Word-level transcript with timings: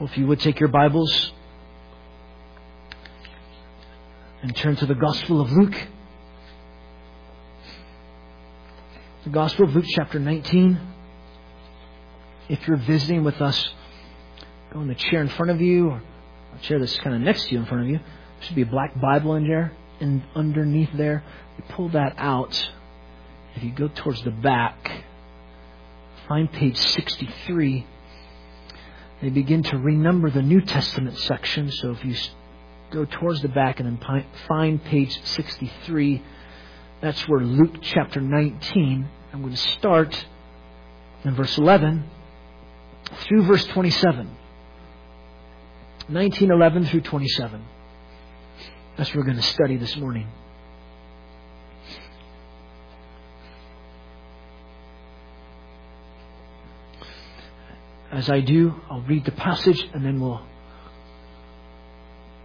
Well, 0.00 0.08
if 0.08 0.16
you 0.16 0.26
would 0.28 0.40
take 0.40 0.58
your 0.58 0.70
Bibles 0.70 1.30
and 4.40 4.56
turn 4.56 4.74
to 4.76 4.86
the 4.86 4.94
Gospel 4.94 5.42
of 5.42 5.52
Luke. 5.52 5.76
The 9.24 9.30
Gospel 9.30 9.66
of 9.66 9.76
Luke, 9.76 9.84
chapter 9.86 10.18
19. 10.18 10.80
If 12.48 12.66
you're 12.66 12.78
visiting 12.78 13.24
with 13.24 13.42
us, 13.42 13.68
go 14.72 14.80
in 14.80 14.88
the 14.88 14.94
chair 14.94 15.20
in 15.20 15.28
front 15.28 15.50
of 15.50 15.60
you, 15.60 15.90
or 15.90 16.02
a 16.54 16.58
chair 16.62 16.78
that's 16.78 16.98
kind 17.00 17.14
of 17.14 17.20
next 17.20 17.48
to 17.48 17.52
you 17.52 17.60
in 17.60 17.66
front 17.66 17.82
of 17.82 17.90
you. 17.90 17.98
There 17.98 18.46
should 18.46 18.56
be 18.56 18.62
a 18.62 18.66
black 18.66 18.98
Bible 18.98 19.34
in 19.34 19.46
there, 19.46 19.76
and 20.00 20.22
underneath 20.34 20.94
there, 20.94 21.22
you 21.58 21.64
pull 21.74 21.90
that 21.90 22.14
out. 22.16 22.70
If 23.54 23.62
you 23.62 23.70
go 23.70 23.88
towards 23.88 24.24
the 24.24 24.30
back, 24.30 25.04
find 26.26 26.50
page 26.50 26.78
63 26.78 27.86
they 29.20 29.28
begin 29.28 29.62
to 29.64 29.76
renumber 29.76 30.32
the 30.32 30.42
New 30.42 30.60
Testament 30.60 31.18
section. 31.18 31.70
So 31.70 31.90
if 31.90 32.04
you 32.04 32.14
go 32.90 33.04
towards 33.04 33.42
the 33.42 33.48
back 33.48 33.80
and 33.80 33.98
then 33.98 34.26
find 34.48 34.82
page 34.84 35.20
63, 35.24 36.22
that's 37.00 37.28
where 37.28 37.40
Luke 37.40 37.76
chapter 37.82 38.20
19, 38.20 39.08
I'm 39.32 39.40
going 39.40 39.54
to 39.54 39.58
start 39.58 40.26
in 41.24 41.34
verse 41.34 41.56
11 41.58 42.04
through 43.26 43.44
verse 43.44 43.64
27. 43.66 44.26
1911 46.08 46.86
through 46.86 47.02
27. 47.02 47.64
That's 48.96 49.10
what 49.10 49.16
we're 49.16 49.24
going 49.24 49.36
to 49.36 49.42
study 49.42 49.76
this 49.76 49.96
morning. 49.96 50.26
As 58.10 58.28
I 58.28 58.40
do, 58.40 58.74
I'll 58.90 59.02
read 59.02 59.24
the 59.24 59.32
passage 59.32 59.88
and 59.94 60.04
then 60.04 60.20
we'll 60.20 60.42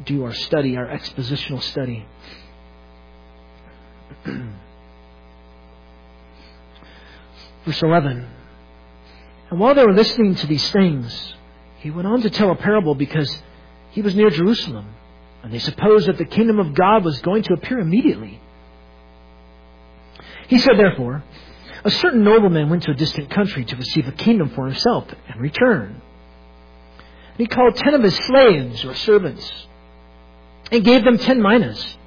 do 0.05 0.23
our 0.23 0.33
study, 0.33 0.77
our 0.77 0.85
expositional 0.85 1.61
study. 1.61 2.05
Verse 7.65 7.81
11. 7.81 8.27
And 9.49 9.59
while 9.59 9.73
they 9.73 9.83
were 9.83 9.93
listening 9.93 10.35
to 10.35 10.47
these 10.47 10.69
things, 10.71 11.33
he 11.79 11.89
went 11.89 12.07
on 12.07 12.21
to 12.21 12.29
tell 12.29 12.51
a 12.51 12.55
parable 12.55 12.93
because 12.93 13.41
he 13.91 14.01
was 14.01 14.15
near 14.15 14.29
Jerusalem, 14.29 14.93
and 15.43 15.53
they 15.53 15.59
supposed 15.59 16.07
that 16.07 16.17
the 16.17 16.25
kingdom 16.25 16.59
of 16.59 16.73
God 16.73 17.03
was 17.03 17.21
going 17.21 17.43
to 17.43 17.53
appear 17.53 17.79
immediately. 17.79 18.41
He 20.47 20.59
said, 20.59 20.77
therefore, 20.77 21.23
a 21.85 21.91
certain 21.91 22.23
nobleman 22.23 22.69
went 22.69 22.83
to 22.83 22.91
a 22.91 22.95
distant 22.95 23.29
country 23.29 23.63
to 23.63 23.75
receive 23.75 24.07
a 24.07 24.11
kingdom 24.11 24.49
for 24.49 24.65
himself 24.65 25.07
and 25.29 25.39
return. 25.39 26.01
And 27.29 27.37
he 27.37 27.45
called 27.45 27.75
ten 27.75 27.93
of 27.93 28.01
his 28.01 28.15
slaves 28.15 28.83
or 28.83 28.95
servants 28.95 29.67
and 30.71 30.83
gave 30.83 31.03
them 31.03 31.19
ten 31.19 31.39
minas 31.39 31.97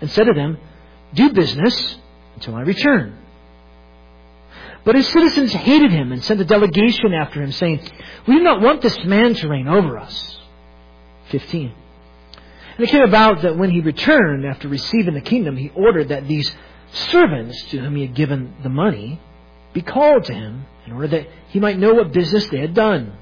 and 0.00 0.10
said 0.10 0.24
to 0.24 0.32
them, 0.34 0.58
Do 1.14 1.32
business 1.32 1.96
until 2.34 2.56
I 2.56 2.62
return. 2.62 3.18
But 4.84 4.96
his 4.96 5.06
citizens 5.08 5.52
hated 5.52 5.92
him 5.92 6.10
and 6.10 6.24
sent 6.24 6.40
a 6.40 6.44
delegation 6.44 7.12
after 7.12 7.40
him, 7.42 7.52
saying, 7.52 7.88
We 8.26 8.36
do 8.36 8.42
not 8.42 8.62
want 8.62 8.82
this 8.82 8.98
man 9.04 9.34
to 9.34 9.48
reign 9.48 9.68
over 9.68 9.98
us. 9.98 10.38
15. 11.28 11.72
And 12.76 12.84
it 12.84 12.90
came 12.90 13.02
about 13.02 13.42
that 13.42 13.56
when 13.56 13.70
he 13.70 13.80
returned 13.80 14.44
after 14.44 14.66
receiving 14.66 15.14
the 15.14 15.20
kingdom, 15.20 15.56
he 15.56 15.70
ordered 15.74 16.08
that 16.08 16.26
these 16.26 16.50
servants 16.92 17.62
to 17.70 17.78
whom 17.78 17.96
he 17.96 18.02
had 18.02 18.14
given 18.14 18.54
the 18.62 18.68
money 18.68 19.20
be 19.72 19.82
called 19.82 20.24
to 20.24 20.34
him 20.34 20.66
in 20.86 20.92
order 20.92 21.08
that 21.08 21.28
he 21.48 21.60
might 21.60 21.78
know 21.78 21.94
what 21.94 22.12
business 22.12 22.48
they 22.48 22.58
had 22.58 22.74
done. 22.74 23.12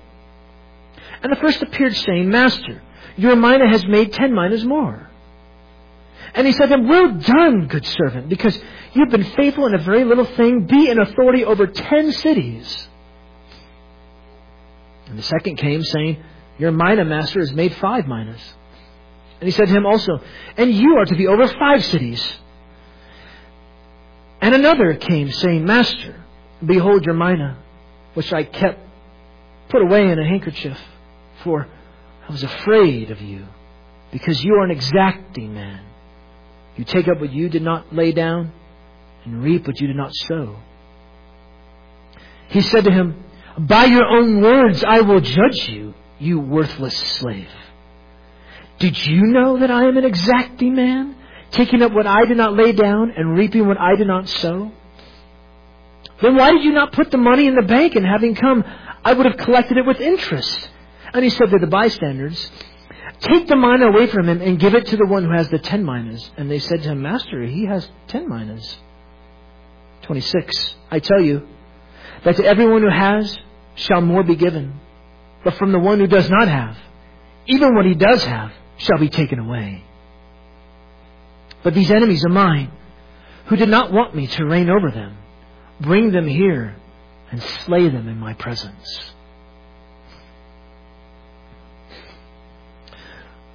And 1.22 1.32
the 1.32 1.36
first 1.36 1.62
appeared 1.62 1.94
saying, 1.96 2.30
Master, 2.30 2.82
your 3.16 3.36
mina 3.36 3.68
has 3.68 3.84
made 3.86 4.12
ten 4.12 4.32
minas 4.32 4.64
more. 4.64 5.08
And 6.34 6.46
he 6.46 6.52
said 6.52 6.66
to 6.66 6.74
him, 6.74 6.88
Well 6.88 7.12
done, 7.12 7.66
good 7.66 7.86
servant, 7.86 8.28
because 8.28 8.58
you've 8.92 9.10
been 9.10 9.24
faithful 9.24 9.66
in 9.66 9.74
a 9.74 9.78
very 9.78 10.04
little 10.04 10.24
thing. 10.24 10.66
Be 10.66 10.88
in 10.88 11.00
authority 11.00 11.44
over 11.44 11.66
ten 11.66 12.12
cities. 12.12 12.88
And 15.06 15.18
the 15.18 15.22
second 15.22 15.56
came 15.56 15.82
saying, 15.82 16.22
Your 16.58 16.70
mina, 16.70 17.04
master, 17.04 17.40
has 17.40 17.52
made 17.52 17.74
five 17.76 18.06
minas. 18.06 18.40
And 19.40 19.48
he 19.48 19.52
said 19.52 19.68
to 19.68 19.74
him 19.74 19.86
also, 19.86 20.20
And 20.56 20.72
you 20.72 20.96
are 20.98 21.06
to 21.06 21.16
be 21.16 21.26
over 21.26 21.46
five 21.48 21.84
cities. 21.84 22.24
And 24.40 24.54
another 24.54 24.94
came, 24.94 25.30
saying, 25.30 25.64
Master, 25.64 26.17
behold 26.64 27.04
your 27.04 27.14
mina, 27.14 27.58
which 28.14 28.32
I 28.32 28.44
kept 28.44 28.80
put 29.68 29.82
away 29.82 30.10
in 30.10 30.18
a 30.18 30.26
handkerchief, 30.26 30.78
for 31.42 31.68
I 32.28 32.32
was 32.32 32.42
afraid 32.42 33.10
of 33.10 33.20
you, 33.20 33.46
because 34.12 34.42
you 34.42 34.54
are 34.54 34.64
an 34.64 34.70
exacting 34.70 35.54
man. 35.54 35.84
You 36.76 36.84
take 36.84 37.08
up 37.08 37.20
what 37.20 37.32
you 37.32 37.48
did 37.48 37.62
not 37.62 37.94
lay 37.94 38.12
down, 38.12 38.52
and 39.24 39.42
reap 39.42 39.66
what 39.66 39.80
you 39.80 39.86
did 39.86 39.96
not 39.96 40.14
sow. 40.14 40.56
He 42.48 42.60
said 42.62 42.84
to 42.84 42.90
him, 42.90 43.24
By 43.58 43.84
your 43.86 44.04
own 44.04 44.40
words 44.40 44.82
I 44.84 45.00
will 45.00 45.20
judge 45.20 45.68
you, 45.68 45.94
you 46.18 46.40
worthless 46.40 46.96
slave. 46.96 47.50
Did 48.78 49.06
you 49.06 49.22
know 49.22 49.58
that 49.58 49.70
I 49.70 49.84
am 49.84 49.96
an 49.96 50.04
exacting 50.04 50.74
man? 50.74 51.16
taking 51.50 51.82
up 51.82 51.92
what 51.92 52.06
I 52.06 52.24
did 52.26 52.36
not 52.36 52.54
lay 52.54 52.72
down 52.72 53.12
and 53.16 53.36
reaping 53.36 53.66
what 53.66 53.80
I 53.80 53.96
did 53.96 54.06
not 54.06 54.28
sow? 54.28 54.72
Then 56.20 56.36
why 56.36 56.52
did 56.52 56.64
you 56.64 56.72
not 56.72 56.92
put 56.92 57.10
the 57.10 57.18
money 57.18 57.46
in 57.46 57.54
the 57.54 57.62
bank 57.62 57.94
and 57.94 58.04
having 58.04 58.34
come, 58.34 58.64
I 59.04 59.12
would 59.12 59.26
have 59.26 59.36
collected 59.36 59.76
it 59.76 59.86
with 59.86 60.00
interest? 60.00 60.68
And 61.12 61.24
he 61.24 61.30
said 61.30 61.50
to 61.50 61.58
the 61.58 61.66
bystanders, 61.66 62.50
Take 63.20 63.48
the 63.48 63.56
mina 63.56 63.86
away 63.86 64.06
from 64.08 64.28
him 64.28 64.40
and 64.40 64.60
give 64.60 64.74
it 64.74 64.86
to 64.86 64.96
the 64.96 65.06
one 65.06 65.24
who 65.24 65.32
has 65.32 65.48
the 65.48 65.58
ten 65.58 65.84
minas. 65.84 66.30
And 66.36 66.50
they 66.50 66.58
said 66.58 66.82
to 66.82 66.90
him, 66.90 67.02
Master, 67.02 67.42
he 67.42 67.66
has 67.66 67.88
ten 68.06 68.28
minas. 68.28 68.78
26. 70.02 70.74
I 70.90 71.00
tell 71.00 71.20
you 71.20 71.46
that 72.24 72.36
to 72.36 72.44
everyone 72.44 72.82
who 72.82 72.90
has 72.90 73.36
shall 73.74 74.00
more 74.00 74.22
be 74.22 74.36
given. 74.36 74.80
But 75.44 75.54
from 75.54 75.72
the 75.72 75.78
one 75.78 75.98
who 75.98 76.06
does 76.06 76.28
not 76.28 76.48
have, 76.48 76.76
even 77.46 77.74
what 77.74 77.86
he 77.86 77.94
does 77.94 78.24
have 78.24 78.52
shall 78.76 78.98
be 78.98 79.08
taken 79.08 79.38
away. 79.38 79.84
But 81.62 81.74
these 81.74 81.90
enemies 81.90 82.24
of 82.24 82.30
mine, 82.30 82.70
who 83.46 83.56
did 83.56 83.68
not 83.68 83.92
want 83.92 84.14
me 84.14 84.26
to 84.26 84.44
reign 84.44 84.70
over 84.70 84.90
them, 84.90 85.16
bring 85.80 86.10
them 86.10 86.26
here 86.26 86.76
and 87.30 87.42
slay 87.42 87.88
them 87.88 88.08
in 88.08 88.18
my 88.18 88.34
presence. 88.34 89.12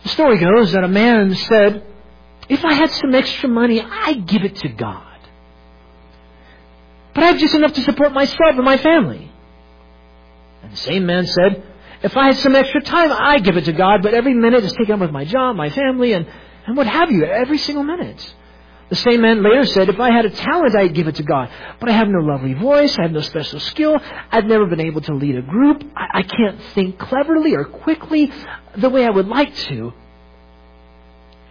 The 0.03 0.09
story 0.09 0.37
goes 0.37 0.73
that 0.73 0.83
a 0.83 0.87
man 0.87 1.33
said, 1.33 1.83
If 2.49 2.63
I 2.65 2.73
had 2.73 2.91
some 2.91 3.15
extra 3.15 3.49
money, 3.49 3.81
I'd 3.81 4.25
give 4.25 4.43
it 4.43 4.57
to 4.57 4.69
God. 4.69 5.07
But 7.13 7.23
I 7.23 7.27
have 7.27 7.37
just 7.37 7.55
enough 7.55 7.73
to 7.73 7.81
support 7.81 8.11
myself 8.11 8.55
and 8.55 8.65
my 8.65 8.77
family. 8.77 9.31
And 10.61 10.71
the 10.71 10.77
same 10.77 11.05
man 11.05 11.25
said, 11.25 11.63
If 12.01 12.17
I 12.17 12.27
had 12.27 12.37
some 12.37 12.55
extra 12.55 12.81
time, 12.81 13.11
I'd 13.11 13.43
give 13.43 13.55
it 13.55 13.65
to 13.65 13.73
God, 13.73 14.01
but 14.01 14.13
every 14.13 14.33
minute 14.33 14.63
is 14.63 14.73
taken 14.73 14.95
up 14.95 14.99
with 14.99 15.11
my 15.11 15.25
job, 15.25 15.55
my 15.55 15.69
family, 15.69 16.13
and 16.13 16.27
and 16.65 16.77
what 16.77 16.87
have 16.87 17.11
you 17.11 17.25
every 17.25 17.57
single 17.57 17.83
minute. 17.83 18.33
The 18.93 18.99
same 18.99 19.21
man 19.21 19.41
later 19.41 19.65
said, 19.65 19.89
if 19.89 19.99
I 19.99 20.11
had 20.11 20.23
a 20.23 20.29
talent, 20.29 20.75
I'd 20.75 20.93
give 20.93 21.07
it 21.07 21.15
to 21.15 21.23
God. 21.23 21.49
But 21.79 21.89
I 21.89 21.93
have 21.93 22.07
no 22.07 22.19
lovely 22.19 22.53
voice. 22.53 22.95
I 22.99 23.01
have 23.01 23.11
no 23.11 23.21
special 23.21 23.59
skill. 23.59 23.99
I've 24.31 24.45
never 24.45 24.67
been 24.67 24.81
able 24.81 25.01
to 25.01 25.15
lead 25.15 25.35
a 25.35 25.41
group. 25.41 25.83
I, 25.97 26.19
I 26.19 26.21
can't 26.21 26.61
think 26.75 26.99
cleverly 26.99 27.55
or 27.55 27.65
quickly 27.65 28.31
the 28.77 28.91
way 28.91 29.03
I 29.03 29.09
would 29.09 29.27
like 29.27 29.55
to. 29.55 29.93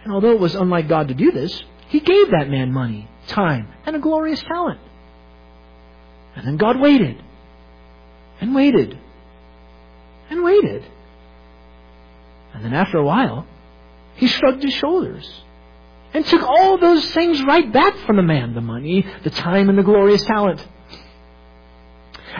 And 0.05 0.13
although 0.13 0.31
it 0.31 0.39
was 0.39 0.55
unlike 0.55 0.87
God 0.87 1.09
to 1.09 1.13
do 1.13 1.33
this, 1.33 1.61
He 1.89 1.99
gave 1.99 2.31
that 2.31 2.49
man 2.49 2.71
money, 2.71 3.09
time, 3.27 3.67
and 3.85 3.97
a 3.97 3.99
glorious 3.99 4.41
talent. 4.43 4.79
And 6.37 6.47
then 6.47 6.55
God 6.55 6.79
waited. 6.79 7.21
And 8.39 8.55
waited. 8.55 8.97
And 10.29 10.45
waited. 10.45 10.85
And 12.53 12.63
then 12.63 12.73
after 12.73 12.99
a 12.99 13.03
while, 13.03 13.45
he 14.15 14.27
shrugged 14.27 14.63
his 14.63 14.73
shoulders 14.75 15.42
and 16.13 16.25
took 16.25 16.43
all 16.43 16.77
those 16.77 17.05
things 17.11 17.43
right 17.43 17.71
back 17.71 17.97
from 18.05 18.17
the 18.17 18.23
man 18.23 18.53
the 18.53 18.61
money, 18.61 19.05
the 19.23 19.29
time, 19.29 19.69
and 19.69 19.77
the 19.77 19.83
glorious 19.83 20.23
talent. 20.25 20.65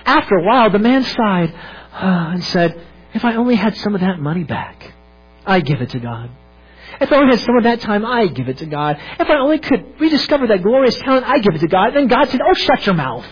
After 0.05 0.35
a 0.35 0.43
while, 0.43 0.69
the 0.69 0.79
man 0.79 1.03
sighed 1.03 1.53
and 1.93 2.43
said, 2.45 2.79
If 3.13 3.25
I 3.25 3.35
only 3.35 3.55
had 3.55 3.75
some 3.77 3.95
of 3.95 4.01
that 4.01 4.19
money 4.19 4.43
back, 4.43 4.93
I'd 5.45 5.65
give 5.65 5.81
it 5.81 5.89
to 5.91 5.99
God. 5.99 6.29
If 7.01 7.11
I 7.11 7.17
only 7.17 7.35
had 7.35 7.45
some 7.45 7.57
of 7.57 7.63
that 7.63 7.81
time, 7.81 8.05
I'd 8.05 8.35
give 8.35 8.47
it 8.47 8.59
to 8.59 8.65
God. 8.65 8.97
If 9.19 9.29
I 9.29 9.35
only 9.37 9.59
could 9.59 9.99
rediscover 9.99 10.47
that 10.47 10.61
glorious 10.61 10.95
talent, 10.97 11.27
I'd 11.27 11.43
give 11.43 11.55
it 11.55 11.59
to 11.59 11.67
God. 11.67 11.95
Then 11.95 12.07
God 12.07 12.29
said, 12.29 12.41
Oh, 12.41 12.53
shut 12.53 12.85
your 12.85 12.95
mouth. 12.95 13.25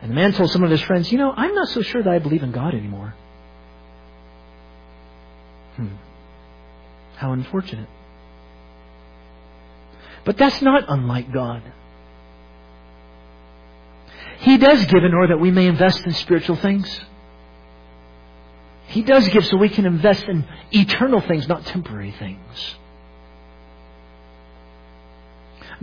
And 0.00 0.10
the 0.10 0.14
man 0.14 0.32
told 0.32 0.50
some 0.50 0.64
of 0.64 0.70
his 0.70 0.80
friends, 0.82 1.10
You 1.10 1.18
know, 1.18 1.32
I'm 1.32 1.54
not 1.54 1.68
so 1.68 1.82
sure 1.82 2.02
that 2.02 2.12
I 2.12 2.18
believe 2.18 2.42
in 2.42 2.52
God 2.52 2.74
anymore. 2.74 3.14
Hmm. 5.76 5.94
How 7.16 7.32
unfortunate. 7.32 7.88
But 10.24 10.36
that's 10.36 10.62
not 10.62 10.84
unlike 10.88 11.32
God. 11.32 11.62
He 14.38 14.56
does 14.58 14.84
give 14.86 15.04
in 15.04 15.14
order 15.14 15.34
that 15.34 15.40
we 15.40 15.50
may 15.50 15.66
invest 15.66 16.04
in 16.04 16.12
spiritual 16.12 16.56
things. 16.56 17.00
He 18.88 19.02
does 19.02 19.26
give 19.28 19.46
so 19.46 19.56
we 19.56 19.68
can 19.68 19.86
invest 19.86 20.24
in 20.24 20.44
eternal 20.72 21.20
things, 21.20 21.48
not 21.48 21.64
temporary 21.64 22.12
things. 22.12 22.74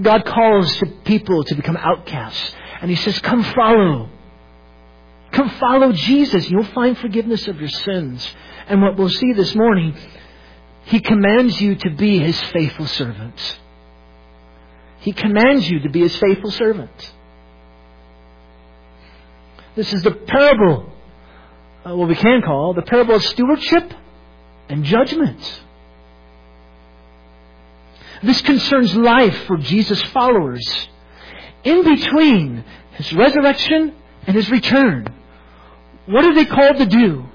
God 0.02 0.26
calls 0.26 0.78
to 0.78 0.86
people 0.86 1.44
to 1.44 1.56
become 1.56 1.78
outcasts. 1.78 2.54
And 2.82 2.90
He 2.90 2.96
says, 2.96 3.20
come 3.20 3.44
follow. 3.44 4.10
Come 5.32 5.50
follow 5.52 5.92
Jesus. 5.92 6.50
You'll 6.50 6.64
find 6.66 6.98
forgiveness 6.98 7.48
of 7.48 7.60
your 7.60 7.70
sins. 7.70 8.30
And 8.68 8.82
what 8.82 8.98
we'll 8.98 9.10
see 9.10 9.34
this 9.34 9.56
morning, 9.56 9.96
He 10.86 11.00
commands 11.00 11.60
you 11.60 11.76
to 11.76 11.90
be 11.92 12.20
His 12.20 12.40
faithful 12.40 12.88
servant. 12.88 13.60
He 15.00 15.14
commands 15.14 15.70
you 15.70 15.80
to 15.82 15.90
be 15.90 16.02
His 16.02 16.16
faithful 16.18 16.52
servant. 16.52 17.14
This 19.76 19.94
is 19.94 20.04
the 20.04 20.12
parable, 20.12 20.92
uh, 21.86 21.96
what 21.96 22.10
we 22.10 22.16
can 22.16 22.42
call 22.42 22.74
the 22.74 22.82
parable 22.82 23.16
of 23.16 23.24
stewardship 23.24 23.94
and 24.68 24.84
judgment. 24.84 25.62
This 28.22 28.42
concerns 28.42 28.96
life 28.96 29.46
for 29.46 29.58
Jesus' 29.58 30.02
followers 30.04 30.90
in 31.64 31.84
between 31.84 32.66
his 32.94 33.14
resurrection 33.14 33.94
and 34.28 34.36
his 34.36 34.50
return. 34.50 35.08
What 36.06 36.26
are 36.26 36.36
they 36.36 36.46
called 36.46 36.78
to 36.78 36.86
do? 36.86 37.26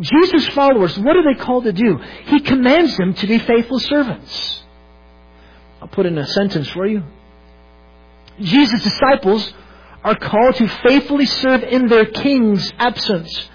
Jesus' 0.00 0.48
followers, 0.48 0.98
what 0.98 1.16
are 1.16 1.22
they 1.22 1.38
called 1.38 1.64
to 1.64 1.72
do? 1.72 1.98
He 2.24 2.40
commands 2.40 2.96
them 2.96 3.14
to 3.14 3.26
be 3.26 3.38
faithful 3.38 3.78
servants. 3.78 4.63
I'll 5.84 5.90
put 5.90 6.06
in 6.06 6.16
a 6.16 6.26
sentence 6.26 6.66
for 6.70 6.86
you. 6.86 7.02
Jesus' 8.40 8.82
disciples 8.82 9.52
are 10.02 10.14
called 10.14 10.54
to 10.54 10.66
faithfully 10.66 11.26
serve 11.26 11.62
in 11.62 11.88
their 11.88 12.06
king's 12.06 12.72
absence, 12.78 13.50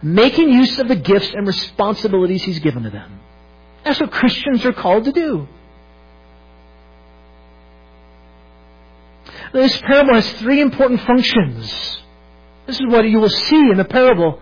making 0.00 0.50
use 0.50 0.78
of 0.78 0.86
the 0.86 0.94
gifts 0.94 1.32
and 1.34 1.44
responsibilities 1.44 2.44
he's 2.44 2.60
given 2.60 2.84
to 2.84 2.90
them. 2.90 3.18
That's 3.82 4.00
what 4.00 4.12
Christians 4.12 4.64
are 4.64 4.72
called 4.72 5.06
to 5.06 5.12
do. 5.12 5.48
This 9.52 9.76
parable 9.80 10.14
has 10.14 10.32
three 10.34 10.60
important 10.60 11.00
functions. 11.00 12.00
This 12.68 12.76
is 12.76 12.86
what 12.86 13.08
you 13.08 13.18
will 13.18 13.28
see 13.28 13.70
in 13.72 13.76
the 13.76 13.84
parable. 13.84 14.40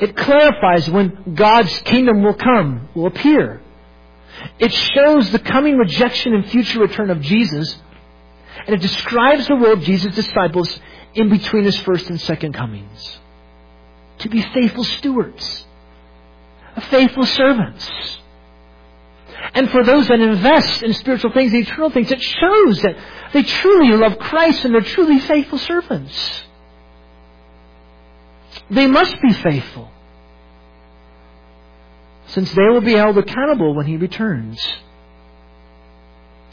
It 0.00 0.16
clarifies 0.16 0.88
when 0.88 1.34
God's 1.34 1.82
kingdom 1.82 2.22
will 2.22 2.32
come, 2.34 2.88
will 2.94 3.08
appear. 3.08 3.60
It 4.58 4.72
shows 4.72 5.30
the 5.30 5.38
coming 5.38 5.76
rejection 5.76 6.34
and 6.34 6.48
future 6.48 6.80
return 6.80 7.10
of 7.10 7.20
Jesus. 7.20 7.80
And 8.66 8.74
it 8.74 8.80
describes 8.82 9.46
the 9.46 9.54
role 9.54 9.74
of 9.74 9.82
Jesus' 9.82 10.14
disciples 10.14 10.80
in 11.14 11.28
between 11.28 11.64
his 11.64 11.78
first 11.78 12.10
and 12.10 12.20
second 12.20 12.52
comings. 12.52 13.18
To 14.18 14.28
be 14.28 14.42
faithful 14.42 14.84
stewards, 14.84 15.66
faithful 16.90 17.24
servants. 17.24 17.88
And 19.54 19.70
for 19.70 19.84
those 19.84 20.08
that 20.08 20.20
invest 20.20 20.82
in 20.82 20.92
spiritual 20.94 21.32
things 21.32 21.52
and 21.52 21.62
eternal 21.62 21.90
things, 21.90 22.10
it 22.10 22.20
shows 22.20 22.82
that 22.82 22.96
they 23.32 23.42
truly 23.42 23.96
love 23.96 24.18
Christ 24.18 24.64
and 24.64 24.74
they're 24.74 24.80
truly 24.80 25.20
faithful 25.20 25.58
servants. 25.58 26.44
They 28.70 28.86
must 28.86 29.16
be 29.22 29.32
faithful. 29.32 29.90
Since 32.28 32.52
they 32.52 32.64
will 32.64 32.80
be 32.80 32.94
held 32.94 33.18
accountable 33.18 33.74
when 33.74 33.86
He 33.86 33.96
returns. 33.96 34.66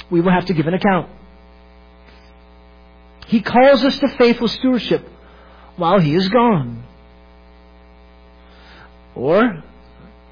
We 0.09 0.21
will 0.21 0.31
have 0.31 0.45
to 0.45 0.53
give 0.53 0.67
an 0.67 0.73
account. 0.73 1.09
He 3.27 3.41
calls 3.41 3.83
us 3.83 3.97
to 3.99 4.07
faithful 4.09 4.47
stewardship 4.47 5.07
while 5.77 5.99
He 5.99 6.15
is 6.15 6.29
gone. 6.29 6.83
Or, 9.15 9.63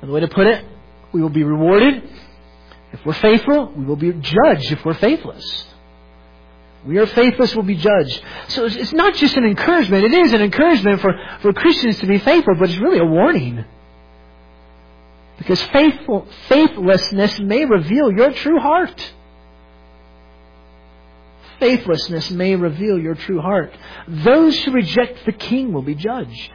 another 0.01 0.13
way 0.13 0.19
to 0.19 0.27
put 0.27 0.47
it, 0.47 0.65
we 1.11 1.21
will 1.21 1.29
be 1.29 1.43
rewarded 1.43 2.03
if 2.93 3.03
we're 3.03 3.13
faithful, 3.13 3.73
we 3.75 3.85
will 3.85 3.95
be 3.95 4.13
judged 4.13 4.71
if 4.71 4.85
we're 4.85 4.93
faithless. 4.93 5.65
We 6.85 6.99
are 6.99 7.07
faithless, 7.07 7.55
we'll 7.55 7.65
be 7.65 7.75
judged. 7.75 8.21
So 8.49 8.65
it's 8.65 8.93
not 8.93 9.15
just 9.15 9.35
an 9.35 9.45
encouragement. 9.45 10.03
It 10.03 10.13
is 10.13 10.33
an 10.33 10.41
encouragement 10.41 11.01
for, 11.01 11.11
for 11.41 11.53
Christians 11.53 11.99
to 11.99 12.05
be 12.05 12.19
faithful, 12.19 12.55
but 12.59 12.69
it's 12.69 12.79
really 12.79 12.99
a 12.99 13.05
warning. 13.05 13.65
Because 15.37 15.61
faithful, 15.61 16.27
faithlessness 16.47 17.39
may 17.39 17.65
reveal 17.65 18.11
your 18.11 18.31
true 18.31 18.59
heart. 18.59 19.13
Faithlessness 21.59 22.31
may 22.31 22.55
reveal 22.55 22.99
your 22.99 23.15
true 23.15 23.39
heart. 23.39 23.73
Those 24.07 24.61
who 24.63 24.71
reject 24.71 25.25
the 25.25 25.31
king 25.31 25.73
will 25.73 25.81
be 25.81 25.95
judged. 25.95 26.51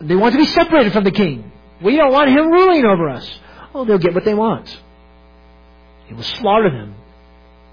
They 0.00 0.16
want 0.16 0.32
to 0.32 0.38
be 0.38 0.46
separated 0.46 0.92
from 0.92 1.04
the 1.04 1.10
king. 1.10 1.50
We 1.82 1.96
don't 1.96 2.12
want 2.12 2.30
him 2.30 2.50
ruling 2.50 2.84
over 2.84 3.08
us. 3.08 3.40
Oh, 3.74 3.84
they'll 3.84 3.98
get 3.98 4.14
what 4.14 4.24
they 4.24 4.34
want. 4.34 4.68
He 6.06 6.14
will 6.14 6.22
slaughter 6.22 6.70
them, 6.70 6.94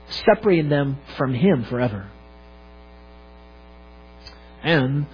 separating 0.08 0.70
them 0.70 1.00
from 1.18 1.34
him 1.34 1.64
forever. 1.66 2.10
And 4.64 5.06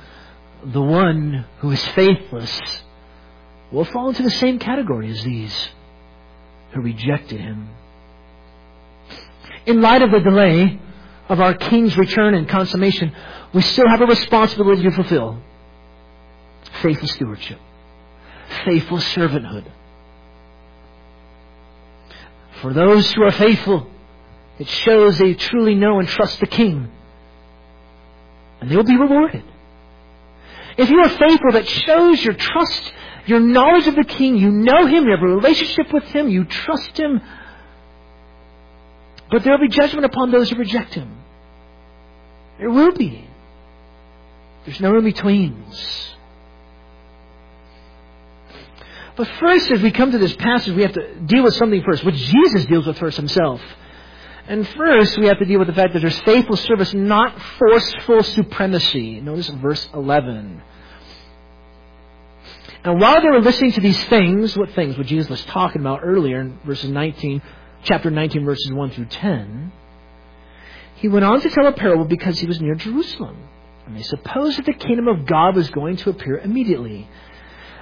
the 0.64 0.82
one 0.82 1.46
who 1.60 1.72
is 1.72 1.86
faithless 1.90 2.60
will 3.72 3.86
fall 3.86 4.10
into 4.10 4.24
the 4.24 4.32
same 4.32 4.60
category 4.60 5.10
as 5.10 5.24
these 5.24 5.70
who 6.74 6.82
rejected 6.82 7.40
him. 7.40 7.70
In 9.66 9.82
light 9.82 10.02
of 10.02 10.12
the 10.12 10.20
delay 10.20 10.80
of 11.30 11.40
our 11.40 11.54
King's 11.54 11.98
return 11.98 12.34
and 12.34 12.48
consummation, 12.50 13.14
we 13.54 13.62
still 13.62 13.88
have 13.88 14.02
a 14.02 14.06
responsibility 14.06 14.84
to 14.84 14.92
fulfill 14.92 15.38
faithful 16.82 17.08
stewardship 17.08 17.60
faithful 18.66 18.98
servanthood. 18.98 19.66
For 22.62 22.74
those 22.74 23.12
who 23.12 23.24
are 23.24 23.32
faithful, 23.32 23.88
it 24.60 24.68
shows 24.68 25.18
they 25.18 25.34
truly 25.34 25.76
know 25.76 26.00
and 26.00 26.08
trust 26.08 26.40
the 26.40 26.48
King. 26.48 26.90
And 28.60 28.70
they 28.70 28.76
will 28.76 28.84
be 28.84 28.98
rewarded. 28.98 29.44
If 30.78 30.90
you 30.90 31.00
are 31.00 31.10
faithful, 31.10 31.52
that 31.54 31.68
shows 31.68 32.24
your 32.24 32.36
trust, 32.36 32.94
your 33.26 33.40
knowledge 33.40 33.88
of 33.88 33.96
the 33.96 34.04
King. 34.04 34.38
You 34.38 34.52
know 34.52 34.86
Him, 34.86 35.06
you 35.06 35.12
have 35.12 35.22
a 35.22 35.28
relationship 35.28 35.92
with 35.94 36.04
Him, 36.06 36.30
you 36.30 36.46
trust 36.46 36.98
Him. 36.98 37.22
But 39.30 39.44
there 39.44 39.54
will 39.54 39.68
be 39.68 39.70
judgment 39.70 40.06
upon 40.06 40.32
those 40.32 40.50
who 40.50 40.58
reject 40.58 40.94
Him. 40.94 41.18
There 42.60 42.70
will 42.70 42.92
be. 42.92 43.28
There's 44.66 44.80
no 44.80 44.96
in-betweens. 44.98 46.08
But 49.16 49.28
first, 49.40 49.70
as 49.72 49.82
we 49.82 49.92
come 49.92 50.12
to 50.12 50.18
this 50.18 50.36
passage, 50.36 50.74
we 50.76 50.84
have 50.84 50.94
to 50.94 51.16
deal 51.22 51.44
with 51.44 51.56
something 51.56 51.84
first, 51.84 52.04
which 52.04 52.16
Jesus 52.16 52.66
deals 52.66 52.88
with 52.88 52.98
first 52.98 53.18
himself. 53.18 53.62
And 54.48 54.68
first, 54.70 55.18
we 55.18 55.28
have 55.28 55.40
to 55.40 55.46
deal 55.46 55.60
with 55.60 55.68
the 55.68 55.74
fact 55.74 55.94
that 55.94 56.00
there's 56.00 56.20
faithful 56.22 56.58
service, 56.58 56.94
not 56.94 57.40
forceful 57.60 58.24
supremacy. 58.24 59.22
Notice 59.22 59.50
verse 59.50 59.88
11. 59.94 60.62
And 62.84 63.00
while 63.00 63.22
they 63.22 63.30
were 63.30 63.42
listening 63.42 63.74
to 63.74 63.82
these 63.82 64.04
things, 64.06 64.58
what 64.58 64.72
things? 64.72 64.98
What 64.98 65.06
Jesus 65.06 65.30
was 65.30 65.46
talking 65.46 65.82
about 65.82 66.00
earlier 66.04 66.42
in 66.42 66.60
verses 66.66 66.90
19, 66.90 67.42
chapter 67.84 68.10
19, 68.10 68.44
verses 68.44 68.72
1 68.72 68.92
through 68.92 69.06
10, 69.06 69.72
he 70.96 71.08
went 71.08 71.26
on 71.26 71.42
to 71.42 71.50
tell 71.50 71.68
a 71.68 71.74
parable 71.74 72.06
because 72.06 72.40
he 72.40 72.48
was 72.48 72.60
near 72.60 72.76
Jerusalem. 72.76 73.38
And 73.86 73.96
they 73.96 74.02
supposed 74.02 74.58
that 74.58 74.66
the 74.66 74.74
kingdom 74.74 75.08
of 75.08 75.26
God 75.26 75.56
was 75.56 75.70
going 75.70 75.98
to 75.98 76.10
appear 76.10 76.38
immediately. 76.38 77.08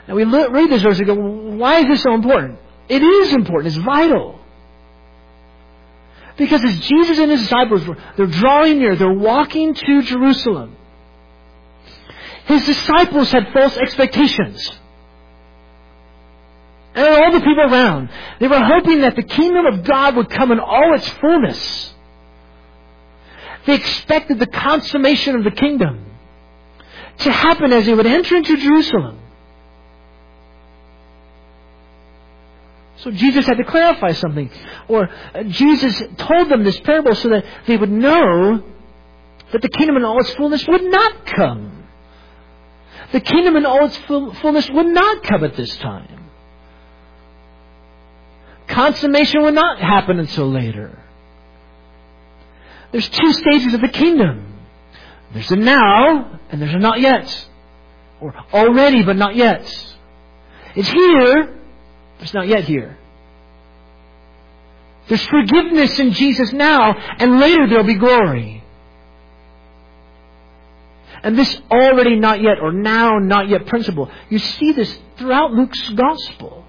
And 0.08 0.16
we 0.18 0.24
read 0.24 0.70
this 0.70 0.82
verse 0.82 0.98
and 0.98 1.08
go, 1.08 1.16
why 1.16 1.80
is 1.80 1.88
this 1.88 2.04
so 2.04 2.14
important? 2.14 2.60
It 2.90 3.02
is 3.02 3.32
important. 3.34 3.76
It's 3.76 3.84
vital. 3.84 4.40
Because 6.38 6.64
as 6.64 6.80
Jesus 6.80 7.20
and 7.20 7.30
his 7.32 7.42
disciples 7.42 7.86
were, 7.86 7.98
they're 8.18 8.26
drawing 8.26 8.80
near, 8.80 8.96
they're 8.96 9.14
walking 9.14 9.74
to 9.74 10.02
Jerusalem. 10.02 10.76
His 12.46 12.66
disciples 12.66 13.32
had 13.32 13.52
false 13.54 13.78
expectations. 13.78 14.72
And 17.00 17.08
all 17.08 17.32
the 17.32 17.40
people 17.40 17.64
around, 17.64 18.10
they 18.42 18.50
were 18.50 18.60
hoping 18.62 19.02
that 19.02 19.16
the 19.16 19.24
kingdom 19.24 19.66
of 19.66 19.86
God 19.86 20.18
would 20.18 20.30
come 20.30 20.52
in 20.52 20.60
all 20.60 20.94
its 20.96 21.08
fullness. 21.08 21.94
They 23.66 23.76
expected 23.76 24.38
the 24.38 24.48
consummation 24.48 25.38
of 25.38 25.46
the 25.46 25.52
kingdom 25.52 26.06
to 27.20 27.32
happen 27.32 27.72
as 27.72 27.86
they 27.86 27.94
would 27.94 28.06
enter 28.06 28.36
into 28.36 28.58
Jerusalem. 28.58 29.18
So 32.98 33.12
Jesus 33.12 33.46
had 33.46 33.56
to 33.56 33.64
clarify 33.64 34.12
something. 34.12 34.52
Or 34.90 35.10
uh, 35.34 35.44
Jesus 35.44 36.04
told 36.18 36.50
them 36.50 36.66
this 36.66 36.82
parable 36.82 37.16
so 37.16 37.30
that 37.30 37.46
they 37.66 37.78
would 37.78 37.90
know 37.92 38.62
that 39.54 39.62
the 39.62 39.70
kingdom 39.70 39.96
in 39.96 40.04
all 40.04 40.20
its 40.20 40.34
fullness 40.34 40.68
would 40.68 40.84
not 40.84 41.26
come. 41.28 41.86
The 43.14 43.22
kingdom 43.22 43.56
in 43.56 43.66
all 43.66 43.86
its 43.86 43.96
fullness 44.42 44.70
would 44.70 44.88
not 44.88 45.24
come 45.24 45.46
at 45.46 45.56
this 45.56 45.78
time. 45.78 46.19
Consummation 48.70 49.42
would 49.44 49.56
not 49.56 49.80
happen 49.80 50.20
until 50.20 50.50
later. 50.50 50.98
There's 52.92 53.10
two 53.10 53.34
stages 53.34 53.74
of 53.74 53.82
the 53.82 53.90
kingdom. 53.90 54.60
There's 55.34 55.52
a 55.52 55.56
now 55.56 56.40
and 56.50 56.62
there's 56.62 56.74
a 56.74 56.80
not 56.80 57.00
yet. 57.00 57.48
or 58.22 58.34
already 58.54 59.04
but 59.04 59.16
not 59.16 59.36
yet. 59.36 59.62
It's 60.76 60.90
here, 60.90 61.46
but 62.18 62.24
it's 62.24 62.34
not 62.34 62.48
yet 62.48 62.64
here. 62.64 62.98
There's 65.08 65.26
forgiveness 65.26 65.98
in 66.00 66.12
Jesus 66.12 66.54
now, 66.54 66.94
and 66.94 67.40
later 67.40 67.68
there'll 67.68 67.84
be 67.84 67.96
glory. 67.96 68.64
And 71.24 71.38
this 71.38 71.60
already 71.72 72.18
not 72.18 72.42
yet 72.42 72.60
or 72.62 72.72
now 72.72 73.18
not 73.18 73.50
yet 73.50 73.66
principle, 73.66 74.12
you 74.30 74.38
see 74.38 74.72
this 74.72 75.00
throughout 75.18 75.52
Luke's 75.52 75.90
gospel. 75.90 76.66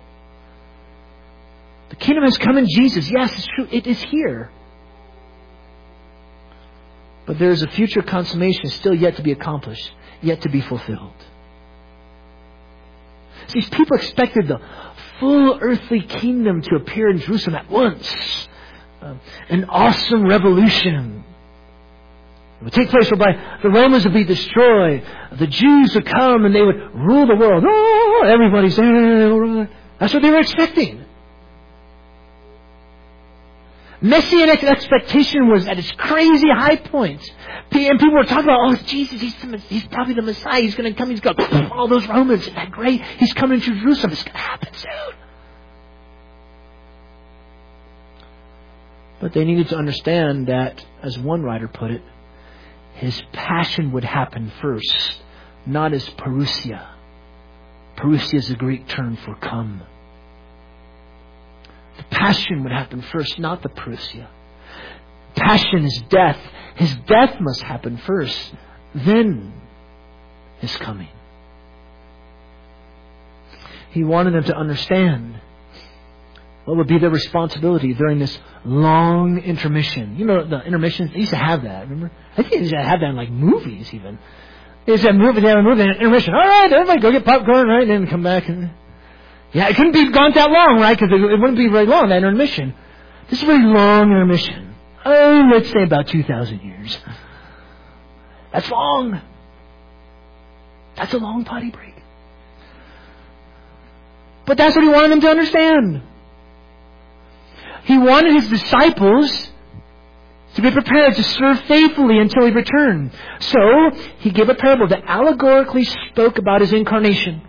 Kingdom 2.00 2.24
has 2.24 2.38
come 2.38 2.56
in 2.56 2.66
Jesus. 2.68 3.10
Yes, 3.10 3.32
it's 3.36 3.46
true. 3.54 3.68
It 3.70 3.86
is 3.86 4.00
here. 4.02 4.50
But 7.26 7.38
there 7.38 7.50
is 7.50 7.62
a 7.62 7.68
future 7.68 8.02
consummation 8.02 8.70
still 8.70 8.94
yet 8.94 9.16
to 9.16 9.22
be 9.22 9.32
accomplished, 9.32 9.92
yet 10.22 10.40
to 10.42 10.48
be 10.48 10.62
fulfilled. 10.62 11.14
These 13.52 13.68
people 13.68 13.96
expected 13.96 14.48
the 14.48 14.60
full 15.18 15.58
earthly 15.60 16.00
kingdom 16.00 16.62
to 16.62 16.76
appear 16.76 17.10
in 17.10 17.18
Jerusalem 17.18 17.56
at 17.56 17.70
once. 17.70 18.48
Uh, 19.02 19.14
an 19.48 19.64
awesome 19.66 20.26
revolution. 20.26 21.24
It 22.60 22.64
would 22.64 22.72
take 22.72 22.88
place 22.88 23.10
whereby 23.10 23.58
the 23.62 23.70
Romans 23.70 24.04
would 24.04 24.14
be 24.14 24.24
destroyed. 24.24 25.04
The 25.32 25.46
Jews 25.46 25.94
would 25.94 26.06
come 26.06 26.44
and 26.44 26.54
they 26.54 26.62
would 26.62 26.94
rule 26.94 27.26
the 27.26 27.36
world. 27.36 27.64
Oh, 27.66 28.22
everybody's 28.26 28.76
there. 28.76 29.68
That's 29.98 30.14
what 30.14 30.22
they 30.22 30.30
were 30.30 30.40
expecting. 30.40 31.04
Messianic 34.02 34.62
expectation 34.64 35.50
was 35.50 35.66
at 35.66 35.78
its 35.78 35.90
crazy 35.92 36.48
high 36.50 36.76
point. 36.76 37.22
And 37.72 37.98
people 37.98 38.14
were 38.14 38.24
talking 38.24 38.44
about, 38.44 38.60
oh, 38.62 38.76
Jesus, 38.86 39.20
he's, 39.20 39.34
the, 39.36 39.58
he's 39.58 39.84
probably 39.84 40.14
the 40.14 40.22
Messiah. 40.22 40.62
He's 40.62 40.74
going 40.74 40.92
to 40.92 40.98
come. 40.98 41.10
He's 41.10 41.20
to 41.20 41.68
all 41.72 41.86
those 41.86 42.06
Romans. 42.08 42.42
Isn't 42.42 42.54
that 42.54 42.70
great? 42.70 43.02
He's 43.18 43.32
coming 43.34 43.60
to 43.60 43.80
Jerusalem. 43.80 44.12
It's 44.12 44.24
going 44.24 44.32
to 44.32 44.38
happen 44.38 44.74
soon. 44.74 45.14
But 49.20 49.34
they 49.34 49.44
needed 49.44 49.68
to 49.68 49.76
understand 49.76 50.46
that, 50.46 50.84
as 51.02 51.18
one 51.18 51.42
writer 51.42 51.68
put 51.68 51.90
it, 51.90 52.02
his 52.94 53.22
passion 53.32 53.92
would 53.92 54.04
happen 54.04 54.50
first, 54.62 55.20
not 55.66 55.92
as 55.92 56.08
parousia. 56.08 56.86
Parousia 57.96 58.34
is 58.34 58.50
a 58.50 58.54
Greek 58.54 58.88
term 58.88 59.16
for 59.16 59.34
come. 59.34 59.82
Passion 62.10 62.62
would 62.62 62.72
happen 62.72 63.02
first, 63.02 63.38
not 63.38 63.62
the 63.62 63.68
parousia. 63.68 64.28
Passion 65.34 65.84
is 65.84 66.02
death. 66.08 66.38
His 66.76 66.94
death 67.06 67.36
must 67.40 67.62
happen 67.62 67.98
first, 67.98 68.54
then 68.94 69.52
his 70.60 70.74
coming. 70.76 71.08
He 73.90 74.04
wanted 74.04 74.34
them 74.34 74.44
to 74.44 74.56
understand 74.56 75.40
what 76.64 76.76
would 76.76 76.86
be 76.86 76.98
their 76.98 77.10
responsibility 77.10 77.94
during 77.94 78.18
this 78.18 78.38
long 78.64 79.38
intermission. 79.38 80.16
You 80.16 80.26
know, 80.26 80.46
the 80.46 80.62
intermissions, 80.64 81.12
they 81.12 81.20
used 81.20 81.30
to 81.30 81.36
have 81.36 81.62
that, 81.62 81.88
remember? 81.88 82.12
I 82.32 82.36
think 82.36 82.50
they 82.50 82.58
used 82.58 82.72
to 82.72 82.82
have 82.82 83.00
that 83.00 83.10
in 83.10 83.16
like 83.16 83.30
movies 83.30 83.92
even. 83.92 84.18
They 84.86 84.92
used 84.92 85.04
to 85.04 85.12
have 85.12 85.34
they 85.34 85.48
have 85.48 85.58
a 85.58 85.62
movie, 85.62 85.82
intermission. 85.82 86.34
All 86.34 86.40
right, 86.40 86.72
everybody 86.72 87.00
go 87.00 87.12
get 87.12 87.24
popcorn, 87.24 87.66
right? 87.66 87.82
And 87.82 87.90
then 87.90 88.06
come 88.06 88.22
back 88.22 88.48
and, 88.48 88.70
yeah, 89.52 89.68
it 89.68 89.76
couldn't 89.76 89.92
be 89.92 90.10
gone 90.10 90.32
that 90.34 90.50
long, 90.50 90.80
right? 90.80 90.98
Because 90.98 91.12
it, 91.12 91.22
it 91.22 91.40
wouldn't 91.40 91.58
be 91.58 91.68
very 91.68 91.86
long, 91.86 92.08
that 92.08 92.18
intermission. 92.18 92.74
This 93.28 93.38
is 93.38 93.42
a 93.42 93.46
very 93.46 93.64
long 93.64 94.10
intermission. 94.10 94.74
Oh, 95.04 95.48
let's 95.52 95.70
say 95.70 95.82
about 95.82 96.08
2,000 96.08 96.60
years. 96.60 96.98
That's 98.52 98.70
long. 98.70 99.20
That's 100.96 101.12
a 101.14 101.18
long 101.18 101.44
potty 101.44 101.70
break. 101.70 101.94
But 104.46 104.58
that's 104.58 104.74
what 104.74 104.82
he 104.82 104.90
wanted 104.90 105.12
them 105.12 105.20
to 105.22 105.28
understand. 105.28 106.02
He 107.84 107.98
wanted 107.98 108.34
his 108.34 108.48
disciples 108.48 109.50
to 110.54 110.62
be 110.62 110.70
prepared 110.70 111.14
to 111.14 111.22
serve 111.22 111.60
faithfully 111.62 112.18
until 112.18 112.44
he 112.44 112.50
returned. 112.50 113.12
So, 113.38 113.90
he 114.18 114.30
gave 114.30 114.48
a 114.48 114.54
parable 114.54 114.88
that 114.88 115.04
allegorically 115.06 115.84
spoke 115.84 116.38
about 116.38 116.60
his 116.60 116.72
incarnation, 116.72 117.42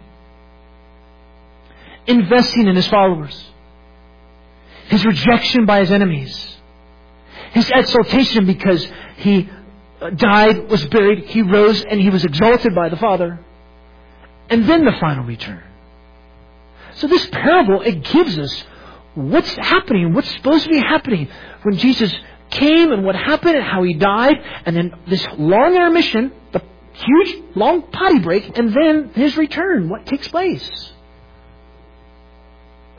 investing 2.07 2.67
in 2.67 2.75
his 2.75 2.87
followers, 2.87 3.51
his 4.87 5.05
rejection 5.05 5.65
by 5.65 5.79
his 5.79 5.91
enemies, 5.91 6.57
his 7.51 7.69
exaltation 7.73 8.45
because 8.45 8.87
he 9.17 9.49
uh, 10.01 10.09
died, 10.11 10.69
was 10.69 10.85
buried, 10.87 11.25
he 11.25 11.41
rose, 11.41 11.83
and 11.83 11.99
he 11.99 12.09
was 12.09 12.25
exalted 12.25 12.73
by 12.73 12.89
the 12.89 12.97
Father, 12.97 13.39
and 14.49 14.67
then 14.67 14.85
the 14.85 14.93
final 14.99 15.23
return. 15.23 15.63
So 16.95 17.07
this 17.07 17.27
parable, 17.31 17.81
it 17.81 18.03
gives 18.03 18.37
us 18.37 18.63
what's 19.15 19.51
happening, 19.55 20.13
what's 20.13 20.31
supposed 20.31 20.63
to 20.65 20.69
be 20.69 20.79
happening 20.79 21.29
when 21.63 21.77
Jesus 21.77 22.13
came 22.49 22.91
and 22.91 23.05
what 23.05 23.15
happened 23.15 23.55
and 23.55 23.65
how 23.65 23.83
he 23.83 23.93
died, 23.93 24.35
and 24.65 24.75
then 24.75 24.93
this 25.07 25.25
long 25.37 25.75
intermission, 25.75 26.31
the 26.51 26.61
huge 26.93 27.43
long 27.55 27.83
potty 27.83 28.19
break, 28.19 28.57
and 28.57 28.73
then 28.73 29.11
his 29.13 29.37
return, 29.37 29.89
what 29.89 30.05
takes 30.05 30.27
place. 30.27 30.93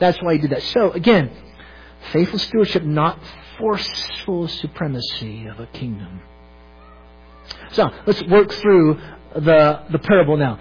That's 0.03 0.21
why 0.21 0.33
he 0.33 0.39
did 0.39 0.49
that. 0.49 0.63
So 0.63 0.91
again, 0.91 1.31
faithful 2.11 2.37
stewardship, 2.37 2.83
not 2.83 3.17
forceful 3.57 4.49
supremacy 4.49 5.47
of 5.47 5.61
a 5.61 5.65
kingdom. 5.67 6.21
So 7.71 7.89
let's 8.05 8.21
work 8.23 8.51
through 8.51 8.99
the, 9.33 9.81
the 9.89 9.99
parable 9.99 10.35
now. 10.35 10.59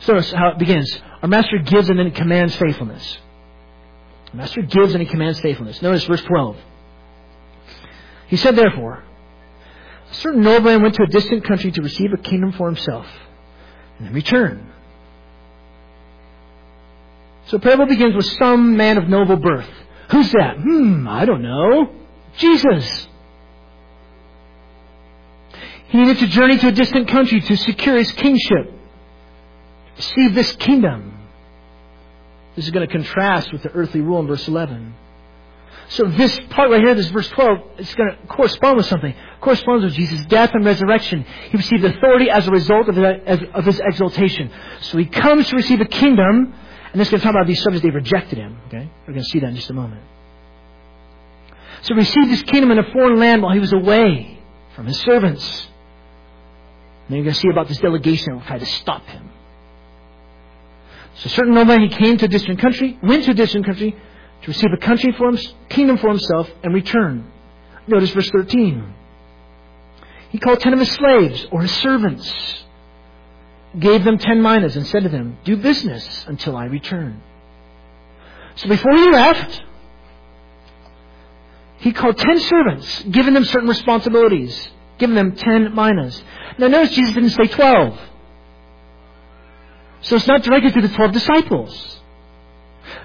So 0.00 0.14
that's 0.14 0.32
how 0.32 0.52
it 0.52 0.58
begins. 0.58 0.98
Our 1.20 1.28
master 1.28 1.58
gives 1.58 1.90
and 1.90 1.98
then 1.98 2.10
commands 2.12 2.56
faithfulness. 2.56 3.18
The 4.30 4.38
master 4.38 4.62
gives 4.62 4.94
and 4.94 5.02
he 5.02 5.06
commands 5.06 5.38
faithfulness. 5.40 5.82
Notice 5.82 6.06
verse 6.06 6.22
12. 6.22 6.56
He 8.28 8.38
said, 8.38 8.56
therefore, 8.56 9.04
a 10.10 10.14
certain 10.14 10.40
nobleman 10.40 10.80
went 10.80 10.94
to 10.94 11.02
a 11.02 11.08
distant 11.08 11.44
country 11.44 11.70
to 11.70 11.82
receive 11.82 12.14
a 12.14 12.16
kingdom 12.16 12.52
for 12.52 12.66
himself 12.66 13.06
and 13.98 14.06
then 14.06 14.14
return. 14.14 14.69
So 17.50 17.56
the 17.56 17.62
parable 17.62 17.86
begins 17.86 18.14
with 18.14 18.26
some 18.38 18.76
man 18.76 18.96
of 18.96 19.08
noble 19.08 19.36
birth. 19.36 19.68
Who's 20.12 20.30
that? 20.32 20.56
Hmm, 20.56 21.08
I 21.08 21.24
don't 21.24 21.42
know. 21.42 21.90
Jesus. 22.36 23.08
He 25.88 25.98
needed 25.98 26.18
to 26.18 26.28
journey 26.28 26.58
to 26.58 26.68
a 26.68 26.72
distant 26.72 27.08
country 27.08 27.40
to 27.40 27.56
secure 27.56 27.96
his 27.96 28.12
kingship, 28.12 28.72
receive 29.96 30.32
this 30.32 30.52
kingdom. 30.52 31.18
This 32.54 32.66
is 32.66 32.70
going 32.70 32.86
to 32.86 32.92
contrast 32.92 33.52
with 33.52 33.64
the 33.64 33.72
earthly 33.72 34.00
rule 34.00 34.20
in 34.20 34.28
verse 34.28 34.46
11. 34.46 34.94
So 35.88 36.04
this 36.04 36.38
part 36.50 36.70
right 36.70 36.80
here, 36.80 36.94
this 36.94 37.08
verse 37.08 37.28
12, 37.30 37.58
it's 37.78 37.94
going 37.96 38.10
to 38.10 38.26
correspond 38.28 38.76
with 38.76 38.86
something. 38.86 39.10
It 39.10 39.40
corresponds 39.40 39.84
with 39.84 39.94
Jesus' 39.94 40.24
death 40.26 40.50
and 40.54 40.64
resurrection. 40.64 41.26
He 41.50 41.56
received 41.56 41.84
authority 41.84 42.30
as 42.30 42.46
a 42.46 42.52
result 42.52 42.88
of 42.88 43.64
his 43.64 43.80
exaltation. 43.80 44.52
So 44.82 44.98
he 44.98 45.06
comes 45.06 45.48
to 45.48 45.56
receive 45.56 45.80
a 45.80 45.86
kingdom, 45.86 46.54
and 46.92 47.00
this 47.00 47.08
is 47.08 47.10
going 47.10 47.20
to 47.20 47.24
talk 47.24 47.34
about 47.34 47.46
these 47.46 47.62
subjects, 47.62 47.84
they 47.84 47.90
rejected 47.90 48.38
him. 48.38 48.58
Okay? 48.68 48.90
We're 49.06 49.14
going 49.14 49.24
to 49.24 49.30
see 49.30 49.40
that 49.40 49.48
in 49.48 49.56
just 49.56 49.70
a 49.70 49.74
moment. 49.74 50.02
So 51.82 51.94
he 51.94 52.00
received 52.00 52.30
this 52.30 52.42
kingdom 52.42 52.70
in 52.72 52.78
a 52.78 52.92
foreign 52.92 53.18
land 53.18 53.42
while 53.42 53.54
he 53.54 53.60
was 53.60 53.72
away 53.72 54.38
from 54.74 54.86
his 54.86 54.98
servants. 55.00 55.48
And 57.06 57.08
then 57.08 57.16
you're 57.18 57.24
going 57.24 57.34
to 57.34 57.40
see 57.40 57.48
about 57.48 57.68
this 57.68 57.78
delegation 57.78 58.26
that 58.26 58.34
will 58.34 58.46
try 58.46 58.58
to 58.58 58.66
stop 58.66 59.04
him. 59.06 59.30
So 61.16 61.26
a 61.26 61.30
certain 61.30 61.54
nobleman, 61.54 61.88
he 61.88 61.96
came 61.96 62.18
to 62.18 62.24
a 62.26 62.28
distant 62.28 62.60
country, 62.60 62.98
went 63.02 63.24
to 63.24 63.32
a 63.32 63.34
distant 63.34 63.66
country 63.66 63.92
to 64.42 64.46
receive 64.48 64.70
a 64.72 64.78
country 64.78 65.12
for 65.12 65.28
him, 65.28 65.38
kingdom 65.68 65.98
for 65.98 66.08
himself, 66.08 66.50
and 66.62 66.74
return. 66.74 67.30
Notice 67.86 68.10
verse 68.10 68.30
13. 68.30 68.94
He 70.30 70.38
called 70.38 70.60
ten 70.60 70.72
of 70.72 70.78
his 70.78 70.90
slaves, 70.92 71.46
or 71.50 71.62
his 71.62 71.72
servants, 71.76 72.64
gave 73.78 74.04
them 74.04 74.18
ten 74.18 74.42
minas, 74.42 74.76
and 74.76 74.86
said 74.86 75.04
to 75.04 75.08
them, 75.08 75.38
Do 75.44 75.56
business 75.56 76.24
until 76.26 76.56
I 76.56 76.64
return. 76.64 77.22
So 78.56 78.68
before 78.68 78.94
he 78.94 79.10
left, 79.10 79.62
he 81.78 81.92
called 81.92 82.18
ten 82.18 82.40
servants, 82.40 83.04
giving 83.10 83.34
them 83.34 83.44
certain 83.44 83.68
responsibilities, 83.68 84.68
giving 84.98 85.14
them 85.14 85.36
ten 85.36 85.74
minas. 85.74 86.22
Now 86.58 86.68
notice 86.68 86.94
Jesus 86.94 87.14
didn't 87.14 87.30
say 87.30 87.46
twelve. 87.46 87.98
So 90.02 90.16
it's 90.16 90.26
not 90.26 90.42
directed 90.42 90.74
to 90.74 90.80
the 90.80 90.94
12 90.94 91.12
disciples. 91.12 92.00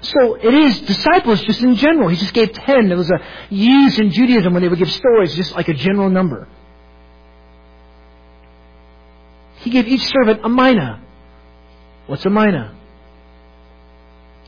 So 0.00 0.34
it 0.34 0.54
is 0.54 0.80
disciples 0.80 1.42
just 1.42 1.60
in 1.60 1.76
general. 1.76 2.08
He 2.08 2.16
just 2.16 2.32
gave 2.32 2.52
10. 2.52 2.90
It 2.90 2.94
was 2.94 3.10
a 3.10 3.20
used 3.50 3.98
in 3.98 4.10
Judaism 4.10 4.52
when 4.52 4.62
they 4.62 4.68
would 4.68 4.78
give 4.78 4.90
stories, 4.90 5.34
just 5.34 5.52
like 5.52 5.68
a 5.68 5.74
general 5.74 6.08
number. 6.08 6.48
He 9.66 9.70
gave 9.70 9.88
each 9.88 10.06
servant 10.06 10.42
a 10.44 10.48
mina. 10.48 11.02
What's 12.06 12.24
a 12.24 12.30
mina? 12.30 12.72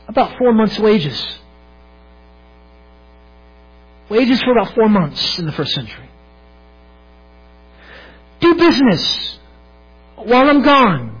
About 0.07 0.37
four 0.37 0.53
months' 0.53 0.79
wages. 0.79 1.39
Wages 4.07 4.41
for 4.41 4.57
about 4.57 4.73
four 4.73 4.87
months 4.87 5.37
in 5.37 5.45
the 5.45 5.51
first 5.51 5.73
century. 5.73 6.09
Do 8.39 8.55
business 8.55 9.39
while 10.15 10.49
I'm 10.49 10.63
gone 10.63 11.19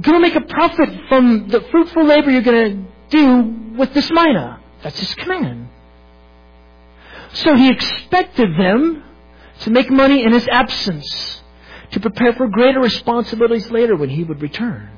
Go 0.00 0.18
make 0.18 0.34
a 0.34 0.42
profit 0.42 0.90
from 1.08 1.48
the 1.48 1.62
fruitful 1.70 2.04
labor 2.04 2.30
you're 2.30 2.42
going 2.42 2.86
to 3.10 3.16
do 3.16 3.78
with 3.78 3.94
this 3.94 4.10
mina. 4.10 4.60
That's 4.82 4.98
his 4.98 5.14
command. 5.14 5.68
So 7.32 7.54
he 7.54 7.70
expected 7.70 8.50
them 8.58 9.02
to 9.60 9.70
make 9.70 9.90
money 9.90 10.22
in 10.22 10.32
his 10.32 10.46
absence, 10.48 11.42
to 11.92 12.00
prepare 12.00 12.34
for 12.34 12.48
greater 12.48 12.80
responsibilities 12.80 13.70
later 13.70 13.96
when 13.96 14.10
he 14.10 14.24
would 14.24 14.42
return. 14.42 14.90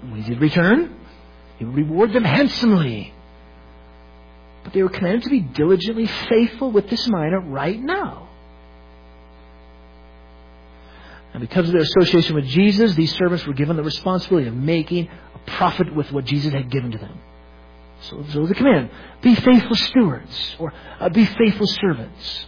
When 0.00 0.22
he 0.22 0.30
did 0.30 0.40
return, 0.40 0.96
he 1.58 1.64
would 1.64 1.74
reward 1.74 2.12
them 2.12 2.24
handsomely. 2.24 3.12
But 4.64 4.72
they 4.72 4.82
were 4.82 4.88
commanded 4.88 5.24
to 5.24 5.30
be 5.30 5.40
diligently 5.40 6.06
faithful 6.06 6.70
with 6.70 6.88
this 6.88 7.08
mina 7.08 7.40
right 7.40 7.80
now. 7.80 8.28
And 11.32 11.40
because 11.40 11.66
of 11.66 11.72
their 11.72 11.82
association 11.82 12.34
with 12.34 12.46
Jesus, 12.46 12.94
these 12.94 13.14
servants 13.14 13.46
were 13.46 13.52
given 13.52 13.76
the 13.76 13.82
responsibility 13.82 14.48
of 14.48 14.54
making 14.54 15.08
a 15.34 15.50
profit 15.50 15.94
with 15.94 16.10
what 16.10 16.24
Jesus 16.24 16.52
had 16.52 16.70
given 16.70 16.92
to 16.92 16.98
them. 16.98 17.18
So, 18.00 18.24
so 18.32 18.46
the 18.46 18.54
command: 18.54 18.90
be 19.20 19.34
faithful 19.34 19.76
stewards, 19.76 20.56
or 20.58 20.72
uh, 21.00 21.08
be 21.10 21.26
faithful 21.26 21.66
servants. 21.66 22.46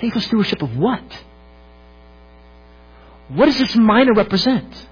Faithful 0.00 0.20
stewardship 0.22 0.62
of 0.62 0.76
what? 0.76 1.02
What 3.28 3.46
does 3.46 3.58
this 3.58 3.74
mina 3.76 4.12
represent? 4.14 4.88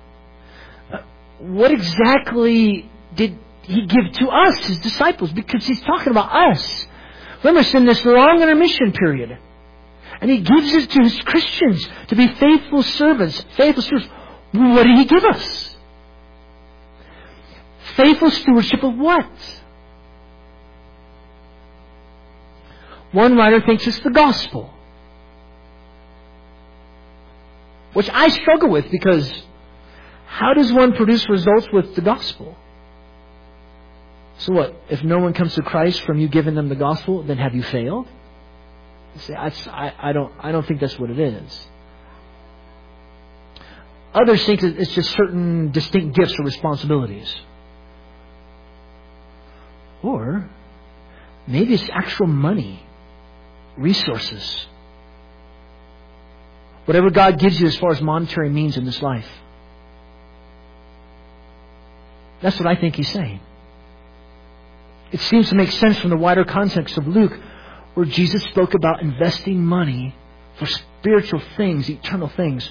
Uh, 0.93 0.99
what 1.39 1.71
exactly 1.71 2.91
did 3.15 3.39
he 3.63 3.87
give 3.87 4.13
to 4.13 4.29
us, 4.29 4.67
his 4.67 4.79
disciples? 4.79 5.33
Because 5.33 5.65
he's 5.67 5.81
talking 5.83 6.11
about 6.11 6.35
us. 6.35 6.87
Remember, 7.43 7.61
it's 7.61 7.75
in 7.75 7.85
this 7.85 8.05
long 8.05 8.41
intermission 8.43 8.93
period. 8.93 9.39
And 10.21 10.31
he 10.31 10.41
gives 10.41 10.73
it 10.73 10.91
to 10.91 11.03
his 11.03 11.21
Christians 11.21 11.87
to 12.09 12.17
be 12.17 12.27
faithful 12.29 12.83
servants, 12.83 13.45
faithful 13.57 13.83
stewards. 13.83 14.09
What 14.53 14.85
did 14.85 14.97
he 14.97 15.05
give 15.05 15.25
us? 15.25 15.77
Faithful 17.97 18.31
stewardship 18.31 18.83
of 18.83 18.97
what? 18.97 19.31
One 23.13 23.37
writer 23.37 23.61
thinks 23.61 23.87
it's 23.87 24.01
the 24.01 24.11
gospel. 24.11 24.74
Which 27.95 28.11
I 28.13 28.29
struggle 28.29 28.69
with 28.69 28.91
because 28.91 29.33
how 30.27 30.53
does 30.53 30.73
one 30.73 30.93
produce 30.95 31.29
results 31.29 31.69
with 31.73 31.95
the 31.95 32.03
gospel? 32.03 32.57
So 34.39 34.53
what? 34.53 34.75
If 34.91 35.03
no 35.05 35.21
one 35.21 35.33
comes 35.33 35.55
to 35.55 35.63
Christ 35.63 36.03
from 36.03 36.19
you 36.19 36.29
giving 36.29 36.55
them 36.55 36.69
the 36.69 36.75
gospel, 36.75 37.23
then 37.23 37.39
have 37.39 37.55
you 37.55 37.63
failed? 37.63 38.09
See, 39.19 39.33
I, 39.33 39.53
I, 39.97 40.13
don't, 40.13 40.33
I 40.41 40.51
don't 40.51 40.67
think 40.67 40.81
that's 40.81 40.99
what 40.99 41.09
it 41.09 41.21
is. 41.21 41.69
Others 44.13 44.45
think 44.45 44.63
it's 44.63 44.93
just 44.95 45.11
certain 45.13 45.71
distinct 45.71 46.17
gifts 46.17 46.35
or 46.39 46.45
responsibilities. 46.45 47.33
Or 50.03 50.49
maybe 51.47 51.75
it's 51.75 51.89
actual 51.93 52.27
money, 52.27 52.85
resources. 53.77 54.67
Whatever 56.85 57.11
God 57.11 57.39
gives 57.39 57.59
you 57.59 57.67
as 57.67 57.77
far 57.77 57.93
as 57.93 58.03
monetary 58.03 58.51
means 58.51 58.77
in 58.77 58.85
this 58.85 59.01
life. 59.01 59.29
That's 62.43 62.59
what 62.59 62.67
I 62.67 62.77
think 62.77 62.97
he's 62.97 63.09
saying. 63.09 63.41
It 65.11 65.21
seems 65.21 65.49
to 65.49 65.55
make 65.55 65.71
sense 65.71 65.99
from 65.99 66.11
the 66.11 66.17
wider 66.17 66.45
context 66.45 66.99
of 66.99 67.07
Luke, 67.07 67.39
where 67.95 68.05
Jesus 68.05 68.43
spoke 68.45 68.75
about 68.75 69.01
investing 69.01 69.65
money 69.65 70.15
for 70.59 70.67
spiritual 70.67 71.41
things, 71.57 71.89
eternal 71.89 72.29
things. 72.29 72.69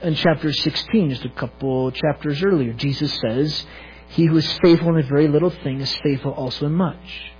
In 0.00 0.14
chapter 0.14 0.52
16, 0.52 1.10
just 1.10 1.24
a 1.24 1.30
couple 1.30 1.90
chapters 1.90 2.42
earlier, 2.42 2.72
Jesus 2.72 3.12
says, 3.20 3.66
He 4.08 4.26
who 4.26 4.36
is 4.36 4.50
faithful 4.62 4.90
in 4.90 5.04
a 5.04 5.06
very 5.06 5.28
little 5.28 5.50
thing 5.50 5.80
is 5.80 5.94
faithful 6.02 6.32
also 6.32 6.66
in 6.66 6.72
much. 6.72 7.31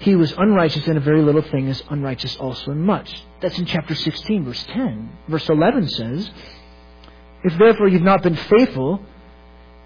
He 0.00 0.14
was 0.14 0.32
unrighteous 0.32 0.86
in 0.86 0.96
a 0.96 1.00
very 1.00 1.22
little 1.22 1.42
thing 1.42 1.68
is 1.68 1.82
unrighteous 1.90 2.36
also 2.36 2.70
in 2.70 2.80
much. 2.82 3.22
That's 3.40 3.58
in 3.58 3.66
chapter 3.66 3.94
16, 3.94 4.44
verse 4.44 4.64
10. 4.64 5.10
Verse 5.28 5.48
11 5.48 5.88
says, 5.88 6.30
If 7.42 7.58
therefore 7.58 7.88
you've 7.88 8.02
not 8.02 8.22
been 8.22 8.36
faithful 8.36 9.00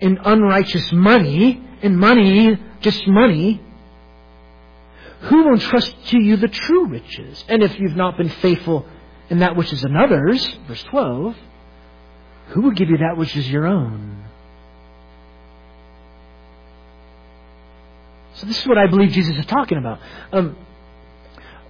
in 0.01 0.19
unrighteous 0.23 0.93
money, 0.93 1.63
in 1.81 1.97
money, 1.97 2.59
just 2.81 3.07
money, 3.07 3.61
who 5.23 5.45
will 5.45 5.55
entrust 5.55 5.95
to 6.09 6.21
you 6.21 6.37
the 6.37 6.49
true 6.49 6.87
riches? 6.89 7.45
And 7.49 7.63
if 7.63 7.79
you've 7.79 7.97
not 7.97 8.19
been 8.19 8.29
faithful 8.29 8.85
in 9.31 9.39
that 9.39 9.57
which 9.57 9.73
is 9.73 9.83
another's, 9.83 10.47
verse 10.67 10.83
12, 10.85 11.37
who 12.49 12.61
will 12.61 12.73
give 12.73 12.91
you 12.91 12.99
that 12.99 13.17
which 13.17 13.35
is 13.37 13.49
your 13.49 13.67
own? 13.67 14.22
So 18.35 18.47
this 18.47 18.61
is 18.61 18.67
what 18.67 18.79
I 18.79 18.87
believe 18.87 19.11
Jesus 19.11 19.37
is 19.37 19.47
talking 19.47 19.79
about. 19.79 20.01
Um, 20.33 20.57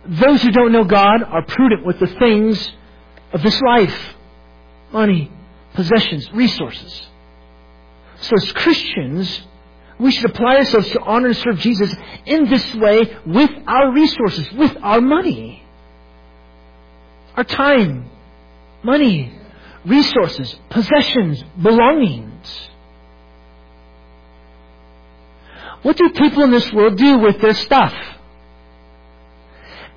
those 0.05 0.43
who 0.43 0.51
don't 0.51 0.73
know 0.73 0.85
God 0.85 1.23
are 1.23 1.45
prudent 1.45 1.85
with 1.85 1.99
the 1.99 2.07
things 2.07 2.71
of 3.33 3.43
this 3.43 3.61
life 3.61 4.15
money, 4.93 5.31
possessions, 5.75 6.31
resources. 6.33 7.09
So 8.21 8.37
as 8.37 8.53
Christians, 8.53 9.43
we 9.99 10.11
should 10.11 10.31
apply 10.31 10.57
ourselves 10.57 10.91
to 10.91 11.01
honor 11.01 11.29
and 11.29 11.37
serve 11.37 11.59
Jesus 11.59 11.95
in 12.27 12.49
this 12.49 12.75
way 12.75 13.17
with 13.25 13.51
our 13.67 13.93
resources, 13.93 14.53
with 14.53 14.77
our 14.83 15.01
money, 15.01 15.65
our 17.37 17.45
time, 17.45 18.11
money, 18.83 19.33
resources, 19.85 20.55
possessions, 20.71 21.43
belongings. 21.61 22.69
What 25.83 25.97
do 25.97 26.11
people 26.11 26.45
in 26.45 26.51
this 26.51 26.73
world 26.73 26.97
do 26.97 27.19
with 27.19 27.41
their 27.41 27.55
stuff? 27.55 27.95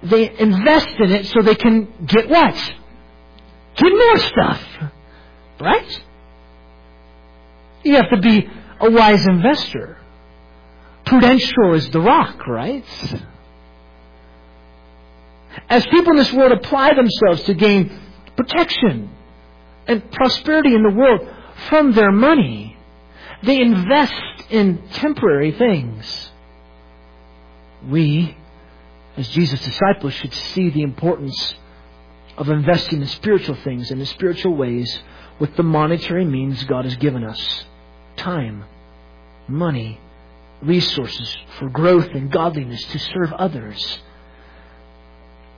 They 0.04 0.38
invest 0.38 0.90
in 1.00 1.12
it 1.12 1.26
so 1.28 1.42
they 1.42 1.56
can 1.56 1.88
get 2.06 2.30
what? 2.30 2.56
Get 3.76 3.92
more 3.92 4.18
stuff. 4.18 4.68
Right? 5.60 6.02
You 7.84 7.96
have 7.96 8.10
to 8.10 8.18
be 8.20 8.50
a 8.80 8.92
wise 8.92 9.26
investor. 9.28 9.98
Prudential 11.06 11.76
is 11.76 11.90
the 11.90 12.02
rock, 12.02 12.48
right? 12.48 12.86
As 15.70 15.86
people 15.88 16.12
in 16.12 16.18
this 16.18 16.34
world 16.34 16.52
apply 16.52 16.94
themselves 16.94 17.44
to 17.44 17.54
gain 17.54 18.00
protection 18.36 19.10
and 19.88 20.12
prosperity 20.12 20.74
in 20.74 20.82
the 20.84 20.92
world 20.92 21.28
from 21.70 21.94
their 21.94 22.12
money, 22.12 22.76
they 23.44 23.62
invest 23.62 24.35
in 24.50 24.88
temporary 24.94 25.52
things. 25.52 26.32
We, 27.90 28.36
as 29.18 29.28
Jesus' 29.30 29.64
disciples, 29.64 30.14
should 30.14 30.34
see 30.34 30.70
the 30.70 30.82
importance 30.82 31.56
of 32.38 32.50
investing 32.50 33.02
in 33.02 33.08
spiritual 33.08 33.56
things 33.56 33.92
and 33.92 34.00
in 34.00 34.06
spiritual 34.08 34.56
ways 34.56 35.00
with 35.40 35.56
the 35.56 35.64
monetary 35.64 36.26
means 36.26 36.64
God 36.64 36.86
has 36.86 36.96
given 36.98 37.24
us 37.24 37.66
time, 38.18 38.66
money, 39.48 40.00
resources 40.62 41.38
for 41.60 41.70
growth 41.70 42.08
and 42.14 42.32
godliness 42.32 42.84
to 42.86 43.00
serve 43.00 43.34
others. 43.34 44.00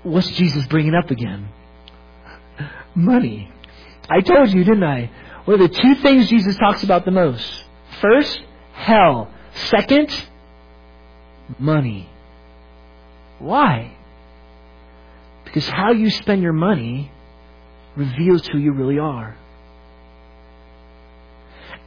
What's 0.03 0.31
Jesus 0.31 0.65
bringing 0.67 0.95
up 0.95 1.11
again? 1.11 1.49
Money. 2.95 3.51
I 4.09 4.21
told 4.21 4.51
you, 4.51 4.63
didn't 4.63 4.83
I? 4.83 5.11
What 5.45 5.59
are 5.59 5.67
the 5.67 5.73
two 5.73 5.95
things 5.95 6.29
Jesus 6.29 6.55
talks 6.57 6.83
about 6.83 7.05
the 7.05 7.11
most? 7.11 7.63
First, 8.01 8.41
hell. 8.77 9.29
Second, 9.69 10.09
money. 11.59 12.09
Why? 13.39 13.95
Because 15.45 15.67
how 15.67 15.91
you 15.91 16.09
spend 16.09 16.41
your 16.41 16.53
money 16.53 17.11
reveals 17.95 18.47
who 18.47 18.59
you 18.59 18.73
really 18.73 18.99
are. 18.99 19.35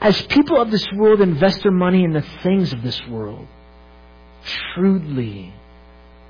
As 0.00 0.20
people 0.22 0.60
of 0.60 0.70
this 0.70 0.86
world 0.96 1.20
invest 1.20 1.62
their 1.62 1.72
money 1.72 2.04
in 2.04 2.12
the 2.12 2.24
things 2.42 2.72
of 2.72 2.82
this 2.82 3.00
world, 3.06 3.46
shrewdly, 4.42 5.52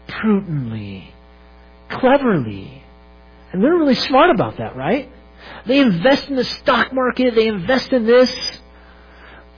prudently, 0.08 1.14
cleverly, 1.88 2.82
and 3.52 3.62
they're 3.62 3.76
really 3.76 3.94
smart 3.94 4.30
about 4.30 4.58
that, 4.58 4.76
right? 4.76 5.08
They 5.66 5.78
invest 5.78 6.28
in 6.28 6.36
the 6.36 6.44
stock 6.44 6.92
market, 6.92 7.34
they 7.34 7.46
invest 7.46 7.92
in 7.92 8.06
this. 8.06 8.34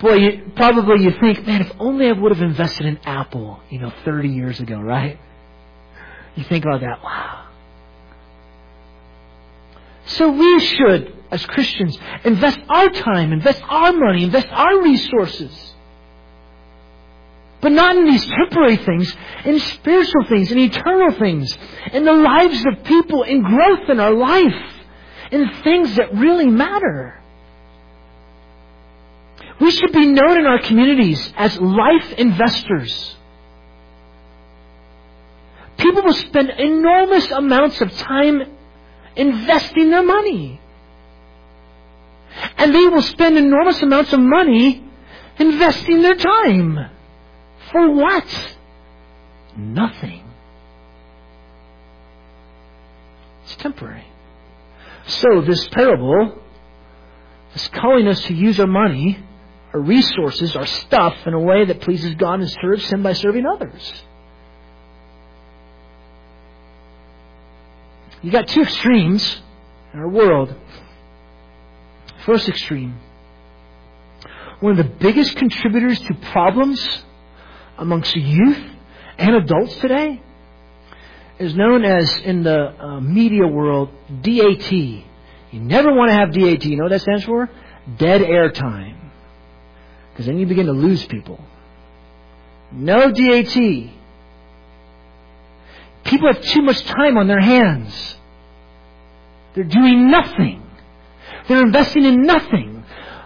Boy, 0.03 0.15
you, 0.17 0.53
probably 0.57 1.05
you 1.05 1.13
think, 1.21 1.47
man, 1.47 1.63
if 1.63 1.73
only 1.81 2.09
I 2.09 2.13
would 2.13 2.33
have 2.33 2.43
invested 2.43 2.87
in 2.87 2.99
Apple, 3.05 3.61
you 3.71 3.81
know, 3.81 3.93
30 4.05 4.29
years 4.29 4.61
ago, 4.61 4.81
right? 4.81 5.19
You 6.37 6.45
think 6.45 6.67
about 6.67 6.83
that, 6.83 7.03
wow. 7.03 7.49
So 10.07 10.31
we 10.31 10.61
should 10.61 11.15
as 11.33 11.47
Christians, 11.47 11.99
invest 12.25 12.61
our 12.69 12.91
time, 12.91 13.33
invest 13.33 13.63
our 13.69 13.93
money, 13.93 14.25
invest 14.25 14.49
our 14.51 14.83
resources 14.83 15.71
But 17.63 17.73
not 17.73 17.97
in 17.97 18.07
these 18.07 18.27
temporary 18.27 18.77
things, 18.77 19.17
in 19.47 19.61
spiritual 19.61 20.25
things, 20.29 20.53
in 20.53 20.59
eternal 20.59 21.13
things, 21.19 21.57
in 21.93 22.05
the 22.05 22.13
lives 22.13 22.65
of 22.67 22.85
people, 22.85 23.25
in 23.25 23.43
growth 23.43 23.89
in 23.91 24.01
our 24.01 24.13
life, 24.15 24.63
in 25.33 25.51
things 25.65 25.97
that 25.97 26.15
really 26.15 26.47
matter. 26.47 27.22
We 29.63 29.71
should 29.71 29.93
be 29.93 30.07
known 30.07 30.39
in 30.39 30.45
our 30.45 30.59
communities 30.59 31.33
as 31.37 31.57
life 31.61 32.15
investors. 32.15 33.15
People 35.77 36.03
will 36.03 36.15
spend 36.15 36.51
enormous 36.51 37.31
amounts 37.31 37.81
of 37.81 37.93
time 37.93 38.43
investing 39.15 39.91
their 39.91 40.03
money. 40.03 40.61
And 42.59 42.75
they 42.75 42.89
will 42.89 43.03
spend 43.03 43.39
enormous 43.39 43.81
amounts 43.83 44.13
of 44.13 44.19
money 44.19 44.83
investing 45.39 46.03
their 46.03 46.17
time. 46.17 46.91
For 47.71 47.89
what? 47.95 48.55
Nothing. 49.57 50.25
It's 53.45 53.55
temporary. 53.55 54.07
So 55.07 55.41
this 55.43 55.69
parable 55.69 56.43
is 57.55 57.69
calling 57.69 58.09
us 58.09 58.25
to 58.25 58.35
use 58.35 58.59
our 58.59 58.67
money, 58.67 59.19
our 59.73 59.81
resources, 59.81 60.55
our 60.55 60.67
stuff 60.67 61.17
in 61.27 61.35
a 61.35 61.41
way 61.41 61.65
that 61.65 61.81
pleases 61.81 62.15
God 62.15 62.41
and 62.41 62.51
serves 62.51 62.89
Him 62.91 63.03
by 63.03 63.15
serving 63.15 63.47
others. 63.47 63.93
You 68.23 68.31
got 68.31 68.49
two 68.49 68.63
extremes 68.63 69.41
in 69.93 69.99
our 69.99 70.09
world. 70.09 70.55
First 72.25 72.49
extreme. 72.49 73.01
One 74.61 74.73
of 74.73 74.77
the 74.79 74.93
biggest 74.93 75.37
contributors 75.37 75.99
to 76.01 76.15
problems 76.31 77.05
amongst 77.79 78.15
youth 78.15 78.63
and 79.19 79.35
adults 79.35 79.75
today 79.77 80.23
is 81.41 81.57
known 81.57 81.85
as, 81.85 82.15
in 82.19 82.45
the 82.45 82.59
uh, 82.79 83.01
media 83.01 83.47
world, 83.47 83.91
DAT. 84.23 84.73
You 84.73 85.61
never 85.61 85.93
want 85.93 86.11
to 86.11 86.15
have 86.15 86.33
DAT. 86.33 86.65
You 86.65 86.77
know 86.77 86.85
what 86.85 86.91
that 86.91 87.01
stands 87.01 87.25
for? 87.25 87.51
Dead 87.97 88.23
air 88.23 88.51
time. 88.53 89.02
Because 90.13 90.27
then 90.27 90.39
you 90.39 90.47
begin 90.47 90.67
to 90.67 90.73
lose 90.73 91.05
people. 91.07 91.41
No 92.71 93.11
DAT. 93.11 93.55
People 96.05 96.33
have 96.33 96.43
too 96.43 96.63
much 96.63 96.83
time 96.85 97.17
on 97.17 97.29
their 97.29 97.41
hands. 97.41 98.17
They're 99.55 99.65
doing 99.65 100.11
nothing. 100.11 100.63
They're 101.49 101.63
investing 101.63 102.05
in 102.05 102.23
nothing. 102.23 102.85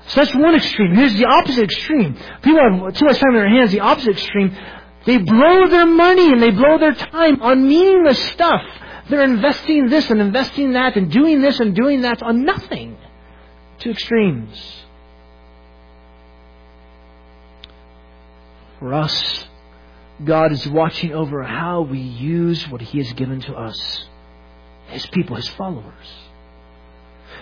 So 0.09 0.21
that's 0.21 0.35
one 0.35 0.55
extreme. 0.55 0.95
Here's 0.95 1.17
the 1.17 1.27
opposite 1.27 1.65
extreme. 1.65 2.17
People 2.43 2.61
have 2.61 2.95
too 2.95 3.07
much 3.07 3.19
time 3.19 3.31
on 3.31 3.35
their 3.35 3.49
hands. 3.49 3.73
The 3.73 3.81
opposite 3.81 4.13
extreme. 4.13 4.57
They 5.05 5.19
blow 5.19 5.69
their 5.69 5.87
money 5.87 6.33
and 6.33 6.43
they 6.43 6.51
blow 6.51 6.79
their 6.79 6.95
time 6.95 7.43
on 7.43 7.67
meaningless 7.67 8.21
stuff. 8.33 8.63
They're 9.09 9.23
investing 9.23 9.89
this 9.89 10.11
and 10.11 10.21
investing 10.21 10.73
that 10.73 10.97
and 10.97 11.11
doing 11.11 11.41
this 11.41 11.61
and 11.61 11.75
doing 11.75 12.03
that 12.03 12.23
on 12.23 12.45
nothing. 12.45 12.97
Two 13.79 13.91
extremes. 13.91 14.86
For 18.79 18.93
us, 18.93 19.47
God 20.23 20.53
is 20.53 20.67
watching 20.69 21.13
over 21.13 21.43
how 21.43 21.83
we 21.83 21.99
use 21.99 22.69
what 22.69 22.81
He 22.81 22.99
has 22.99 23.13
given 23.15 23.41
to 23.43 23.55
us, 23.55 24.05
His 24.89 25.07
people, 25.07 25.37
His 25.37 25.49
followers. 25.49 26.07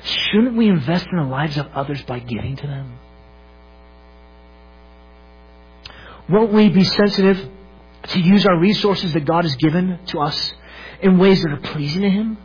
Shouldn't 0.03 0.57
we 0.57 0.69
invest 0.69 1.07
in 1.11 1.17
the 1.17 1.25
lives 1.25 1.57
of 1.57 1.69
others 1.75 2.03
by 2.03 2.19
giving 2.19 2.57
to 2.57 2.67
them? 2.67 2.99
Won't 6.29 6.53
we 6.53 6.69
be 6.69 6.85
sensitive 6.85 7.49
to 8.09 8.21
use 8.21 8.47
our 8.47 8.59
resources 8.59 9.13
that 9.13 9.25
God 9.25 9.45
has 9.45 9.57
given 9.57 9.99
to 10.07 10.21
us 10.21 10.55
in 11.01 11.19
ways 11.19 11.43
that 11.43 11.53
are 11.53 11.73
pleasing 11.73 12.03
to 12.03 12.11
Him? 12.11 12.39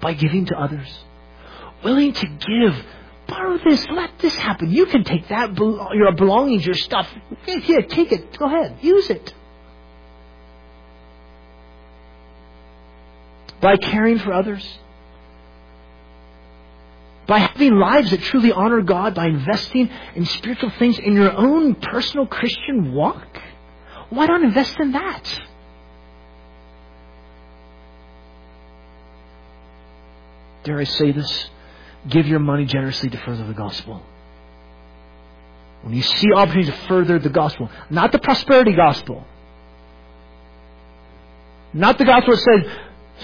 By 0.00 0.14
giving 0.14 0.46
to 0.46 0.58
others. 0.58 0.88
Willing 1.82 2.12
to 2.12 2.26
give. 2.26 2.84
Borrow 3.28 3.58
this. 3.58 3.86
Let 3.90 4.18
this 4.18 4.34
happen. 4.36 4.70
You 4.70 4.86
can 4.86 5.04
take 5.04 5.28
that, 5.28 5.56
your 5.56 6.12
belongings, 6.12 6.64
your 6.64 6.74
stuff. 6.74 7.08
Here, 7.44 7.82
take 7.82 8.10
it. 8.10 8.36
Go 8.38 8.46
ahead. 8.46 8.78
Use 8.80 9.10
it. 9.10 9.34
By 13.60 13.76
caring 13.76 14.18
for 14.18 14.32
others 14.32 14.78
by 17.28 17.38
having 17.40 17.78
lives 17.78 18.10
that 18.10 18.22
truly 18.22 18.50
honor 18.50 18.80
God, 18.80 19.14
by 19.14 19.26
investing 19.26 19.90
in 20.14 20.24
spiritual 20.24 20.70
things 20.78 20.98
in 20.98 21.12
your 21.12 21.30
own 21.30 21.74
personal 21.74 22.26
Christian 22.26 22.94
walk? 22.94 23.38
Why 24.08 24.24
not 24.24 24.40
invest 24.42 24.80
in 24.80 24.92
that? 24.92 25.40
Dare 30.64 30.78
I 30.78 30.84
say 30.84 31.12
this? 31.12 31.50
Give 32.06 32.26
your 32.26 32.38
money 32.38 32.64
generously 32.64 33.10
to 33.10 33.18
further 33.18 33.46
the 33.46 33.54
gospel. 33.54 34.02
When 35.82 35.94
you 35.94 36.02
see 36.02 36.32
opportunity 36.34 36.70
to 36.70 36.76
further 36.86 37.18
the 37.18 37.30
gospel, 37.30 37.70
not 37.90 38.12
the 38.12 38.18
prosperity 38.18 38.72
gospel, 38.72 39.24
not 41.72 41.98
the 41.98 42.04
gospel 42.04 42.34
that 42.34 42.42
says, 42.42 42.72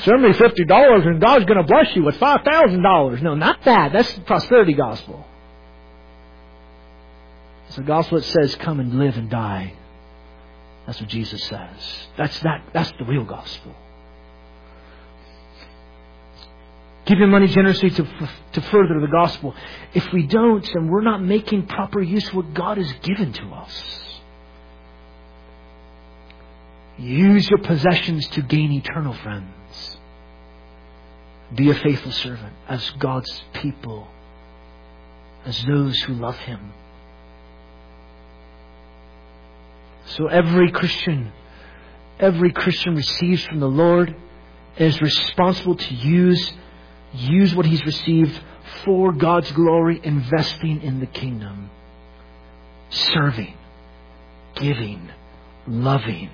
Send 0.03 0.23
me 0.23 0.33
fifty 0.33 0.65
dollars 0.65 1.05
and 1.07 1.21
God's 1.21 1.45
going 1.45 1.59
to 1.59 1.67
bless 1.67 1.95
you 1.95 2.03
with 2.03 2.17
five 2.17 2.41
thousand 2.43 2.83
dollars. 2.83 3.23
No, 3.23 3.35
not 3.35 3.63
that. 3.65 3.93
That's 3.93 4.13
the 4.15 4.23
prosperity 4.23 4.73
gospel. 4.75 5.25
It's 7.69 7.77
the 7.77 7.83
gospel 7.83 8.19
that 8.19 8.25
says, 8.25 8.57
"Come 8.57 8.81
and 8.81 8.99
live 8.99 9.17
and 9.17 9.31
die." 9.31 9.75
That's 10.87 11.01
what 11.01 11.09
Jesus 11.09 11.43
says. 11.45 12.09
That's 12.17 12.39
that. 12.41 12.65
That's 12.73 12.93
the 12.99 13.05
real 13.05 13.25
gospel. 13.25 13.75
Give 17.07 17.19
your 17.19 17.29
money 17.29 17.49
generously 17.49 17.91
to, 17.91 18.05
to 18.53 18.61
further 18.63 19.01
the 19.01 19.09
gospel. 19.11 19.55
If 19.93 20.11
we 20.13 20.27
don't, 20.27 20.65
then 20.73 20.89
we're 20.89 21.03
not 21.03 21.23
making 21.23 21.67
proper 21.67 22.01
use 22.01 22.29
of 22.29 22.35
what 22.35 22.55
God 22.55 22.79
has 22.79 22.91
given 23.03 23.33
to 23.35 23.43
us. 23.51 24.01
Use 26.97 27.49
your 27.51 27.59
possessions 27.59 28.27
to 28.29 28.43
gain 28.43 28.73
eternal 28.73 29.13
friends. 29.13 29.99
Be 31.55 31.71
a 31.71 31.75
faithful 31.75 32.13
servant 32.13 32.55
as 32.69 32.89
God's 32.99 33.43
people, 33.53 34.09
as 35.45 35.63
those 35.65 36.01
who 36.03 36.15
love 36.15 36.39
Him. 36.39 36.73
So 40.07 40.29
every 40.29 40.71
Christian, 40.71 41.33
every 42.19 42.53
Christian 42.53 42.95
receives 42.95 43.45
from 43.45 43.61
the 43.61 43.69
Lord 43.69 44.15
is 44.77 45.01
responsible 45.01 45.77
to 45.77 45.95
use, 45.95 46.53
use 47.15 47.55
what 47.55 47.67
he's 47.67 47.85
received 47.85 48.41
for 48.85 49.13
God's 49.13 49.51
glory, 49.53 50.01
investing 50.03 50.83
in 50.83 51.01
the 51.01 51.07
kingdom, 51.07 51.71
serving, 52.91 53.57
giving, 54.57 55.11
loving, 55.67 56.31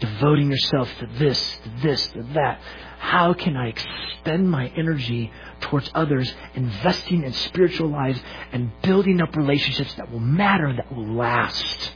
devoting 0.00 0.50
yourself 0.50 0.88
to 0.98 1.06
this, 1.18 1.58
to 1.64 1.70
this, 1.82 2.06
to 2.08 2.22
that. 2.34 2.60
How 2.98 3.34
can 3.34 3.56
I 3.56 3.68
expend 3.68 4.50
my 4.50 4.68
energy 4.76 5.32
towards 5.60 5.90
others, 5.94 6.32
investing 6.54 7.24
in 7.24 7.32
spiritual 7.32 7.88
lives 7.88 8.20
and 8.52 8.70
building 8.82 9.20
up 9.20 9.34
relationships 9.36 9.94
that 9.94 10.10
will 10.10 10.20
matter, 10.20 10.72
that 10.74 10.94
will 10.94 11.14
last, 11.14 11.92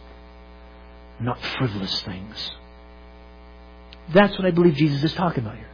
not 1.20 1.40
frivolous 1.58 2.02
things? 2.02 2.50
That's 4.12 4.36
what 4.38 4.46
I 4.46 4.50
believe 4.50 4.74
Jesus 4.74 5.02
is 5.02 5.14
talking 5.14 5.44
about 5.44 5.56
here. 5.56 5.70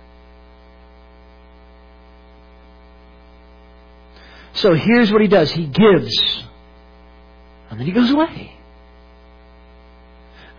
So 4.55 4.75
here's 4.75 5.11
what 5.11 5.23
he 5.23 5.29
does. 5.29 5.51
He 5.51 5.67
gives. 5.67 6.45
And 7.71 7.81
then 7.81 7.87
he 7.87 7.93
goes 7.93 8.11
away. 8.11 8.55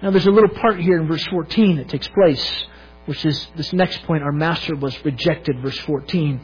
Now 0.01 0.11
there's 0.11 0.27
a 0.27 0.31
little 0.31 0.49
part 0.49 0.79
here 0.79 0.99
in 0.99 1.07
verse 1.07 1.25
14 1.27 1.77
that 1.77 1.89
takes 1.89 2.07
place 2.07 2.65
which 3.05 3.25
is 3.25 3.47
this 3.55 3.73
next 3.73 4.03
point. 4.03 4.23
Our 4.23 4.31
master 4.31 4.75
was 4.75 5.03
rejected, 5.03 5.59
verse 5.61 5.77
14. 5.79 6.39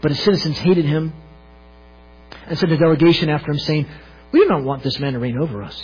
But 0.00 0.12
his 0.12 0.20
citizens 0.20 0.58
hated 0.58 0.84
him 0.84 1.12
and 2.46 2.58
sent 2.58 2.72
a 2.72 2.76
delegation 2.76 3.28
after 3.28 3.50
him 3.50 3.58
saying, 3.58 3.86
We 4.32 4.40
do 4.40 4.46
not 4.46 4.64
want 4.64 4.82
this 4.82 4.98
man 4.98 5.14
to 5.14 5.18
reign 5.18 5.38
over 5.38 5.62
us. 5.62 5.80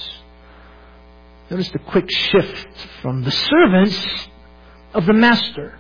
Notice 1.51 1.71
the 1.71 1.79
quick 1.79 2.11
shift 2.11 2.69
from 3.03 3.23
the 3.23 3.31
servants 3.31 4.29
of 4.95 5.07
the 5.07 5.13
master 5.13 5.79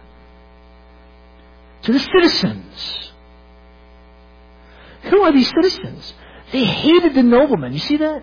to 1.83 1.92
the 1.92 1.99
citizens. 1.99 3.06
Who 5.11 5.23
are 5.23 5.33
these 5.33 5.49
citizens? 5.49 6.14
They 6.53 6.64
hated 6.64 7.14
the 7.14 7.23
noblemen. 7.23 7.73
You 7.73 7.79
see 7.81 7.97
that? 7.99 8.23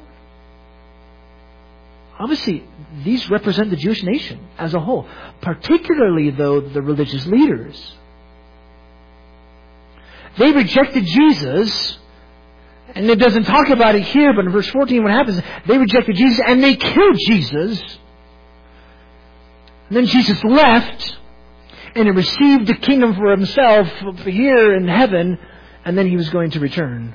Obviously, 2.19 2.63
these 3.03 3.29
represent 3.29 3.69
the 3.69 3.75
Jewish 3.75 4.03
nation 4.03 4.47
as 4.57 4.73
a 4.73 4.79
whole, 4.79 5.07
particularly, 5.41 6.29
though, 6.31 6.61
the 6.61 6.81
religious 6.81 7.25
leaders. 7.25 7.95
They 10.37 10.51
rejected 10.51 11.05
Jesus 11.05 11.97
And 12.95 13.09
it 13.09 13.15
doesn't 13.17 13.45
talk 13.45 13.69
about 13.69 13.95
it 13.95 14.03
here, 14.03 14.33
but 14.33 14.45
in 14.45 14.51
verse 14.51 14.69
14, 14.69 15.03
what 15.03 15.11
happens? 15.11 15.41
They 15.67 15.77
rejected 15.77 16.15
Jesus 16.15 16.39
and 16.45 16.63
they 16.63 16.75
killed 16.75 17.17
Jesus. 17.27 17.81
And 19.87 19.97
then 19.97 20.05
Jesus 20.05 20.43
left 20.43 21.17
and 21.95 22.05
he 22.05 22.11
received 22.11 22.67
the 22.67 22.75
kingdom 22.75 23.15
for 23.15 23.31
himself 23.31 23.87
here 24.25 24.75
in 24.75 24.87
heaven, 24.87 25.39
and 25.85 25.97
then 25.97 26.07
he 26.07 26.15
was 26.15 26.29
going 26.29 26.51
to 26.51 26.59
return. 26.59 27.13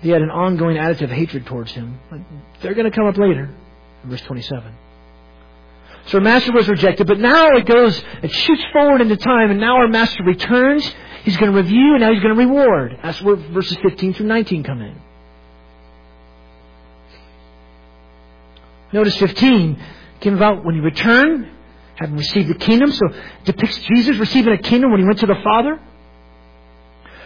He 0.00 0.10
had 0.10 0.22
an 0.22 0.30
ongoing 0.30 0.78
attitude 0.78 1.10
of 1.10 1.16
hatred 1.16 1.46
towards 1.46 1.72
him. 1.72 1.98
They're 2.60 2.74
going 2.74 2.90
to 2.90 2.96
come 2.96 3.06
up 3.06 3.16
later, 3.16 3.50
verse 4.04 4.20
27. 4.22 4.74
So 6.06 6.18
our 6.18 6.24
master 6.24 6.52
was 6.52 6.68
rejected, 6.68 7.06
but 7.06 7.18
now 7.18 7.48
it 7.56 7.66
goes, 7.66 8.00
it 8.22 8.30
shoots 8.30 8.62
forward 8.72 9.00
into 9.00 9.16
time, 9.16 9.50
and 9.50 9.60
now 9.60 9.76
our 9.76 9.88
master 9.88 10.22
returns. 10.22 10.88
He's 11.24 11.36
going 11.36 11.52
to 11.52 11.56
review, 11.56 11.94
and 11.94 12.00
now 12.00 12.12
he's 12.12 12.22
going 12.22 12.34
to 12.34 12.46
reward. 12.46 12.98
That's 13.02 13.20
where 13.20 13.36
verses 13.36 13.76
15 13.82 14.14
through 14.14 14.26
19 14.26 14.62
come 14.62 14.80
in. 14.80 15.00
Notice 18.92 19.16
15 19.18 19.82
came 20.20 20.34
about 20.34 20.64
when 20.64 20.76
he 20.76 20.80
returned, 20.80 21.48
having 21.98 22.16
received 22.16 22.48
the 22.48 22.54
kingdom. 22.54 22.92
So 22.92 23.08
depicts 23.44 23.78
Jesus 23.80 24.16
receiving 24.16 24.52
a 24.52 24.58
kingdom 24.58 24.90
when 24.90 25.00
he 25.00 25.06
went 25.06 25.18
to 25.20 25.26
the 25.26 25.40
Father. 25.42 25.80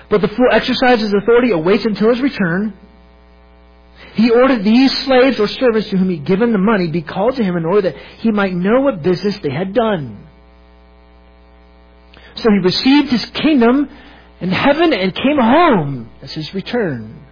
But 0.09 0.21
the 0.21 0.29
full 0.29 0.49
exercise 0.51 0.95
of 0.95 1.01
his 1.01 1.15
authority 1.15 1.53
awaits 1.53 1.85
until 1.85 2.09
his 2.09 2.21
return. 2.21 2.75
He 4.15 4.31
ordered 4.31 4.63
these 4.63 4.97
slaves 5.05 5.41
or 5.41 5.47
servants 5.47 5.89
to 5.89 5.97
whom 5.97 6.11
he 6.11 6.17
had 6.17 6.27
given 6.27 6.53
the 6.53 6.59
money 6.59 6.89
be 6.89 7.03
called 7.03 7.37
to 7.37 7.45
him 7.45 7.57
in 7.57 7.65
order 7.65 7.91
that 7.91 7.97
he 8.19 8.31
might 8.31 8.55
know 8.55 8.81
what 8.81 9.03
business 9.03 9.39
they 9.39 9.51
had 9.51 9.73
done. 9.73 10.27
So 12.35 12.51
he 12.51 12.59
received 12.59 13.11
his 13.11 13.25
kingdom 13.27 13.89
in 14.41 14.51
heaven 14.51 14.93
and 14.93 15.15
came 15.15 15.39
home 15.39 16.11
as 16.21 16.33
his 16.33 16.53
return. 16.53 17.25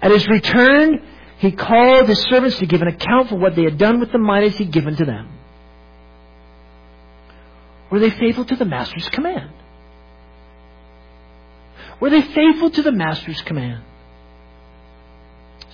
At 0.00 0.12
his 0.12 0.26
return, 0.28 1.02
he 1.38 1.52
called 1.52 2.08
his 2.08 2.20
servants 2.30 2.58
to 2.58 2.66
give 2.66 2.82
an 2.82 2.88
account 2.88 3.28
for 3.28 3.36
what 3.36 3.56
they 3.56 3.64
had 3.64 3.78
done 3.78 4.00
with 4.00 4.12
the 4.12 4.18
minas 4.18 4.56
he'd 4.56 4.70
given 4.70 4.96
to 4.96 5.04
them. 5.04 5.37
Were 7.90 7.98
they 7.98 8.10
faithful 8.10 8.44
to 8.44 8.56
the 8.56 8.64
master's 8.64 9.08
command? 9.08 9.50
Were 12.00 12.10
they 12.10 12.22
faithful 12.22 12.70
to 12.70 12.82
the 12.82 12.92
master's 12.92 13.40
command? 13.42 13.82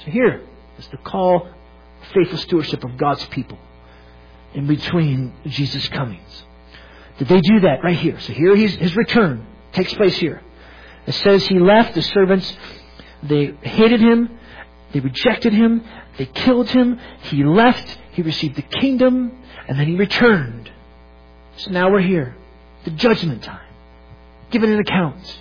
So 0.05 0.11
here 0.11 0.43
is 0.79 0.87
the 0.89 0.97
call, 0.99 1.49
faithful 2.13 2.39
stewardship 2.39 2.85
of 2.85 2.97
God's 2.97 3.25
people 3.27 3.59
in 4.55 4.67
between 4.67 5.33
Jesus' 5.47 5.89
comings. 5.89 6.45
Did 7.19 7.29
they 7.29 7.41
do 7.41 7.61
that 7.61 7.83
right 7.83 7.97
here? 7.97 8.19
So 8.21 8.33
here 8.33 8.57
he's, 8.57 8.75
his 8.75 8.97
return 8.97 9.47
takes 9.73 9.93
place 9.95 10.17
here. 10.17 10.43
It 11.07 11.13
says 11.13 11.47
he 11.47 11.59
left 11.59 11.95
the 11.95 12.03
servants. 12.03 12.57
They 13.23 13.55
hated 13.63 14.01
him. 14.01 14.39
They 14.93 15.01
rejected 15.01 15.53
him. 15.53 15.85
They 16.17 16.27
killed 16.27 16.71
him. 16.71 16.99
He 17.23 17.45
left. 17.45 17.99
He 18.13 18.23
received 18.23 18.57
the 18.57 18.63
kingdom. 18.63 19.43
And 19.69 19.79
then 19.79 19.87
he 19.87 19.97
returned. 19.97 20.64
So 21.57 21.71
now 21.71 21.91
we're 21.91 22.01
here. 22.01 22.37
The 22.85 22.91
judgment 22.91 23.43
time. 23.43 23.61
Giving 24.51 24.73
an 24.73 24.79
account. 24.81 25.41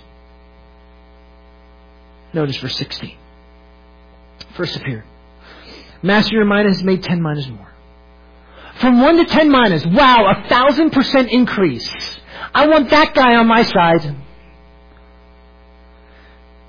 Notice 2.32 2.56
verse 2.58 2.76
16. 2.76 3.16
First 4.54 4.76
appeared. 4.76 5.04
Master, 6.02 6.34
your 6.34 6.66
has 6.66 6.82
made 6.82 7.02
10 7.02 7.22
minas 7.22 7.48
more. 7.48 7.72
From 8.76 9.00
1 9.00 9.16
to 9.18 9.24
10 9.24 9.50
minas. 9.50 9.86
Wow, 9.86 10.26
a 10.30 10.48
thousand 10.48 10.90
percent 10.90 11.30
increase. 11.30 11.90
I 12.54 12.66
want 12.66 12.90
that 12.90 13.14
guy 13.14 13.36
on 13.36 13.46
my 13.46 13.62
side. 13.62 14.16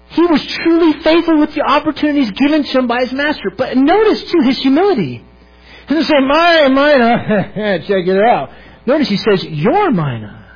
He 0.10 0.26
was 0.26 0.46
truly 0.46 0.94
faithful 1.02 1.40
with 1.40 1.54
the 1.54 1.62
opportunities 1.62 2.32
given 2.32 2.64
to 2.64 2.80
him 2.80 2.88
by 2.88 3.02
his 3.02 3.12
master. 3.12 3.52
But 3.58 3.76
notice 3.76 4.24
too 4.24 4.42
his 4.44 4.60
humility. 4.60 5.26
He 5.88 5.94
doesn't 5.94 6.10
say, 6.10 6.20
mine, 6.26 6.74
mine, 6.74 7.00
check 7.82 8.08
it 8.08 8.24
out. 8.24 8.50
Notice 8.86 9.10
he 9.10 9.18
says, 9.18 9.44
your 9.44 9.92
mina. 9.92 10.54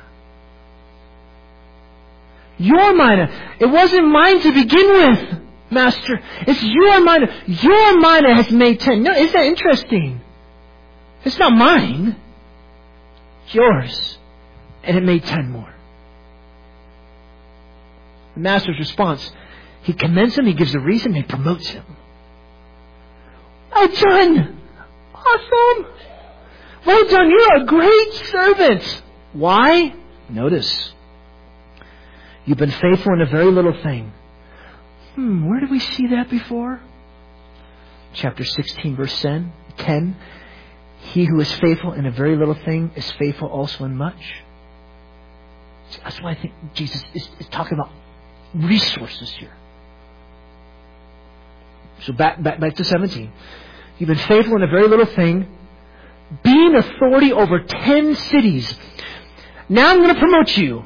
Your 2.58 2.94
mina. 2.94 3.56
It 3.58 3.66
wasn't 3.66 4.08
mine 4.08 4.40
to 4.40 4.52
begin 4.52 4.88
with, 4.88 5.40
master. 5.70 6.20
It's 6.46 6.62
your 6.62 7.00
mina. 7.00 7.42
Your 7.46 8.00
mina 8.00 8.34
has 8.34 8.50
made 8.50 8.80
ten. 8.80 9.02
No, 9.02 9.12
isn't 9.12 9.32
that 9.32 9.46
interesting? 9.46 10.20
It's 11.24 11.38
not 11.38 11.52
mine. 11.52 12.16
It's 13.44 13.54
yours. 13.54 14.18
And 14.84 14.96
it 14.96 15.02
made 15.02 15.24
ten 15.24 15.50
more. 15.50 15.74
The 18.34 18.40
master's 18.40 18.78
response 18.78 19.30
he 19.82 19.92
commends 19.92 20.36
him, 20.36 20.46
he 20.46 20.52
gives 20.52 20.74
a 20.74 20.80
reason, 20.80 21.14
he 21.14 21.22
promotes 21.22 21.68
him. 21.68 21.84
Well 23.74 23.88
done! 23.88 24.60
Awesome! 25.14 25.86
Well 26.86 27.08
done, 27.08 27.30
you're 27.30 27.56
a 27.56 27.64
great 27.64 28.12
servant! 28.30 29.02
Why? 29.32 29.94
Notice. 30.28 30.92
You've 32.46 32.58
been 32.58 32.70
faithful 32.70 33.12
in 33.12 33.20
a 33.20 33.26
very 33.26 33.50
little 33.50 33.74
thing. 33.82 34.12
Hmm, 35.14 35.48
where 35.48 35.60
did 35.60 35.70
we 35.70 35.78
see 35.78 36.08
that 36.08 36.30
before? 36.30 36.80
Chapter 38.12 38.44
16, 38.44 38.96
verse 38.96 39.20
10. 39.20 40.16
He 41.12 41.24
who 41.24 41.40
is 41.40 41.52
faithful 41.54 41.92
in 41.92 42.06
a 42.06 42.10
very 42.10 42.36
little 42.36 42.54
thing 42.54 42.92
is 42.96 43.10
faithful 43.12 43.48
also 43.48 43.84
in 43.84 43.96
much. 43.96 44.20
That's 46.02 46.20
why 46.22 46.32
I 46.32 46.34
think 46.34 46.54
Jesus 46.74 47.02
is, 47.14 47.28
is 47.38 47.48
talking 47.48 47.78
about 47.78 47.90
resources 48.54 49.30
here. 49.32 49.52
So 52.02 52.12
back, 52.12 52.42
back, 52.42 52.60
back 52.60 52.74
to 52.76 52.84
17. 52.84 53.32
You've 53.98 54.08
been 54.08 54.16
faithful 54.16 54.56
in 54.56 54.62
a 54.62 54.68
very 54.68 54.88
little 54.88 55.06
thing, 55.06 55.46
being 56.42 56.74
authority 56.76 57.32
over 57.32 57.60
10 57.60 58.14
cities. 58.14 58.74
Now 59.68 59.90
I'm 59.90 59.98
going 59.98 60.14
to 60.14 60.20
promote 60.20 60.56
you. 60.56 60.84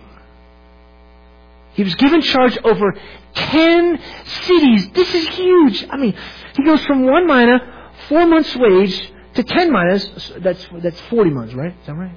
He 1.74 1.82
was 1.82 1.94
given 1.96 2.22
charge 2.22 2.56
over 2.64 2.94
10 3.34 4.00
cities. 4.42 4.90
This 4.90 5.14
is 5.14 5.28
huge. 5.28 5.86
I 5.90 5.96
mean, 5.96 6.14
he 6.56 6.64
goes 6.64 6.84
from 6.84 7.04
one 7.04 7.26
mina, 7.26 7.92
four 8.08 8.26
months' 8.26 8.54
wage, 8.56 9.12
to 9.34 9.42
10 9.42 9.72
minas. 9.72 10.32
That's, 10.38 10.66
that's 10.78 11.00
40 11.02 11.30
months, 11.30 11.54
right? 11.54 11.72
Is 11.72 11.86
that 11.86 11.94
right? 11.94 12.12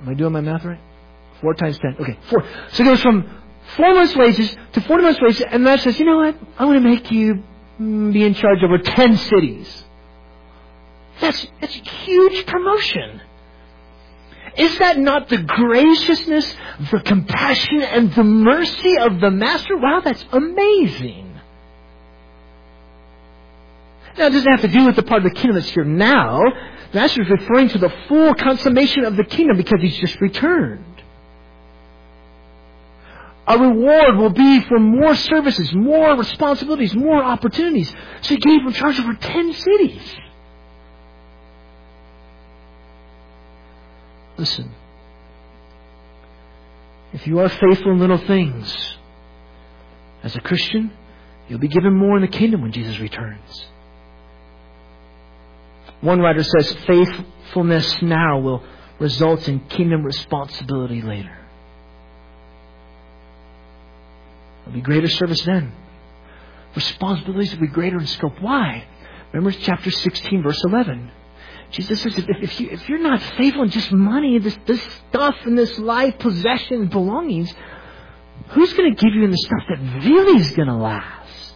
Am 0.00 0.08
I 0.08 0.14
doing 0.14 0.32
my 0.32 0.40
math 0.40 0.64
right? 0.64 0.80
Four 1.40 1.54
times 1.54 1.78
10. 1.78 1.96
Okay, 2.00 2.18
four. 2.30 2.42
So 2.72 2.82
he 2.82 2.84
goes 2.84 3.02
from 3.02 3.28
four 3.76 3.94
months' 3.94 4.16
wages 4.16 4.56
to 4.72 4.80
40 4.80 5.02
months' 5.02 5.20
wages, 5.20 5.42
and 5.50 5.66
that 5.66 5.80
says, 5.80 5.98
you 5.98 6.06
know 6.06 6.16
what? 6.16 6.36
I'm 6.58 6.68
going 6.68 6.82
to 6.82 6.88
make 6.88 7.10
you 7.10 7.42
mm, 7.78 8.12
be 8.12 8.24
in 8.24 8.34
charge 8.34 8.62
over 8.62 8.78
10 8.78 9.16
cities. 9.18 9.83
That's, 11.20 11.46
that's 11.60 11.76
a 11.76 11.90
huge 12.04 12.46
promotion. 12.46 13.20
Is 14.56 14.78
that 14.78 14.98
not 14.98 15.28
the 15.28 15.38
graciousness, 15.38 16.54
the 16.90 17.00
compassion, 17.00 17.82
and 17.82 18.12
the 18.14 18.24
mercy 18.24 18.98
of 18.98 19.20
the 19.20 19.30
Master? 19.30 19.76
Wow, 19.76 20.00
that's 20.04 20.24
amazing. 20.32 21.32
Now, 24.16 24.26
it 24.26 24.30
doesn't 24.30 24.50
have 24.50 24.60
to 24.60 24.68
do 24.68 24.84
with 24.86 24.94
the 24.94 25.02
part 25.02 25.24
of 25.24 25.32
the 25.32 25.34
kingdom 25.34 25.56
that's 25.56 25.70
here 25.70 25.84
now. 25.84 26.40
The 26.92 26.98
Master 26.98 27.22
is 27.22 27.28
referring 27.28 27.68
to 27.70 27.78
the 27.78 27.92
full 28.06 28.34
consummation 28.34 29.04
of 29.04 29.16
the 29.16 29.24
kingdom 29.24 29.56
because 29.56 29.80
he's 29.80 29.96
just 29.96 30.20
returned. 30.20 30.84
A 33.46 33.58
reward 33.58 34.16
will 34.16 34.30
be 34.30 34.60
for 34.62 34.78
more 34.78 35.14
services, 35.16 35.74
more 35.74 36.16
responsibilities, 36.16 36.94
more 36.94 37.22
opportunities. 37.22 37.92
So 38.22 38.34
he 38.34 38.36
gave 38.36 38.62
him 38.62 38.72
charge 38.72 38.98
over 39.00 39.14
10 39.14 39.52
cities. 39.52 40.14
Listen. 44.36 44.70
If 47.12 47.26
you 47.26 47.38
are 47.38 47.48
faithful 47.48 47.92
in 47.92 47.98
little 47.98 48.18
things, 48.18 48.96
as 50.22 50.34
a 50.34 50.40
Christian, 50.40 50.90
you'll 51.48 51.60
be 51.60 51.68
given 51.68 51.94
more 51.94 52.16
in 52.16 52.22
the 52.22 52.28
kingdom 52.28 52.62
when 52.62 52.72
Jesus 52.72 52.98
returns. 52.98 53.66
One 56.00 56.20
writer 56.20 56.42
says 56.42 56.72
faithfulness 56.86 58.02
now 58.02 58.40
will 58.40 58.62
result 58.98 59.48
in 59.48 59.60
kingdom 59.60 60.02
responsibility 60.02 61.02
later. 61.02 61.38
There'll 64.64 64.74
be 64.74 64.80
greater 64.80 65.08
service 65.08 65.42
then. 65.42 65.72
Responsibilities 66.74 67.52
will 67.52 67.60
be 67.60 67.66
greater 67.68 67.98
in 67.98 68.06
scope. 68.06 68.40
Why? 68.40 68.86
Remember 69.32 69.56
chapter 69.58 69.90
16, 69.90 70.42
verse 70.42 70.62
11. 70.64 71.10
Jesus 71.74 72.02
says, 72.02 72.14
if, 72.16 72.60
you, 72.60 72.70
if 72.70 72.88
you're 72.88 73.00
not 73.00 73.20
faithful 73.36 73.64
in 73.64 73.70
just 73.70 73.90
money, 73.90 74.38
this, 74.38 74.56
this 74.64 74.80
stuff 75.08 75.34
and 75.44 75.58
this 75.58 75.76
life, 75.76 76.16
possessions, 76.20 76.88
belongings, 76.90 77.52
who's 78.50 78.72
going 78.74 78.94
to 78.94 79.04
give 79.04 79.12
you 79.12 79.24
in 79.24 79.32
the 79.32 79.36
stuff 79.36 79.62
that 79.68 80.04
really 80.04 80.40
is 80.40 80.52
going 80.52 80.68
to 80.68 80.76
last? 80.76 81.54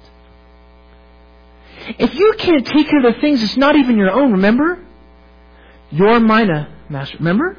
If 2.00 2.14
you 2.16 2.34
can't 2.36 2.66
take 2.66 2.88
care 2.88 3.06
of 3.06 3.14
the 3.14 3.20
things 3.20 3.40
that's 3.40 3.56
not 3.56 3.76
even 3.76 3.96
your 3.96 4.10
own, 4.10 4.32
remember? 4.32 4.84
Your 5.92 6.18
mina, 6.18 6.68
uh, 6.68 6.92
master. 6.92 7.18
Remember? 7.18 7.56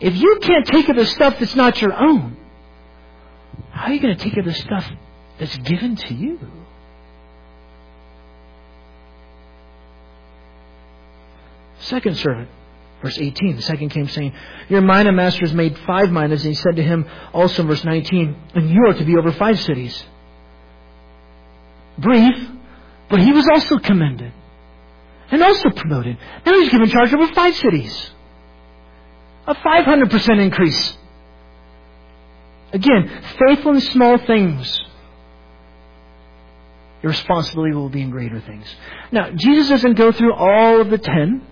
If 0.00 0.16
you 0.16 0.38
can't 0.40 0.66
take 0.66 0.86
care 0.86 0.98
of 0.98 1.04
the 1.04 1.12
stuff 1.12 1.38
that's 1.38 1.54
not 1.54 1.80
your 1.82 1.92
own, 1.92 2.38
how 3.70 3.88
are 3.88 3.92
you 3.92 4.00
going 4.00 4.16
to 4.16 4.24
take 4.24 4.32
care 4.32 4.40
of 4.40 4.46
the 4.46 4.54
stuff 4.54 4.90
that's 5.38 5.58
given 5.58 5.94
to 5.94 6.14
you? 6.14 6.40
Second 11.82 12.16
servant, 12.16 12.48
verse 13.02 13.18
18. 13.18 13.56
The 13.56 13.62
second 13.62 13.90
came 13.90 14.08
saying, 14.08 14.32
Your 14.68 14.80
mina 14.80 15.12
master 15.12 15.40
has 15.40 15.52
made 15.52 15.76
five 15.86 16.10
minas. 16.10 16.44
And 16.44 16.54
he 16.54 16.60
said 16.60 16.76
to 16.76 16.82
him 16.82 17.06
also 17.32 17.62
in 17.62 17.68
verse 17.68 17.84
19, 17.84 18.36
And 18.54 18.70
you 18.70 18.86
are 18.88 18.94
to 18.94 19.04
be 19.04 19.16
over 19.16 19.32
five 19.32 19.60
cities. 19.60 20.04
Brief, 21.98 22.34
but 23.08 23.20
he 23.20 23.32
was 23.32 23.46
also 23.52 23.78
commended 23.78 24.32
and 25.30 25.42
also 25.42 25.70
promoted. 25.70 26.16
Now 26.46 26.60
he's 26.60 26.70
given 26.70 26.88
charge 26.88 27.12
over 27.12 27.32
five 27.34 27.56
cities. 27.56 28.10
A 29.46 29.54
500% 29.54 30.40
increase. 30.40 30.96
Again, 32.72 33.10
faithful 33.38 33.74
in 33.74 33.80
small 33.80 34.18
things. 34.18 34.80
Your 37.02 37.10
responsibility 37.10 37.74
will 37.74 37.88
be 37.88 38.02
in 38.02 38.10
greater 38.10 38.40
things. 38.40 38.66
Now, 39.10 39.30
Jesus 39.34 39.68
doesn't 39.68 39.94
go 39.94 40.12
through 40.12 40.32
all 40.32 40.80
of 40.80 40.88
the 40.88 40.98
ten. 40.98 41.44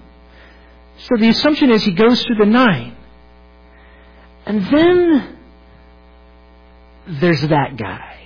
So 1.09 1.17
the 1.17 1.29
assumption 1.29 1.71
is 1.71 1.83
he 1.83 1.93
goes 1.93 2.23
through 2.25 2.37
the 2.37 2.47
nine. 2.47 2.97
And 4.47 4.67
then 4.67 5.37
there's 7.07 7.43
that 7.43 7.77
guy. 7.77 8.17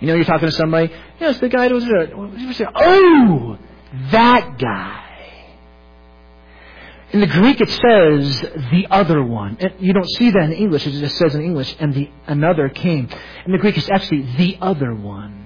You 0.00 0.06
know, 0.06 0.14
you're 0.14 0.24
talking 0.24 0.48
to 0.48 0.52
somebody. 0.52 0.92
Yes, 1.20 1.38
the 1.40 1.48
guy 1.48 1.68
was 1.68 1.84
there. 1.84 2.10
Oh, 2.74 3.58
that 4.10 4.58
guy. 4.58 5.06
In 7.12 7.20
the 7.20 7.26
Greek, 7.26 7.60
it 7.60 7.68
says 7.68 8.40
the 8.70 8.86
other 8.90 9.22
one. 9.22 9.58
You 9.78 9.92
don't 9.92 10.08
see 10.10 10.30
that 10.30 10.44
in 10.44 10.52
English. 10.52 10.86
It 10.86 10.92
just 10.92 11.16
says 11.16 11.34
in 11.34 11.42
English, 11.42 11.76
and 11.78 11.92
the 11.92 12.08
another 12.26 12.68
came. 12.68 13.08
In 13.44 13.52
the 13.52 13.58
Greek, 13.58 13.76
it's 13.76 13.90
actually 13.90 14.22
the 14.36 14.58
other 14.60 14.94
one. 14.94 15.44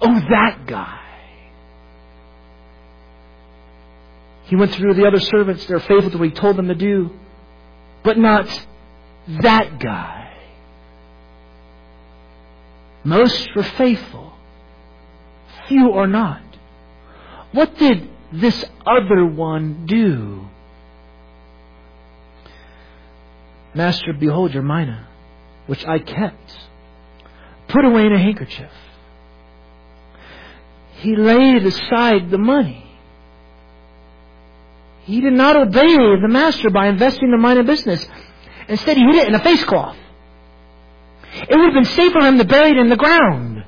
Oh, 0.00 0.20
that 0.28 0.66
guy. 0.66 1.05
He 4.46 4.56
went 4.56 4.72
through 4.72 4.94
the 4.94 5.06
other 5.06 5.20
servants. 5.20 5.66
They're 5.66 5.80
faithful 5.80 6.10
to 6.10 6.18
what 6.18 6.28
he 6.28 6.34
told 6.34 6.56
them 6.56 6.68
to 6.68 6.74
do, 6.74 7.10
but 8.02 8.16
not 8.16 8.46
that 9.28 9.78
guy. 9.78 10.32
Most 13.04 13.48
were 13.54 13.62
faithful, 13.62 14.32
few 15.68 15.92
are 15.92 16.06
not. 16.06 16.42
What 17.52 17.76
did 17.78 18.08
this 18.32 18.64
other 18.84 19.24
one 19.24 19.86
do? 19.86 20.48
Master, 23.74 24.12
behold 24.12 24.54
your 24.54 24.62
mina, 24.62 25.06
which 25.66 25.84
I 25.86 25.98
kept. 25.98 26.58
Put 27.68 27.84
away 27.84 28.06
in 28.06 28.12
a 28.12 28.18
handkerchief. 28.18 28.70
He 30.98 31.14
laid 31.14 31.64
aside 31.64 32.30
the 32.30 32.38
money. 32.38 32.85
He 35.06 35.20
did 35.20 35.32
not 35.32 35.56
obey 35.56 35.94
the 35.94 36.28
master 36.28 36.68
by 36.68 36.88
investing 36.88 37.30
the 37.30 37.38
mina 37.38 37.62
business. 37.62 38.04
Instead, 38.68 38.96
he 38.96 39.04
hid 39.04 39.14
it 39.14 39.28
in 39.28 39.34
a 39.34 39.40
face 39.40 39.62
cloth. 39.64 39.96
It 41.32 41.54
would 41.54 41.64
have 41.66 41.74
been 41.74 41.84
safer 41.84 42.20
for 42.20 42.26
him 42.26 42.38
to 42.38 42.44
bury 42.44 42.70
it 42.70 42.76
in 42.76 42.88
the 42.88 42.96
ground. 42.96 43.64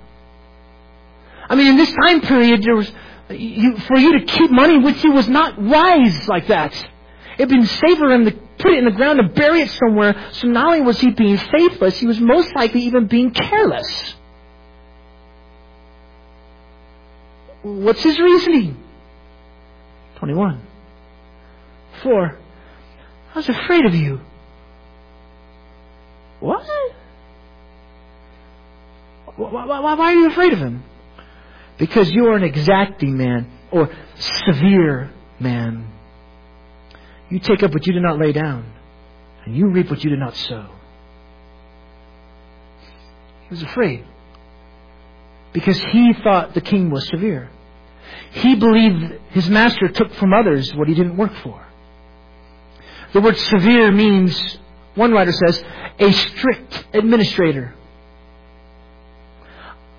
I 1.48 1.54
mean, 1.54 1.68
in 1.68 1.76
this 1.76 1.92
time 1.92 2.22
period, 2.22 2.62
there 2.64 2.74
was 2.74 2.90
you, 3.30 3.76
for 3.78 3.96
you 3.96 4.18
to 4.18 4.24
keep 4.24 4.50
money 4.50 4.78
with 4.78 5.04
you 5.04 5.12
was 5.12 5.28
not 5.28 5.60
wise 5.60 6.26
like 6.26 6.48
that. 6.48 6.74
It'd 7.38 7.48
been 7.48 7.66
safer 7.66 7.96
for 7.96 8.10
him 8.10 8.24
to 8.24 8.32
put 8.32 8.72
it 8.72 8.78
in 8.78 8.84
the 8.84 8.90
ground 8.90 9.20
and 9.20 9.32
bury 9.32 9.60
it 9.60 9.70
somewhere. 9.70 10.30
So 10.32 10.48
not 10.48 10.66
only 10.66 10.80
was 10.80 10.98
he 10.98 11.10
being 11.10 11.36
faithless, 11.36 11.98
he 11.98 12.06
was 12.06 12.18
most 12.20 12.54
likely 12.56 12.82
even 12.82 13.06
being 13.06 13.30
careless. 13.30 14.14
What's 17.62 18.02
his 18.02 18.18
reasoning? 18.18 18.82
21. 20.16 20.67
4. 22.02 22.38
I 23.34 23.38
was 23.38 23.48
afraid 23.48 23.84
of 23.84 23.94
you. 23.94 24.20
What? 26.40 26.66
Why, 29.36 29.64
why, 29.66 29.94
why 29.94 30.12
are 30.12 30.14
you 30.14 30.30
afraid 30.30 30.52
of 30.52 30.58
him? 30.58 30.82
Because 31.78 32.10
you 32.10 32.26
are 32.26 32.36
an 32.36 32.42
exacting 32.42 33.16
man 33.16 33.50
or 33.70 33.88
severe 34.46 35.12
man. 35.38 35.92
You 37.30 37.38
take 37.38 37.62
up 37.62 37.72
what 37.72 37.86
you 37.86 37.92
did 37.92 38.02
not 38.02 38.18
lay 38.18 38.32
down, 38.32 38.72
and 39.44 39.56
you 39.56 39.68
reap 39.68 39.90
what 39.90 40.02
you 40.02 40.10
did 40.10 40.18
not 40.18 40.34
sow. 40.34 40.66
He 43.42 43.50
was 43.50 43.62
afraid 43.62 44.04
because 45.52 45.78
he 45.78 46.12
thought 46.22 46.54
the 46.54 46.60
king 46.60 46.90
was 46.90 47.06
severe. 47.08 47.50
He 48.32 48.56
believed 48.56 49.20
his 49.30 49.48
master 49.48 49.88
took 49.88 50.12
from 50.14 50.32
others 50.32 50.74
what 50.74 50.88
he 50.88 50.94
didn't 50.94 51.16
work 51.16 51.32
for. 51.42 51.67
The 53.12 53.20
word 53.20 53.36
severe 53.36 53.90
means, 53.90 54.58
one 54.94 55.12
writer 55.12 55.32
says, 55.32 55.64
a 55.98 56.12
strict 56.12 56.86
administrator 56.92 57.74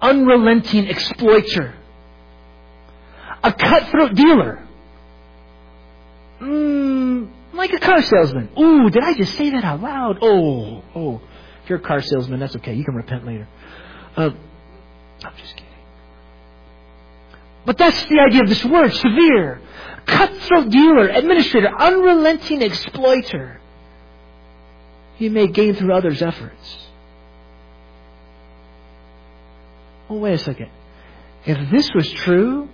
unrelenting 0.01 0.87
exploiter, 0.87 1.73
a 3.43 3.53
cutthroat 3.53 4.15
dealer, 4.15 4.65
mm, 6.41 7.29
like 7.53 7.73
a 7.73 7.79
car 7.79 8.01
salesman. 8.01 8.49
Ooh, 8.57 8.89
did 8.89 9.03
I 9.03 9.13
just 9.13 9.35
say 9.35 9.49
that 9.51 9.63
out 9.63 9.81
loud? 9.81 10.19
Oh, 10.21 10.83
oh. 10.95 11.21
If 11.63 11.69
you're 11.69 11.79
a 11.79 11.81
car 11.81 12.01
salesman, 12.01 12.39
that's 12.39 12.55
okay. 12.57 12.73
You 12.73 12.83
can 12.83 12.95
repent 12.95 13.25
later. 13.25 13.47
Uh, 14.15 14.31
I'm 15.23 15.35
just 15.37 15.55
kidding. 15.55 15.65
But 17.65 17.77
that's 17.77 18.05
the 18.05 18.19
idea 18.19 18.43
of 18.43 18.49
this 18.49 18.63
word, 18.65 18.93
severe. 18.93 19.61
Cutthroat 20.05 20.69
dealer, 20.69 21.07
administrator, 21.07 21.69
unrelenting 21.77 22.61
exploiter. 22.61 23.59
He 25.17 25.29
may 25.29 25.47
gain 25.47 25.75
through 25.75 25.93
others' 25.93 26.21
efforts. 26.21 26.77
oh, 30.09 30.17
wait 30.17 30.33
a 30.33 30.37
second. 30.37 30.69
If 31.45 31.69
this 31.71 31.89
was 31.93 32.09
true, 32.09 32.67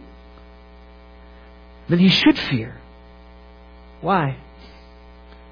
then 1.89 1.99
he 1.99 2.09
should 2.09 2.37
fear. 2.37 2.75
Why? 4.01 4.37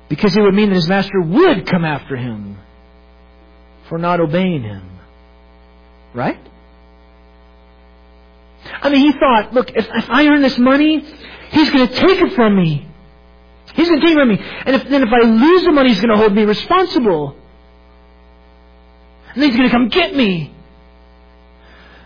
Because 0.09 0.35
it 0.35 0.41
would 0.41 0.53
mean 0.53 0.69
that 0.69 0.75
his 0.75 0.87
master 0.87 1.21
would 1.21 1.65
come 1.65 1.85
after 1.85 2.15
him 2.15 2.57
for 3.89 3.97
not 3.97 4.19
obeying 4.19 4.63
him. 4.63 4.89
Right? 6.13 6.39
I 8.81 8.89
mean, 8.89 9.01
he 9.01 9.11
thought, 9.11 9.53
look, 9.53 9.71
if, 9.71 9.87
if 9.93 10.09
I 10.09 10.27
earn 10.27 10.41
this 10.41 10.57
money, 10.57 11.05
he's 11.53 11.69
going 11.69 11.87
to 11.87 11.93
take 11.93 12.19
it 12.21 12.33
from 12.33 12.55
me. 12.55 12.87
He's 13.75 13.87
going 13.87 14.01
to 14.01 14.05
take 14.05 14.15
it 14.15 14.19
from 14.19 14.29
me. 14.29 14.39
And 14.39 14.75
if, 14.75 14.89
then 14.89 15.03
if 15.03 15.09
I 15.09 15.25
lose 15.25 15.63
the 15.63 15.71
money, 15.71 15.89
he's 15.89 15.99
going 15.99 16.11
to 16.11 16.17
hold 16.17 16.33
me 16.33 16.43
responsible. 16.43 17.37
And 19.33 19.41
then 19.41 19.49
he's 19.49 19.57
going 19.57 19.69
to 19.69 19.75
come 19.75 19.89
get 19.89 20.15
me. 20.15 20.53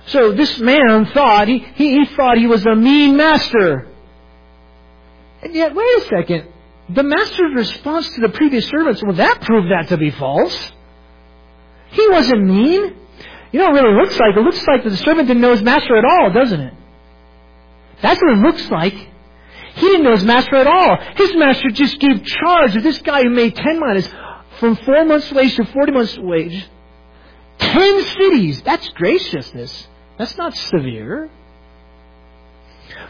So 0.07 0.31
this 0.31 0.57
man 0.59 1.05
thought, 1.07 1.47
he, 1.47 1.59
he, 1.59 1.99
he 1.99 2.05
thought 2.15 2.37
he 2.37 2.47
was 2.47 2.65
a 2.65 2.75
mean 2.75 3.17
master. 3.17 3.87
And 5.41 5.53
yet, 5.53 5.75
wait 5.75 5.97
a 5.97 6.01
second. 6.09 6.47
The 6.89 7.03
master's 7.03 7.53
response 7.53 8.07
to 8.15 8.21
the 8.21 8.29
previous 8.29 8.65
servants, 8.67 9.03
well, 9.03 9.15
that 9.15 9.41
proved 9.41 9.69
that 9.71 9.89
to 9.89 9.97
be 9.97 10.11
false. 10.11 10.71
He 11.89 12.07
wasn't 12.09 12.45
mean. 12.45 12.95
You 13.51 13.59
know 13.59 13.71
what 13.71 13.83
it 13.83 13.87
really 13.87 14.01
looks 14.01 14.17
like? 14.17 14.37
It 14.37 14.41
looks 14.41 14.65
like 14.65 14.83
the 14.83 14.95
servant 14.97 15.27
didn't 15.27 15.41
know 15.41 15.51
his 15.51 15.61
master 15.61 15.97
at 15.97 16.05
all, 16.05 16.31
doesn't 16.31 16.59
it? 16.59 16.73
That's 18.01 18.21
what 18.21 18.31
it 18.31 18.39
looks 18.39 18.69
like. 18.71 18.95
He 19.77 19.87
didn't 19.87 20.03
know 20.03 20.11
his 20.11 20.23
master 20.23 20.55
at 20.55 20.67
all. 20.67 20.97
His 21.15 21.35
master 21.35 21.69
just 21.69 21.99
gave 21.99 22.23
charge 22.25 22.75
of 22.75 22.83
this 22.83 23.01
guy 23.01 23.23
who 23.23 23.29
made 23.29 23.55
10 23.55 23.79
minas 23.79 24.09
from 24.59 24.75
4 24.75 25.05
months' 25.05 25.31
wage 25.31 25.55
to 25.55 25.65
40 25.65 25.91
months' 25.91 26.17
wage. 26.17 26.67
10 27.59 28.03
cities. 28.03 28.61
That's 28.63 28.87
graciousness. 28.89 29.87
That's 30.17 30.37
not 30.37 30.55
severe. 30.55 31.29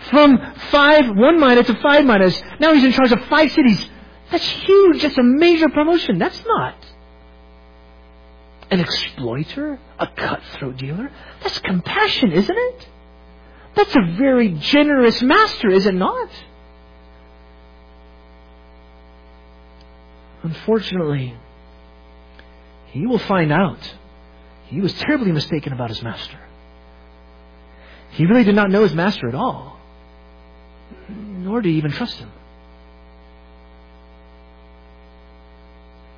From 0.10 0.38
five, 0.72 1.06
one 1.08 1.40
mina 1.40 1.64
to 1.64 1.76
five 1.82 2.06
minas, 2.06 2.42
now 2.60 2.74
he's 2.74 2.84
in 2.84 2.92
charge 2.92 3.12
of 3.12 3.24
five 3.26 3.52
cities. 3.52 3.90
That's 4.32 4.48
huge. 4.48 5.02
That's 5.02 5.18
a 5.18 5.24
major 5.24 5.70
promotion. 5.70 6.18
That's 6.18 6.44
not 6.46 6.76
an 8.70 8.80
exploiter, 8.80 9.80
a 9.98 10.08
cutthroat 10.08 10.78
dealer. 10.78 11.12
That's 11.42 11.60
compassion, 11.60 12.32
isn't 12.32 12.58
it? 12.58 12.88
That's 13.76 13.96
a 13.96 14.18
very 14.18 14.50
generous 14.50 15.22
master, 15.22 15.70
is 15.70 15.86
it 15.86 15.94
not? 15.94 16.30
Unfortunately, 20.48 21.36
he 22.86 23.06
will 23.06 23.20
find 23.20 23.52
out 23.52 23.80
he 24.68 24.80
was 24.80 24.94
terribly 24.94 25.34
mistaken 25.34 25.74
about 25.74 25.90
his 25.90 26.02
master. 26.02 26.40
He 28.12 28.26
really 28.26 28.46
did 28.46 28.56
not 28.56 28.72
know 28.72 28.84
his 28.84 28.94
master 28.94 29.28
at 29.28 29.36
all, 29.36 29.78
nor 31.10 31.60
did 31.60 31.72
he 31.72 31.78
even 31.78 31.92
trust 31.92 32.18
him. 32.18 32.32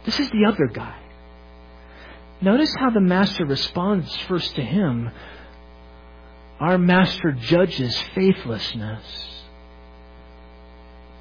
This 0.06 0.20
is 0.20 0.30
the 0.30 0.46
other 0.48 0.68
guy. 0.68 0.96
Notice 2.40 2.76
how 2.78 2.92
the 2.92 3.02
master 3.02 3.46
responds 3.46 4.16
first 4.28 4.54
to 4.58 4.62
him. 4.62 5.10
Our 6.60 6.78
master 6.78 7.32
judges 7.32 8.00
faithlessness. 8.14 9.42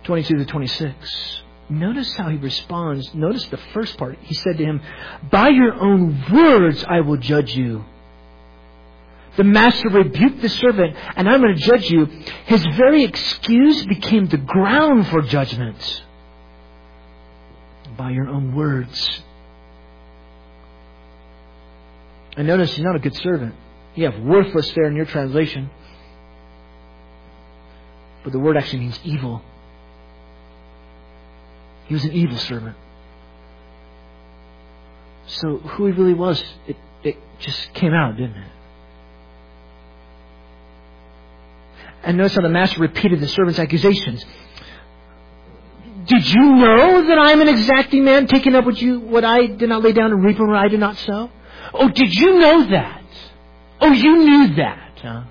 22 0.05 0.37
to 0.37 0.45
26. 0.45 1.43
Notice 1.71 2.15
how 2.15 2.29
he 2.29 2.37
responds. 2.37 3.13
Notice 3.15 3.45
the 3.47 3.59
first 3.75 3.99
part. 3.99 4.19
He 4.23 4.35
said 4.35 4.57
to 4.59 4.65
him, 4.65 4.81
By 5.31 5.49
your 5.49 5.75
own 5.75 6.25
words 6.33 6.85
I 6.89 7.01
will 7.01 7.19
judge 7.19 7.55
you. 7.55 7.85
The 9.37 9.45
master 9.45 9.89
rebuked 9.91 10.41
the 10.41 10.49
servant, 10.49 10.97
and 11.15 11.29
I'm 11.29 11.41
going 11.41 11.55
to 11.55 11.63
judge 11.63 11.91
you. 11.91 12.07
His 12.47 12.65
very 12.77 13.05
excuse 13.05 13.87
became 13.87 14.27
the 14.27 14.39
ground 14.39 15.07
for 15.09 15.23
judgment. 15.23 16.05
By 17.97 18.11
your 18.11 18.29
own 18.29 18.55
words. 18.55 19.23
And 22.37 22.47
notice 22.47 22.75
he's 22.75 22.85
not 22.85 22.97
a 22.97 23.01
good 23.01 23.15
servant. 23.17 23.55
You 23.95 24.11
have 24.11 24.21
worthless 24.21 24.73
there 24.73 24.87
in 24.87 24.97
your 24.97 25.07
translation. 25.07 25.71
But 28.25 28.33
the 28.33 28.39
word 28.39 28.57
actually 28.57 28.81
means 28.81 28.99
evil. 29.05 29.43
He 31.89 31.95
was 31.95 32.05
an 32.05 32.13
evil 32.13 32.37
servant. 32.37 32.77
So 35.27 35.59
who 35.59 35.87
he 35.87 35.93
really 35.93 36.15
was, 36.15 36.43
it, 36.67 36.77
it 37.03 37.17
just 37.39 37.73
came 37.75 37.93
out, 37.93 38.17
didn't 38.17 38.37
it? 38.37 38.53
And 42.03 42.17
notice 42.17 42.37
how 42.37 42.43
the 42.43 42.49
master 42.49 42.81
repeated 42.81 43.21
the 43.21 43.29
servant's 43.29 43.59
accusations. 43.59 44.25
Did 46.07 46.27
you 46.27 46.43
know 46.43 47.07
that 47.07 47.19
I 47.19 47.33
am 47.33 47.41
an 47.41 47.49
exacting 47.49 48.05
man, 48.05 48.27
taking 48.27 48.55
up 48.55 48.65
what 48.65 48.81
you 48.81 49.01
what 49.01 49.25
I 49.25 49.47
did 49.47 49.69
not 49.69 49.83
lay 49.83 49.93
down 49.93 50.13
and 50.13 50.25
reaping 50.25 50.47
what 50.47 50.57
I 50.57 50.69
did 50.69 50.81
not 50.81 50.97
sow? 50.97 51.31
Oh, 51.75 51.89
did 51.89 52.15
you 52.15 52.39
know 52.39 52.71
that? 52.71 53.03
Oh, 53.81 53.93
you 53.93 54.19
knew 54.19 54.55
that, 54.57 54.93
huh? 55.03 55.25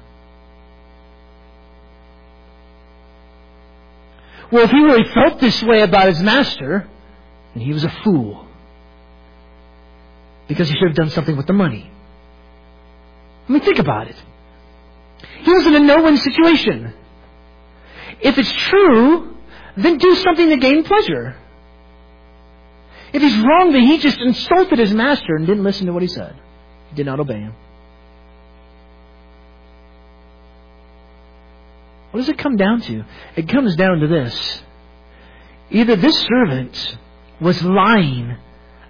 Well, 4.51 4.63
if 4.63 4.71
he 4.71 4.81
really 4.81 5.03
felt 5.13 5.39
this 5.39 5.61
way 5.63 5.81
about 5.81 6.07
his 6.07 6.21
master, 6.21 6.87
then 7.53 7.63
he 7.63 7.73
was 7.73 7.83
a 7.83 7.89
fool. 8.03 8.47
Because 10.47 10.69
he 10.69 10.75
should 10.75 10.87
have 10.89 10.95
done 10.95 11.09
something 11.09 11.35
with 11.35 11.47
the 11.47 11.53
money. 11.53 11.91
I 13.47 13.51
mean, 13.51 13.61
think 13.61 13.79
about 13.79 14.07
it. 14.07 14.15
He 15.41 15.51
was 15.51 15.65
in 15.65 15.75
a 15.75 15.79
no-win 15.79 16.17
situation. 16.17 16.93
If 18.21 18.37
it's 18.37 18.51
true, 18.51 19.35
then 19.75 19.97
do 19.97 20.15
something 20.15 20.49
to 20.49 20.57
gain 20.57 20.83
pleasure. 20.83 21.35
If 23.13 23.21
he's 23.21 23.37
wrong, 23.37 23.71
then 23.71 23.83
he 23.83 23.97
just 23.97 24.19
insulted 24.19 24.79
his 24.79 24.93
master 24.93 25.35
and 25.35 25.47
didn't 25.47 25.63
listen 25.63 25.87
to 25.87 25.93
what 25.93 26.01
he 26.01 26.07
said. 26.07 26.35
He 26.89 26.95
did 26.95 27.05
not 27.05 27.19
obey 27.19 27.39
him. 27.39 27.53
What 32.17 32.25
does 32.25 32.29
it 32.29 32.39
come 32.39 32.55
down 32.55 32.81
to? 32.81 33.05
It 33.35 33.47
comes 33.47 33.75
down 33.75 33.99
to 33.99 34.07
this. 34.07 34.63
Either 35.69 35.95
this 35.95 36.19
servant 36.19 36.97
was 37.39 37.61
lying 37.61 38.35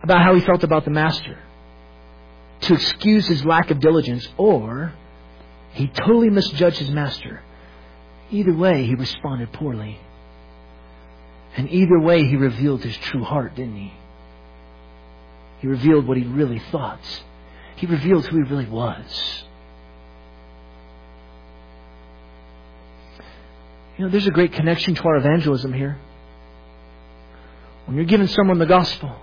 about 0.02 0.24
how 0.24 0.34
he 0.34 0.40
felt 0.40 0.64
about 0.64 0.86
the 0.86 0.92
master 0.92 1.38
to 2.62 2.74
excuse 2.74 3.28
his 3.28 3.44
lack 3.44 3.70
of 3.70 3.82
diligence, 3.82 4.26
or 4.38 4.94
he 5.74 5.88
totally 5.90 6.30
misjudged 6.30 6.78
his 6.78 6.90
master. 6.90 7.42
Either 8.32 8.54
way, 8.54 8.86
he 8.86 8.96
responded 8.96 9.52
poorly. 9.52 10.00
And 11.58 11.70
either 11.70 12.00
way, 12.00 12.24
he 12.24 12.38
revealed 12.38 12.82
his 12.82 12.96
true 12.96 13.26
heart, 13.26 13.56
didn't 13.56 13.76
he? 13.76 13.94
He 15.60 15.68
revealed 15.68 16.08
what 16.08 16.16
he 16.16 16.24
really 16.24 16.60
thought. 16.72 17.02
He 17.76 17.88
revealed 17.88 18.26
who 18.26 18.38
he 18.38 18.44
really 18.44 18.70
was. 18.70 19.44
You 23.98 24.06
know, 24.06 24.12
there's 24.12 24.28
a 24.28 24.32
great 24.32 24.54
connection 24.54 24.94
to 24.96 25.04
our 25.04 25.18
evangelism 25.18 25.74
here. 25.74 25.98
When 27.86 27.96
you're 27.96 28.06
giving 28.06 28.28
someone 28.28 28.60
the 28.60 28.66
gospel, 28.66 29.16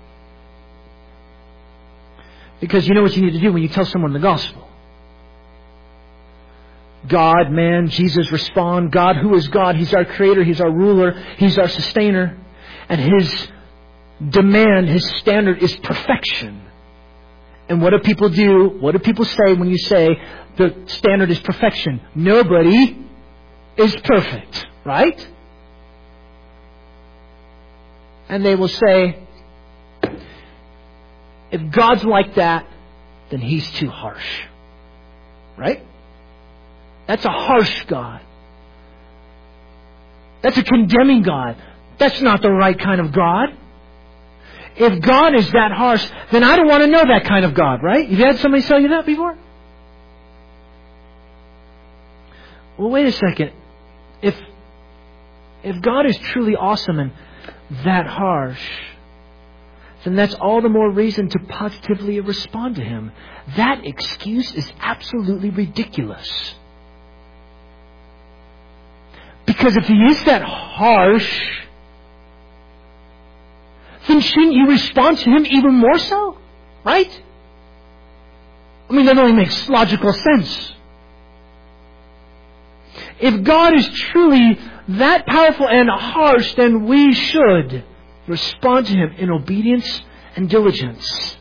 because 2.60 2.88
you 2.88 2.94
know 2.94 3.02
what 3.02 3.14
you 3.14 3.22
need 3.22 3.34
to 3.34 3.40
do 3.40 3.52
when 3.52 3.62
you 3.62 3.68
tell 3.68 3.84
someone 3.84 4.12
the 4.12 4.18
gospel. 4.18 4.68
God, 7.06 7.50
man, 7.50 7.88
Jesus 7.88 8.32
respond. 8.32 8.90
God, 8.90 9.16
who 9.16 9.34
is 9.34 9.48
God? 9.48 9.76
He's 9.76 9.92
our 9.92 10.06
creator. 10.06 10.42
He's 10.42 10.60
our 10.60 10.70
ruler. 10.70 11.12
He's 11.36 11.58
our 11.58 11.68
sustainer. 11.68 12.38
And 12.88 13.00
His 13.00 13.48
demand, 14.30 14.88
His 14.88 15.04
standard 15.18 15.62
is 15.62 15.76
perfection. 15.76 16.62
And 17.68 17.82
what 17.82 17.90
do 17.90 17.98
people 17.98 18.30
do? 18.30 18.76
What 18.80 18.92
do 18.92 18.98
people 18.98 19.26
say 19.26 19.52
when 19.54 19.68
you 19.68 19.78
say 19.78 20.18
the 20.56 20.84
standard 20.86 21.30
is 21.30 21.40
perfection? 21.40 22.00
Nobody 22.14 23.04
is 23.76 23.94
perfect, 23.96 24.66
right? 24.84 25.28
And 28.28 28.44
they 28.44 28.54
will 28.54 28.68
say, 28.68 29.18
if 31.50 31.70
God's 31.70 32.04
like 32.04 32.34
that, 32.36 32.66
then 33.30 33.40
He's 33.40 33.68
too 33.72 33.90
harsh. 33.90 34.42
Right? 35.56 35.84
That's 37.06 37.24
a 37.24 37.30
harsh 37.30 37.84
God. 37.86 38.20
That's 40.42 40.56
a 40.58 40.64
condemning 40.64 41.22
God. 41.22 41.56
That's 41.98 42.20
not 42.20 42.42
the 42.42 42.50
right 42.50 42.78
kind 42.78 43.00
of 43.00 43.12
God. 43.12 43.50
If 44.76 45.00
God 45.00 45.34
is 45.36 45.48
that 45.52 45.70
harsh, 45.70 46.04
then 46.32 46.42
I 46.42 46.56
don't 46.56 46.66
want 46.66 46.82
to 46.82 46.88
know 46.88 47.04
that 47.06 47.24
kind 47.24 47.44
of 47.44 47.54
God, 47.54 47.82
right? 47.82 48.08
Have 48.08 48.18
you 48.18 48.24
had 48.24 48.38
somebody 48.38 48.62
tell 48.64 48.80
you 48.80 48.88
that 48.88 49.06
before? 49.06 49.38
Well, 52.76 52.90
wait 52.90 53.06
a 53.06 53.12
second 53.12 53.52
if 54.24 54.34
if 55.62 55.80
God 55.80 56.06
is 56.06 56.16
truly 56.18 56.56
awesome 56.56 56.98
and 56.98 57.12
that 57.84 58.06
harsh, 58.06 58.60
then 60.04 60.16
that's 60.16 60.34
all 60.34 60.60
the 60.60 60.68
more 60.68 60.90
reason 60.90 61.28
to 61.30 61.38
positively 61.38 62.20
respond 62.20 62.76
to 62.76 62.82
him. 62.82 63.12
That 63.56 63.86
excuse 63.86 64.52
is 64.54 64.70
absolutely 64.80 65.50
ridiculous. 65.50 66.54
Because 69.46 69.76
if 69.76 69.86
he 69.86 69.94
is 69.94 70.24
that 70.24 70.42
harsh, 70.42 71.62
then 74.08 74.20
shouldn't 74.20 74.54
you 74.54 74.68
respond 74.68 75.18
to 75.18 75.30
him 75.30 75.46
even 75.46 75.74
more 75.74 75.98
so? 75.98 76.38
Right? 76.84 77.22
I 78.88 78.92
mean, 78.92 79.06
that 79.06 79.16
only 79.16 79.32
makes 79.32 79.68
logical 79.68 80.12
sense. 80.12 80.72
If 83.20 83.44
God 83.44 83.74
is 83.74 83.88
truly 83.88 84.58
that 84.88 85.26
powerful 85.26 85.68
and 85.68 85.88
harsh, 85.88 86.54
then 86.54 86.86
we 86.86 87.12
should 87.12 87.84
respond 88.26 88.86
to 88.86 88.92
Him 88.92 89.14
in 89.18 89.30
obedience 89.30 90.02
and 90.36 90.48
diligence. 90.48 91.36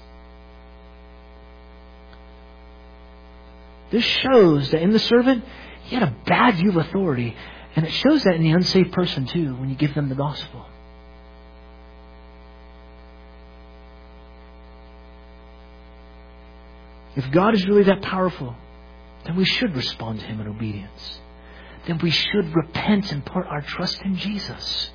This 3.91 4.03
shows 4.03 4.71
that 4.71 4.81
in 4.81 4.91
the 4.91 4.99
servant, 4.99 5.43
he 5.83 5.95
had 5.95 6.03
a 6.03 6.15
bad 6.25 6.55
view 6.55 6.69
of 6.69 6.77
authority. 6.77 7.35
And 7.75 7.85
it 7.85 7.91
shows 7.91 8.23
that 8.23 8.35
in 8.35 8.43
the 8.43 8.51
unsaved 8.51 8.91
person 8.91 9.25
too, 9.25 9.55
when 9.55 9.69
you 9.69 9.75
give 9.75 9.93
them 9.93 10.09
the 10.09 10.15
gospel. 10.15 10.65
If 17.15 17.29
God 17.31 17.53
is 17.53 17.67
really 17.67 17.83
that 17.83 18.01
powerful, 18.01 18.55
then 19.25 19.35
we 19.35 19.45
should 19.45 19.75
respond 19.75 20.19
to 20.19 20.25
Him 20.25 20.41
in 20.41 20.47
obedience 20.47 21.19
then 21.87 21.99
we 22.01 22.11
should 22.11 22.55
repent 22.55 23.11
and 23.11 23.25
put 23.25 23.45
our 23.45 23.61
trust 23.61 24.01
in 24.01 24.15
Jesus. 24.15 24.89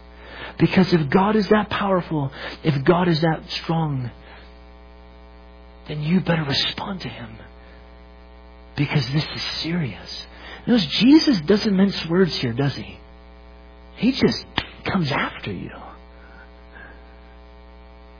Because 0.58 0.92
if 0.92 1.08
God 1.10 1.36
is 1.36 1.48
that 1.48 1.70
powerful, 1.70 2.32
if 2.62 2.84
God 2.84 3.08
is 3.08 3.20
that 3.20 3.50
strong, 3.50 4.10
then 5.86 6.02
you 6.02 6.20
better 6.20 6.44
respond 6.44 7.00
to 7.02 7.08
Him. 7.08 7.36
Because 8.76 9.08
this 9.10 9.26
is 9.34 9.42
serious. 9.60 10.26
Notice 10.66 10.86
Jesus 10.86 11.40
doesn't 11.42 11.76
mince 11.76 12.06
words 12.06 12.34
here, 12.36 12.52
does 12.52 12.74
He? 12.74 12.98
He 13.96 14.12
just 14.12 14.46
comes 14.84 15.10
after 15.10 15.52
you. 15.52 15.72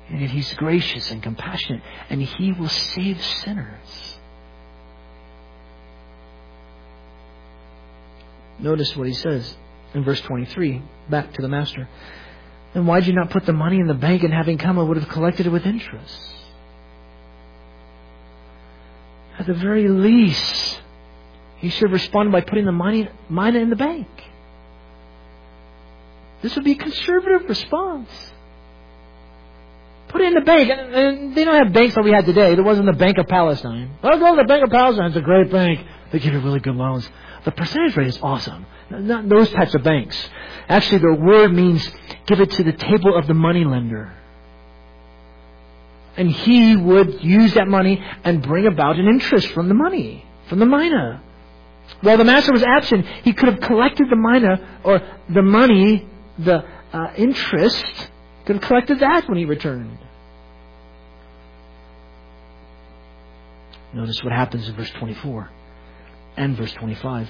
And 0.08 0.20
He's 0.22 0.52
gracious 0.54 1.10
and 1.10 1.22
compassionate, 1.22 1.82
and 2.08 2.22
He 2.22 2.52
will 2.52 2.68
save 2.68 3.22
sinners. 3.22 4.17
Notice 8.60 8.96
what 8.96 9.06
he 9.06 9.14
says 9.14 9.56
in 9.94 10.04
verse 10.04 10.20
23, 10.20 10.82
back 11.08 11.32
to 11.34 11.42
the 11.42 11.48
master. 11.48 11.88
Then 12.74 12.86
why 12.86 13.00
did 13.00 13.08
you 13.08 13.14
not 13.14 13.30
put 13.30 13.46
the 13.46 13.52
money 13.52 13.78
in 13.78 13.86
the 13.86 13.94
bank 13.94 14.22
and 14.22 14.32
having 14.32 14.58
come 14.58 14.78
I 14.78 14.82
would 14.82 14.96
have 14.96 15.08
collected 15.08 15.46
it 15.46 15.50
with 15.50 15.64
interest? 15.64 16.20
At 19.38 19.46
the 19.46 19.54
very 19.54 19.88
least, 19.88 20.80
he 21.58 21.70
should 21.70 21.84
have 21.84 21.92
responded 21.92 22.32
by 22.32 22.40
putting 22.40 22.64
the 22.64 22.72
money, 22.72 23.08
money 23.28 23.60
in 23.60 23.70
the 23.70 23.76
bank. 23.76 24.08
This 26.42 26.54
would 26.54 26.64
be 26.64 26.72
a 26.72 26.76
conservative 26.76 27.48
response. 27.48 28.10
Put 30.08 30.22
it 30.22 30.28
in 30.28 30.34
the 30.34 30.40
bank. 30.40 30.70
And, 30.70 31.34
they 31.34 31.44
don't 31.44 31.54
have 31.54 31.72
banks 31.72 31.96
like 31.96 32.04
we 32.04 32.12
had 32.12 32.24
today. 32.24 32.54
There 32.54 32.64
wasn't 32.64 32.86
the 32.86 32.92
Bank 32.96 33.18
of 33.18 33.26
Palestine. 33.26 33.90
I'll 34.02 34.18
go 34.18 34.36
to 34.36 34.42
the 34.42 34.48
Bank 34.48 34.64
of 34.64 34.70
Palestine. 34.70 35.08
It's 35.08 35.16
a 35.16 35.20
great 35.20 35.50
bank. 35.50 35.86
They 36.10 36.18
give 36.18 36.32
you 36.32 36.40
really 36.40 36.60
good 36.60 36.74
loans. 36.74 37.08
The 37.44 37.52
percentage 37.52 37.96
rate 37.96 38.08
is 38.08 38.18
awesome. 38.22 38.66
Not 38.90 39.28
those 39.28 39.50
types 39.50 39.74
of 39.74 39.82
banks. 39.82 40.16
Actually, 40.68 40.98
the 40.98 41.14
word 41.14 41.52
means 41.52 41.88
give 42.26 42.40
it 42.40 42.50
to 42.52 42.64
the 42.64 42.72
table 42.72 43.16
of 43.16 43.26
the 43.26 43.34
money 43.34 43.64
lender. 43.64 44.12
And 46.16 46.30
he 46.30 46.76
would 46.76 47.22
use 47.22 47.54
that 47.54 47.68
money 47.68 48.02
and 48.24 48.42
bring 48.42 48.66
about 48.66 48.96
an 48.96 49.06
interest 49.06 49.48
from 49.48 49.68
the 49.68 49.74
money, 49.74 50.24
from 50.48 50.58
the 50.58 50.66
mina. 50.66 51.22
While 52.00 52.16
the 52.16 52.24
master 52.24 52.52
was 52.52 52.62
absent, 52.62 53.06
he 53.22 53.32
could 53.32 53.48
have 53.48 53.60
collected 53.60 54.08
the 54.10 54.16
mina 54.16 54.80
or 54.84 55.00
the 55.28 55.42
money, 55.42 56.06
the 56.38 56.64
uh, 56.92 57.12
interest, 57.16 58.10
could 58.46 58.56
have 58.56 58.62
collected 58.62 59.00
that 59.00 59.28
when 59.28 59.38
he 59.38 59.44
returned. 59.44 59.98
Notice 63.92 64.22
what 64.22 64.32
happens 64.32 64.68
in 64.68 64.74
verse 64.74 64.90
24 64.90 65.50
and 66.38 66.56
verse 66.56 66.72
25. 66.72 67.28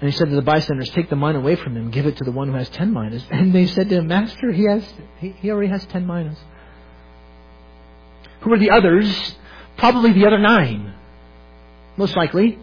And 0.00 0.10
he 0.10 0.16
said 0.16 0.28
to 0.28 0.36
the 0.36 0.42
bystanders, 0.42 0.90
Take 0.90 1.10
the 1.10 1.16
mina 1.16 1.38
away 1.40 1.56
from 1.56 1.76
him, 1.76 1.90
give 1.90 2.06
it 2.06 2.16
to 2.18 2.24
the 2.24 2.30
one 2.30 2.48
who 2.48 2.54
has 2.54 2.68
ten 2.70 2.92
minas. 2.92 3.24
And 3.30 3.52
they 3.52 3.66
said 3.66 3.88
to 3.88 3.96
him, 3.96 4.06
Master, 4.06 4.52
he 4.52 4.64
has 4.64 4.84
he, 5.18 5.30
he 5.30 5.50
already 5.50 5.68
has 5.68 5.84
ten 5.86 6.06
minas. 6.06 6.38
Who 8.40 8.52
are 8.52 8.58
the 8.58 8.70
others? 8.70 9.36
Probably 9.76 10.12
the 10.12 10.26
other 10.26 10.38
nine. 10.38 10.94
Most 11.96 12.16
likely. 12.16 12.58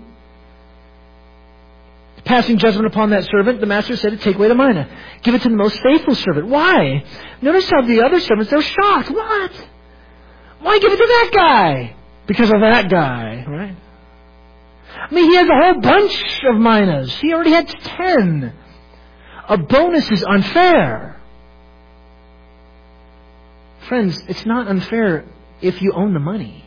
Passing 2.23 2.57
judgment 2.57 2.87
upon 2.87 3.11
that 3.11 3.23
servant, 3.25 3.59
the 3.59 3.67
master 3.67 3.95
said 3.95 4.19
take 4.21 4.35
away 4.35 4.47
the 4.47 4.55
mina. 4.55 4.89
Give 5.21 5.35
it 5.35 5.41
to 5.43 5.49
the 5.49 5.55
most 5.55 5.79
faithful 5.83 6.15
servant. 6.15 6.47
Why? 6.47 7.03
Notice 7.41 7.69
how 7.69 7.81
the 7.81 8.01
other 8.01 8.19
servants, 8.19 8.49
they're 8.49 8.61
shocked. 8.61 9.11
What? 9.11 9.51
Why 10.61 10.79
give 10.79 10.91
it 10.91 10.97
to 10.97 11.05
that 11.05 11.29
guy? 11.33 11.95
Because 12.25 12.49
of 12.49 12.61
that 12.61 12.89
guy, 12.89 13.45
right? 13.47 13.75
I 15.09 15.13
mean, 15.13 15.29
he 15.29 15.35
has 15.35 15.47
a 15.47 15.55
whole 15.55 15.81
bunch 15.81 16.43
of 16.45 16.55
minas. 16.55 17.15
He 17.17 17.33
already 17.33 17.51
had 17.51 17.67
ten. 17.67 18.53
A 19.47 19.57
bonus 19.57 20.09
is 20.11 20.23
unfair. 20.23 21.21
Friends, 23.87 24.19
it's 24.27 24.45
not 24.45 24.67
unfair 24.67 25.25
if 25.61 25.81
you 25.81 25.93
own 25.93 26.13
the 26.13 26.19
money. 26.19 26.65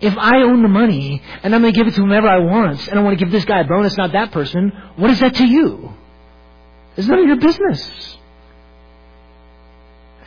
If 0.00 0.16
I 0.16 0.42
own 0.42 0.62
the 0.62 0.68
money 0.68 1.22
and 1.42 1.54
I'm 1.54 1.62
going 1.62 1.72
to 1.72 1.78
give 1.78 1.88
it 1.88 1.94
to 1.94 2.00
whomever 2.02 2.28
I 2.28 2.38
want 2.38 2.88
and 2.88 2.98
I 2.98 3.02
want 3.02 3.18
to 3.18 3.24
give 3.24 3.32
this 3.32 3.44
guy 3.44 3.60
a 3.60 3.64
bonus, 3.64 3.96
not 3.96 4.12
that 4.12 4.30
person, 4.32 4.70
what 4.96 5.10
is 5.10 5.20
that 5.20 5.34
to 5.36 5.46
you? 5.46 5.92
It's 6.96 7.08
none 7.08 7.18
of 7.18 7.26
your 7.26 7.36
business. 7.36 8.18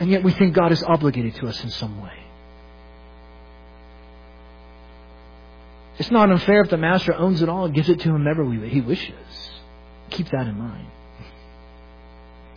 And 0.00 0.10
yet 0.10 0.22
we 0.22 0.32
think 0.32 0.54
God 0.54 0.72
is 0.72 0.82
obligated 0.82 1.36
to 1.36 1.46
us 1.46 1.62
in 1.64 1.70
some 1.70 2.02
way. 2.02 2.27
It's 5.98 6.10
not 6.10 6.30
unfair 6.30 6.62
if 6.62 6.70
the 6.70 6.76
master 6.76 7.12
owns 7.12 7.42
it 7.42 7.48
all 7.48 7.64
and 7.64 7.74
gives 7.74 7.88
it 7.88 8.00
to 8.00 8.10
whomever 8.10 8.44
he 8.52 8.80
wishes. 8.80 9.50
Keep 10.10 10.30
that 10.30 10.46
in 10.46 10.56
mind. 10.56 10.86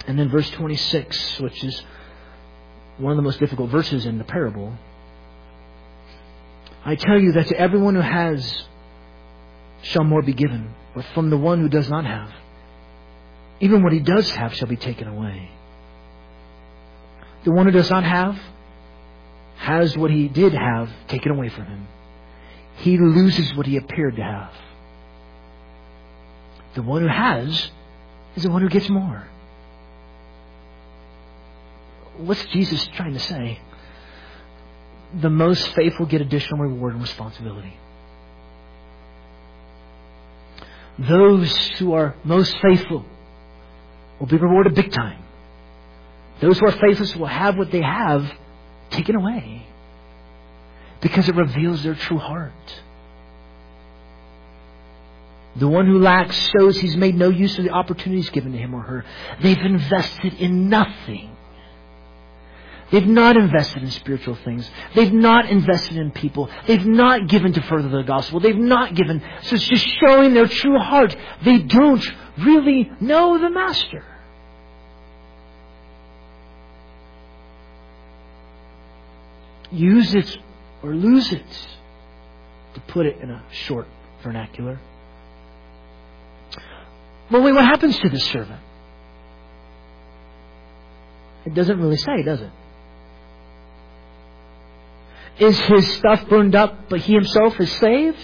And 0.08 0.18
then 0.18 0.30
verse 0.30 0.50
26, 0.52 1.40
which 1.40 1.64
is 1.64 1.84
one 2.98 3.12
of 3.12 3.18
the 3.18 3.24
most 3.24 3.40
difficult 3.40 3.72
verses 3.72 4.06
in 4.06 4.20
the 4.20 4.24
parable. 4.24 4.74
I 6.86 6.96
tell 6.96 7.20
you 7.20 7.34
that 7.34 7.48
to 7.48 7.58
everyone 7.58 7.96
who 7.96 8.02
has 8.02 8.64
shall 9.84 10.04
more 10.04 10.22
be 10.22 10.34
given, 10.34 10.74
but 10.94 11.06
from 11.14 11.30
the 11.30 11.38
one 11.38 11.60
who 11.60 11.70
does 11.70 11.90
not 11.90 12.06
have, 12.06 12.32
even 13.60 13.84
what 13.84 13.94
he 13.94 14.00
does 14.00 14.30
have 14.32 14.54
shall 14.54 14.68
be 14.68 14.76
taken 14.76 15.08
away. 15.08 15.50
The 17.44 17.52
one 17.52 17.66
who 17.66 17.72
does 17.72 17.90
not 17.90 18.04
have 18.04 18.40
has 19.58 19.98
what 19.98 20.12
he 20.12 20.28
did 20.28 20.54
have 20.54 20.92
taken 21.08 21.32
away 21.32 21.50
from 21.50 21.66
him. 21.66 21.88
He 22.82 22.98
loses 22.98 23.54
what 23.54 23.68
he 23.68 23.78
appeared 23.78 24.16
to 24.16 24.24
have. 24.24 24.54
The 26.74 26.82
one 26.82 27.04
who 27.04 27.08
has 27.08 27.70
is 28.36 28.44
the 28.44 28.50
one 28.50 28.64
who 28.64 28.70
gets 28.70 28.90
more. 28.90 29.28
What's 32.18 32.44
Jesus 32.48 32.88
trying 32.96 33.14
to 33.14 33.20
say? 33.20 33.60
The 35.14 35.30
most 35.30 35.68
faithful 35.76 36.08
get 36.08 36.22
additional 36.22 36.62
reward 36.62 36.94
and 36.94 37.02
responsibility. 37.02 37.78
Those 40.98 41.56
who 41.78 41.94
are 41.94 42.16
most 42.24 42.58
faithful 42.62 43.06
will 44.20 44.28
be 44.28 44.38
rewarded 44.38 44.74
big 44.74 44.92
time. 44.92 45.22
Those 46.40 46.58
who 46.58 46.66
are 46.68 46.72
faithless 46.72 47.16
will 47.16 47.28
have 47.28 47.58
what 47.58 47.70
they 47.70 47.82
have 47.82 48.26
taken 48.90 49.16
away 49.16 49.68
because 51.02 51.28
it 51.28 51.36
reveals 51.36 51.84
their 51.84 51.96
true 51.96 52.20
heart. 52.20 52.82
The 55.56 55.68
one 55.68 55.86
who 55.86 56.00
lacks 56.00 56.36
shows 56.58 56.80
he's 56.80 56.96
made 56.96 57.16
no 57.16 57.30
use 57.30 57.58
of 57.58 57.66
the 57.66 57.72
opportunities 57.72 58.30
given 58.30 58.54
to 58.54 58.58
him 58.58 58.74
or 58.74 58.82
her. 58.82 59.06
They've 59.42 59.58
invested 59.58 60.36
in 60.36 60.70
nothing. 60.70 61.36
They've 62.90 63.08
not 63.08 63.38
invested 63.38 63.84
in 63.84 63.92
spiritual 63.92 64.36
things. 64.36 64.70
They've 64.96 65.12
not 65.12 65.50
invested 65.50 65.98
in 65.98 66.12
people. 66.12 66.50
They've 66.68 66.86
not 66.86 67.28
given 67.28 67.54
to 67.54 67.62
further 67.62 67.90
the 67.90 68.04
gospel. 68.04 68.40
They've 68.40 68.56
not 68.56 68.96
given. 68.96 69.22
So 69.44 69.56
it's 69.56 69.68
just 69.68 69.86
showing 70.06 70.34
their 70.34 70.48
true 70.48 70.78
heart. 70.78 71.16
They 71.44 71.60
don't 71.60 72.06
really 72.38 72.92
know 73.00 73.38
the 73.38 73.50
Master. 73.50 74.06
Use 79.72 80.14
it 80.14 80.38
or 80.84 80.94
lose 80.96 81.32
it, 81.32 81.68
to 82.74 82.80
put 82.82 83.06
it 83.06 83.18
in 83.22 83.30
a 83.30 83.44
short 83.52 83.88
vernacular. 84.24 84.80
Well, 87.30 87.44
wait, 87.44 87.54
what 87.54 87.66
happens 87.66 87.98
to 88.00 88.10
this 88.10 88.26
servant? 88.26 88.60
It 91.46 91.54
doesn't 91.54 91.80
really 91.80 91.98
say, 91.98 92.24
does 92.24 92.42
it? 92.42 92.52
Is 95.40 95.60
his 95.60 95.94
stuff 95.94 96.28
burned 96.30 96.56
up, 96.56 96.90
but 96.90 97.00
he 97.00 97.14
himself 97.14 97.60
is 97.60 97.72
saved? 97.74 98.20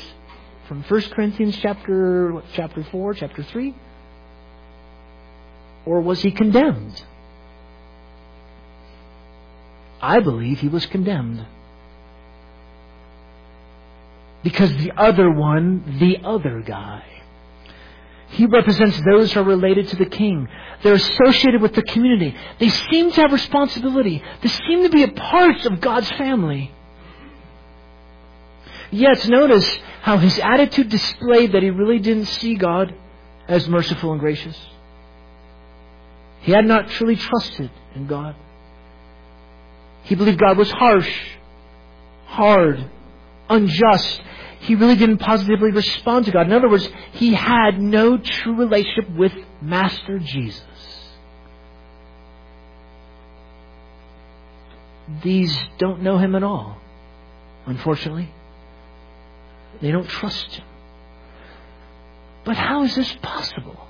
From 0.67 0.83
1 0.83 1.01
Corinthians 1.11 1.57
chapter 1.61 2.33
what, 2.33 2.43
chapter 2.53 2.83
4, 2.83 3.13
chapter 3.13 3.43
3? 3.43 3.73
Or 5.85 6.01
was 6.01 6.21
he 6.21 6.31
condemned? 6.31 7.01
I 10.01 10.19
believe 10.19 10.59
he 10.59 10.67
was 10.67 10.85
condemned. 10.85 11.45
Because 14.47 14.71
the 14.77 14.93
other 14.95 15.29
one, 15.29 15.97
the 15.99 16.19
other 16.23 16.61
guy, 16.61 17.03
he 18.29 18.45
represents 18.45 18.97
those 19.01 19.33
who 19.33 19.41
are 19.41 19.43
related 19.43 19.89
to 19.89 19.97
the 19.97 20.05
king. 20.05 20.47
They're 20.81 20.93
associated 20.93 21.61
with 21.61 21.75
the 21.75 21.81
community. 21.81 22.33
They 22.57 22.69
seem 22.69 23.11
to 23.11 23.21
have 23.23 23.33
responsibility. 23.33 24.23
They 24.39 24.47
seem 24.47 24.83
to 24.83 24.89
be 24.89 25.03
a 25.03 25.09
part 25.09 25.65
of 25.65 25.81
God's 25.81 26.09
family. 26.11 26.71
Yet 28.89 29.27
notice 29.27 29.67
how 30.01 30.17
his 30.17 30.39
attitude 30.39 30.87
displayed 30.87 31.51
that 31.51 31.61
he 31.61 31.69
really 31.69 31.99
didn't 31.99 32.27
see 32.27 32.55
God 32.55 32.95
as 33.49 33.67
merciful 33.67 34.13
and 34.13 34.21
gracious. 34.21 34.57
He 36.39 36.53
had 36.53 36.63
not 36.63 36.89
truly 36.91 37.17
trusted 37.17 37.69
in 37.95 38.07
God. 38.07 38.33
He 40.03 40.15
believed 40.15 40.39
God 40.39 40.57
was 40.57 40.71
harsh, 40.71 41.13
hard, 42.27 42.89
unjust. 43.49 44.21
He 44.59 44.75
really 44.75 44.95
didn't 44.95 45.19
positively 45.19 45.71
respond 45.71 46.25
to 46.25 46.31
God. 46.31 46.47
In 46.47 46.53
other 46.53 46.69
words, 46.69 46.87
he 47.13 47.33
had 47.33 47.81
no 47.81 48.17
true 48.17 48.55
relationship 48.55 49.09
with 49.11 49.33
Master 49.61 50.19
Jesus. 50.19 50.63
These 55.23 55.57
don't 55.77 56.01
know 56.01 56.17
him 56.17 56.35
at 56.35 56.43
all, 56.43 56.77
unfortunately. 57.65 58.29
They 59.81 59.91
don't 59.91 60.07
trust 60.07 60.55
him. 60.55 60.65
But 62.43 62.57
how 62.57 62.83
is 62.83 62.95
this 62.95 63.13
possible? 63.21 63.87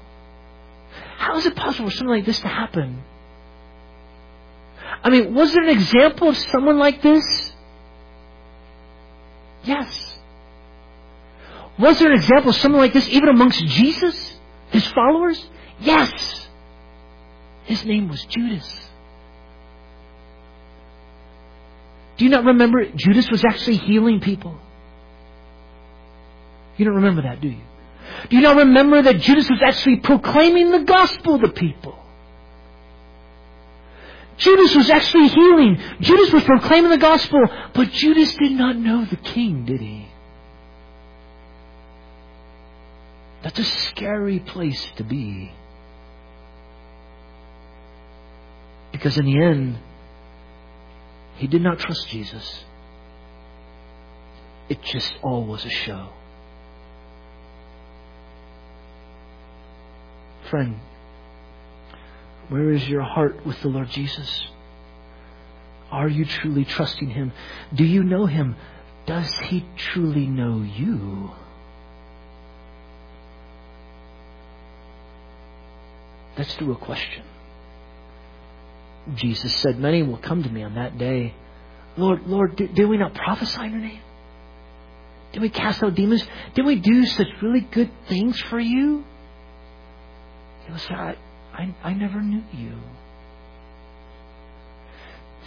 How 1.18 1.38
is 1.38 1.46
it 1.46 1.56
possible 1.56 1.90
for 1.90 1.96
something 1.96 2.16
like 2.16 2.26
this 2.26 2.40
to 2.40 2.48
happen? 2.48 3.04
I 5.04 5.10
mean, 5.10 5.34
was 5.34 5.54
there 5.54 5.64
an 5.64 5.70
example 5.70 6.30
of 6.30 6.38
someone 6.38 6.78
like 6.78 7.02
this? 7.02 7.54
Yes. 9.64 10.17
Was 11.80 12.00
there 12.00 12.12
an 12.12 12.18
example 12.18 12.50
of 12.50 12.56
someone 12.56 12.82
like 12.82 12.94
this 12.94 13.08
even 13.10 13.30
amongst 13.30 13.64
Jesus, 13.66 14.36
his 14.72 14.86
followers? 14.88 15.46
Yes. 15.80 16.48
His 17.66 17.86
name 17.86 18.08
was 18.10 18.24
Judas. 18.26 18.90
Do 22.18 22.26
you 22.26 22.32
not 22.32 22.46
remember 22.46 22.86
Judas 22.96 23.30
was 23.30 23.46
actually 23.46 23.78
healing 23.78 24.20
people? 24.20 24.58
You 26.78 26.86
don't 26.86 26.96
remember 26.96 27.24
that, 27.24 27.42
do 27.42 27.50
you? 27.50 27.62
Do 28.30 28.36
you 28.36 28.42
not 28.42 28.58
remember 28.58 29.02
that 29.04 29.20
Judas 29.20 29.50
was 29.50 29.60
actually 29.64 29.98
proclaiming 29.98 30.72
the 30.72 30.80
gospel 30.80 31.40
to 31.40 31.50
people? 31.50 31.98
Judas 34.38 34.76
was 34.76 34.90
actually 34.90 35.28
healing. 35.28 35.80
Judas 36.00 36.32
was 36.32 36.44
proclaiming 36.44 36.92
the 36.92 36.98
gospel, 36.98 37.40
but 37.74 37.90
Judas 37.92 38.36
did 38.36 38.52
not 38.52 38.76
know 38.76 39.06
the 39.06 39.16
king, 39.18 39.66
did 39.66 39.82
he? 39.82 40.08
That's 43.48 43.60
a 43.60 43.64
scary 43.64 44.40
place 44.40 44.90
to 44.98 45.06
be. 45.06 45.54
Because 48.92 49.18
in 49.18 49.24
the 49.24 49.42
end, 49.42 49.78
he 51.38 51.48
did 51.48 51.62
not 51.62 51.80
trust 51.80 52.10
Jesus. 52.10 52.66
It 54.68 54.82
just 54.82 55.14
all 55.22 55.46
was 55.46 55.64
a 55.64 55.70
show. 55.70 56.10
Friend, 60.50 60.78
where 62.50 62.74
is 62.74 62.86
your 62.90 63.04
heart 63.04 63.46
with 63.46 63.62
the 63.62 63.70
Lord 63.70 63.90
Jesus? 63.92 64.46
Are 65.90 66.10
you 66.10 66.26
truly 66.26 66.66
trusting 66.66 67.12
Him? 67.12 67.32
Do 67.74 67.86
you 67.86 68.04
know 68.04 68.26
Him? 68.26 68.58
Does 69.06 69.34
He 69.46 69.66
truly 69.78 70.28
know 70.28 70.64
you? 70.64 71.32
That's 76.38 76.56
the 76.56 76.66
real 76.66 76.76
question. 76.76 77.24
Jesus 79.16 79.56
said, 79.58 79.80
Many 79.80 80.04
will 80.04 80.18
come 80.18 80.44
to 80.44 80.50
me 80.50 80.64
on 80.64 80.76
that 80.76 80.98
day. 80.98 81.34
Lord, 81.98 82.28
Lord, 82.28 82.56
did, 82.56 82.76
did 82.76 82.88
we 82.88 82.98
not 82.98 83.16
prophesy 83.16 83.62
in 83.62 83.72
your 83.72 83.82
name? 83.82 84.02
Did 85.32 85.42
we 85.42 85.50
cast 85.50 85.82
out 85.84 85.96
demons? 85.96 86.26
Did 86.54 86.66
we 86.66 86.76
do 86.76 87.06
such 87.06 87.28
really 87.42 87.62
good 87.62 87.92
things 88.08 88.40
for 88.42 88.60
you? 88.60 89.04
He 90.66 90.72
will 90.72 90.80
say, 90.80 90.94
I, 90.94 91.16
I, 91.54 91.76
I 91.84 91.94
never 91.94 92.22
knew 92.22 92.44
you. 92.54 92.74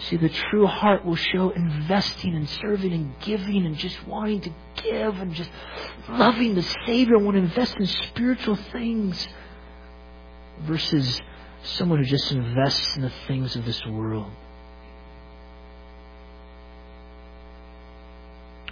See, 0.01 0.17
the 0.17 0.31
true 0.31 0.67
heart 0.67 1.05
will 1.05 1.17
show 1.17 1.51
investing 1.51 2.35
and 2.35 2.49
serving 2.49 2.93
and 2.93 3.15
giving 3.21 3.67
and 3.67 3.77
just 3.77 4.07
wanting 4.07 4.41
to 4.41 4.51
give 4.83 5.19
and 5.21 5.35
just 5.35 5.51
loving 6.09 6.55
the 6.55 6.63
Savior 6.87 7.17
and 7.17 7.25
want 7.27 7.37
to 7.37 7.43
invest 7.43 7.77
in 7.79 7.87
spiritual 7.87 8.57
things 8.57 9.29
versus 10.63 11.21
someone 11.63 11.99
who 11.99 12.05
just 12.05 12.31
invests 12.33 12.97
in 12.97 13.03
the 13.03 13.13
things 13.27 13.57
of 13.57 13.65
this 13.65 13.85
world. 13.87 14.31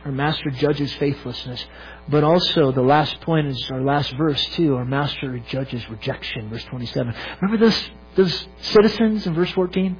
Our 0.05 0.13
master 0.13 0.51
judges 0.51 0.93
faithlessness. 0.95 1.67
But 2.09 2.25
also, 2.25 2.73
the 2.73 2.83
last 2.83 3.21
point 3.21 3.47
is 3.49 3.71
our 3.71 3.83
last 3.83 4.17
verse, 4.17 4.43
too. 4.55 4.77
Our 4.77 4.85
master 4.85 5.39
judges 5.39 5.89
rejection, 5.91 6.49
verse 6.49 6.65
27. 6.65 7.15
Remember 7.43 7.67
those, 7.67 7.91
those 8.15 8.49
citizens 8.61 9.27
in 9.27 9.35
verse 9.35 9.51
14? 9.51 9.97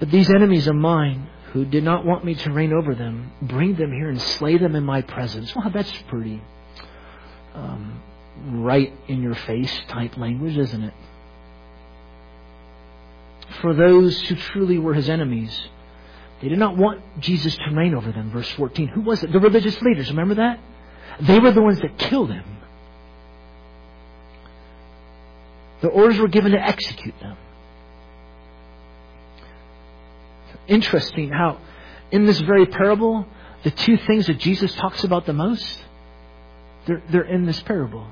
But 0.00 0.10
these 0.10 0.28
enemies 0.30 0.66
of 0.66 0.74
mine, 0.74 1.28
who 1.52 1.64
did 1.64 1.84
not 1.84 2.04
want 2.04 2.24
me 2.24 2.34
to 2.34 2.52
reign 2.52 2.72
over 2.72 2.94
them, 2.94 3.30
bring 3.40 3.76
them 3.76 3.92
here 3.92 4.08
and 4.08 4.20
slay 4.20 4.58
them 4.58 4.74
in 4.74 4.84
my 4.84 5.02
presence. 5.02 5.54
Well, 5.54 5.70
that's 5.72 5.92
pretty 6.08 6.42
um, 7.54 8.02
right 8.44 8.92
in 9.08 9.22
your 9.22 9.34
face 9.34 9.72
type 9.88 10.16
language, 10.16 10.56
isn't 10.56 10.82
it? 10.82 10.94
For 13.60 13.74
those 13.74 14.20
who 14.22 14.34
truly 14.34 14.78
were 14.78 14.94
his 14.94 15.08
enemies, 15.08 15.68
they 16.40 16.48
did 16.48 16.58
not 16.58 16.76
want 16.76 17.00
Jesus 17.20 17.56
to 17.56 17.74
reign 17.74 17.94
over 17.94 18.12
them. 18.12 18.30
Verse 18.30 18.50
14. 18.50 18.88
Who 18.88 19.00
was 19.02 19.22
it? 19.22 19.32
The 19.32 19.40
religious 19.40 19.80
leaders. 19.80 20.10
Remember 20.10 20.34
that? 20.34 20.60
They 21.20 21.38
were 21.38 21.52
the 21.52 21.62
ones 21.62 21.80
that 21.80 21.96
killed 21.98 22.30
him. 22.30 22.44
The 25.80 25.88
orders 25.88 26.18
were 26.18 26.28
given 26.28 26.52
to 26.52 26.58
execute 26.58 27.18
them. 27.20 27.36
Interesting 30.66 31.30
how, 31.30 31.58
in 32.10 32.26
this 32.26 32.40
very 32.40 32.66
parable, 32.66 33.26
the 33.62 33.70
two 33.70 33.96
things 33.96 34.26
that 34.26 34.38
Jesus 34.38 34.74
talks 34.74 35.04
about 35.04 35.26
the 35.26 35.32
most, 35.32 35.84
they're, 36.86 37.02
they're 37.10 37.22
in 37.22 37.46
this 37.46 37.60
parable 37.62 38.06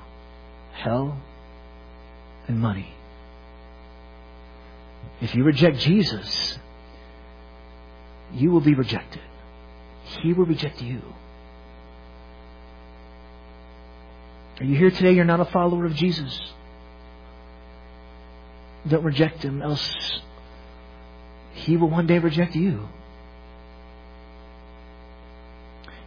hell 0.74 1.18
and 2.46 2.60
money. 2.60 2.92
If 5.20 5.34
you 5.34 5.44
reject 5.44 5.78
Jesus, 5.78 6.58
you 8.32 8.50
will 8.50 8.60
be 8.60 8.74
rejected. 8.74 9.22
He 10.22 10.32
will 10.32 10.46
reject 10.46 10.82
you. 10.82 11.00
Are 14.60 14.64
you 14.64 14.76
here 14.76 14.90
today? 14.90 15.12
You're 15.12 15.24
not 15.24 15.40
a 15.40 15.46
follower 15.46 15.86
of 15.86 15.94
Jesus. 15.94 16.40
Don't 18.86 19.02
reject 19.02 19.42
him, 19.42 19.62
else 19.62 20.20
he 21.54 21.76
will 21.76 21.88
one 21.88 22.06
day 22.06 22.18
reject 22.18 22.54
you. 22.54 22.88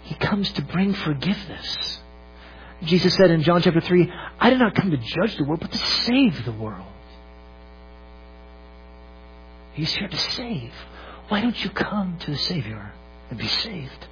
He 0.03 0.15
comes 0.15 0.51
to 0.53 0.61
bring 0.61 0.93
forgiveness. 0.93 1.99
Jesus 2.83 3.15
said 3.15 3.31
in 3.31 3.41
John 3.41 3.61
chapter 3.61 3.81
3, 3.81 4.11
I 4.39 4.49
did 4.49 4.59
not 4.59 4.75
come 4.75 4.91
to 4.91 4.97
judge 4.97 5.35
the 5.37 5.43
world, 5.43 5.61
but 5.61 5.71
to 5.71 5.77
save 5.77 6.45
the 6.45 6.51
world. 6.51 6.85
He's 9.73 9.93
here 9.93 10.07
to 10.07 10.17
save. 10.17 10.73
Why 11.27 11.41
don't 11.41 11.63
you 11.63 11.69
come 11.69 12.17
to 12.19 12.31
the 12.31 12.37
Savior 12.37 12.91
and 13.29 13.37
be 13.37 13.47
saved? 13.47 14.07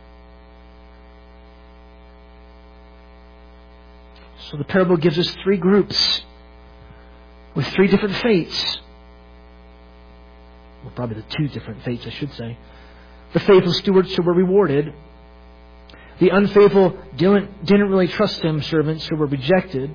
So 4.50 4.58
the 4.58 4.64
parable 4.64 4.98
gives 4.98 5.18
us 5.18 5.36
three 5.44 5.58
groups 5.58 6.22
with 7.56 7.68
three 7.68 7.88
different 7.88 8.16
fates. 8.18 8.78
Well, 10.84 10.94
probably 10.96 11.16
the 11.16 11.36
two 11.36 11.48
different 11.48 11.84
fates, 11.84 12.06
I 12.06 12.12
should 12.12 12.32
say. 12.34 12.58
The 13.34 13.40
faithful 13.40 13.74
stewards 13.74 14.16
who 14.16 14.22
were 14.22 14.34
rewarded. 14.34 14.94
The 16.20 16.30
unfaithful 16.30 16.98
didn't, 17.16 17.66
didn't 17.66 17.90
really 17.90 18.08
trust 18.08 18.42
him 18.42 18.62
servants 18.62 19.06
who 19.08 19.18
were 19.18 19.28
rejected. 19.28 19.94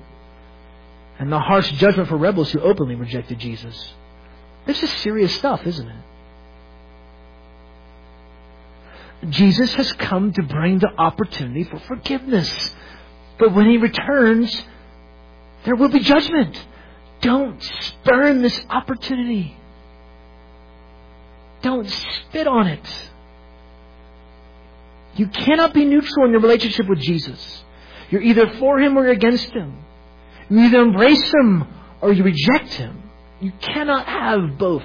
And 1.19 1.31
the 1.31 1.39
harsh 1.39 1.71
judgment 1.73 2.09
for 2.09 2.17
rebels 2.17 2.51
who 2.51 2.59
openly 2.61 2.95
rejected 2.95 3.39
Jesus. 3.39 3.93
This 4.65 4.81
is 4.83 4.89
serious 4.89 5.33
stuff, 5.35 5.65
isn't 5.65 5.87
it? 5.87 6.03
Jesus 9.29 9.73
has 9.75 9.93
come 9.93 10.33
to 10.33 10.43
bring 10.43 10.79
the 10.79 10.89
opportunity 10.97 11.63
for 11.63 11.79
forgiveness. 11.79 12.75
But 13.37 13.53
when 13.53 13.69
he 13.69 13.77
returns, 13.77 14.63
there 15.63 15.75
will 15.75 15.89
be 15.89 15.99
judgment. 15.99 16.59
Don't 17.21 17.61
spurn 17.61 18.41
this 18.41 18.59
opportunity. 18.69 19.55
Don't 21.61 21.87
spit 21.87 22.47
on 22.47 22.67
it. 22.67 23.10
You 25.15 25.27
cannot 25.27 25.73
be 25.73 25.85
neutral 25.85 26.25
in 26.25 26.31
your 26.31 26.41
relationship 26.41 26.87
with 26.87 26.99
Jesus. 26.99 27.63
You're 28.09 28.21
either 28.21 28.53
for 28.59 28.79
him 28.79 28.97
or 28.97 29.07
against 29.07 29.49
him. 29.51 29.77
You 30.49 30.59
either 30.59 30.81
embrace 30.81 31.31
him 31.33 31.67
or 32.01 32.11
you 32.13 32.23
reject 32.23 32.73
him. 32.73 33.01
You 33.39 33.51
cannot 33.59 34.05
have 34.05 34.57
both. 34.57 34.83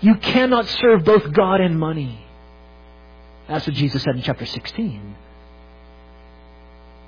You 0.00 0.14
cannot 0.16 0.66
serve 0.66 1.04
both 1.04 1.32
God 1.32 1.60
and 1.60 1.78
money. 1.78 2.24
That's 3.48 3.66
what 3.66 3.74
Jesus 3.74 4.02
said 4.02 4.14
in 4.14 4.22
chapter 4.22 4.46
16. 4.46 5.16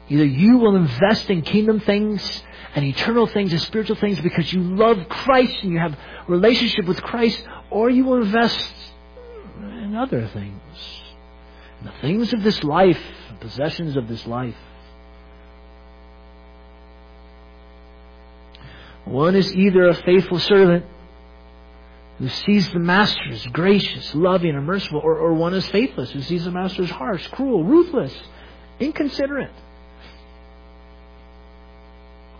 Either 0.08 0.24
you 0.24 0.58
will 0.58 0.74
invest 0.74 1.30
in 1.30 1.42
kingdom 1.42 1.78
things 1.80 2.42
and 2.74 2.84
eternal 2.84 3.26
things 3.26 3.52
and 3.52 3.60
spiritual 3.62 3.96
things 3.96 4.20
because 4.20 4.52
you 4.52 4.60
love 4.60 5.08
Christ 5.08 5.54
and 5.62 5.72
you 5.72 5.78
have 5.78 5.96
relationship 6.26 6.86
with 6.86 7.00
Christ, 7.02 7.44
or 7.70 7.90
you 7.90 8.04
will 8.04 8.22
invest 8.22 8.74
in 9.60 9.94
other 9.96 10.26
things. 10.28 10.60
The 11.82 11.92
things 12.00 12.32
of 12.32 12.42
this 12.42 12.62
life, 12.62 13.00
the 13.30 13.36
possessions 13.36 13.96
of 13.96 14.08
this 14.08 14.26
life. 14.26 14.56
One 19.04 19.34
is 19.34 19.54
either 19.54 19.88
a 19.88 19.94
faithful 19.94 20.38
servant 20.38 20.84
who 22.18 22.28
sees 22.28 22.70
the 22.70 22.78
master 22.78 23.30
as 23.30 23.46
gracious, 23.46 24.14
loving, 24.14 24.54
and 24.54 24.66
merciful, 24.66 25.00
or, 25.02 25.16
or 25.16 25.32
one 25.32 25.54
is 25.54 25.66
faithless, 25.68 26.10
who 26.10 26.20
sees 26.20 26.44
the 26.44 26.50
master 26.50 26.82
as 26.82 26.90
harsh, 26.90 27.26
cruel, 27.28 27.64
ruthless, 27.64 28.14
inconsiderate. 28.78 29.50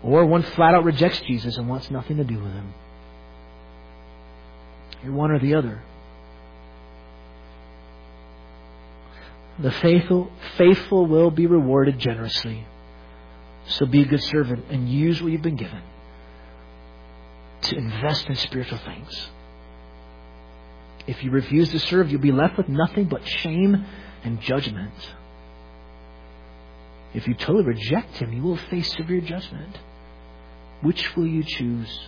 Or 0.03 0.25
one 0.25 0.43
flat 0.43 0.75
out 0.75 0.83
rejects 0.83 1.19
Jesus 1.21 1.57
and 1.57 1.67
wants 1.67 1.89
nothing 1.89 2.17
to 2.17 2.23
do 2.23 2.35
with 2.35 2.53
him. 2.53 2.73
You're 5.03 5.13
one 5.13 5.31
or 5.31 5.39
the 5.39 5.55
other. 5.55 5.81
The 9.61 9.71
faithful, 9.71 10.31
faithful 10.57 11.05
will 11.05 11.29
be 11.29 11.45
rewarded 11.45 11.99
generously. 11.99 12.65
So 13.67 13.85
be 13.85 14.01
a 14.01 14.05
good 14.05 14.23
servant 14.23 14.65
and 14.69 14.89
use 14.89 15.21
what 15.21 15.31
you've 15.31 15.41
been 15.41 15.55
given 15.55 15.81
to 17.61 17.77
invest 17.77 18.27
in 18.27 18.35
spiritual 18.35 18.79
things. 18.79 19.29
If 21.05 21.23
you 21.23 21.31
refuse 21.31 21.69
to 21.71 21.79
serve, 21.79 22.09
you'll 22.11 22.21
be 22.21 22.31
left 22.31 22.57
with 22.57 22.69
nothing 22.69 23.05
but 23.05 23.27
shame 23.27 23.85
and 24.23 24.41
judgment. 24.41 24.93
If 27.13 27.27
you 27.27 27.35
totally 27.35 27.65
reject 27.65 28.17
Him, 28.17 28.33
you 28.33 28.41
will 28.41 28.57
face 28.57 28.91
severe 28.93 29.21
judgment. 29.21 29.77
Which 30.81 31.15
will 31.15 31.27
you 31.27 31.43
choose? 31.43 32.07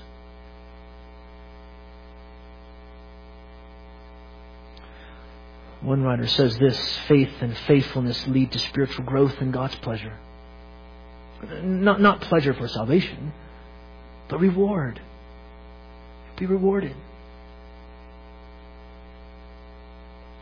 One 5.83 6.01
writer 6.01 6.27
says 6.27 6.57
this 6.57 6.97
faith 7.09 7.33
and 7.41 7.57
faithfulness 7.67 8.25
lead 8.27 8.53
to 8.53 8.59
spiritual 8.59 9.03
growth 9.03 9.35
and 9.41 9.51
God's 9.51 9.75
pleasure. 9.75 10.17
Not, 11.61 11.99
not 11.99 12.21
pleasure 12.21 12.53
for 12.53 12.69
salvation, 12.69 13.33
but 14.29 14.39
reward. 14.39 15.01
Be 16.37 16.45
rewarded. 16.45 16.95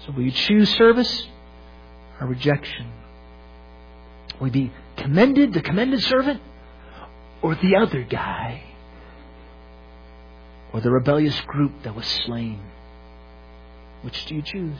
So 0.06 0.12
will 0.12 0.24
you 0.24 0.32
choose 0.32 0.70
service 0.76 1.28
or 2.20 2.28
rejection? 2.28 2.92
Will 4.39 4.48
you 4.48 4.54
be 4.54 4.72
commended, 4.96 5.54
the 5.54 5.62
commended 5.62 6.04
servant, 6.04 6.39
or 7.42 7.56
the 7.56 7.78
other 7.78 8.04
guy? 8.04 8.64
Or 10.72 10.82
the 10.82 10.92
rebellious 10.92 11.39
group 11.42 11.84
that 11.84 11.96
was 11.96 12.06
slain? 12.06 12.60
Which 14.04 14.26
do 14.28 14.36
you 14.36 14.44
choose? 14.44 14.80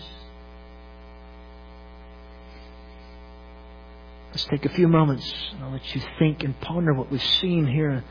Let's 4.32 4.46
take 4.46 4.64
a 4.64 4.70
few 4.70 4.88
moments 4.88 5.30
and 5.52 5.62
I'll 5.62 5.72
let 5.72 5.94
you 5.94 6.02
think 6.18 6.42
and 6.46 6.58
ponder 6.62 6.94
what 6.94 7.12
we've 7.12 7.22
seen 7.22 7.68
here 7.68 8.02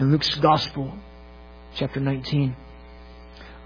in 0.00 0.10
Luke's 0.10 0.34
Gospel, 0.34 0.92
chapter 1.76 2.00
19. 2.00 2.56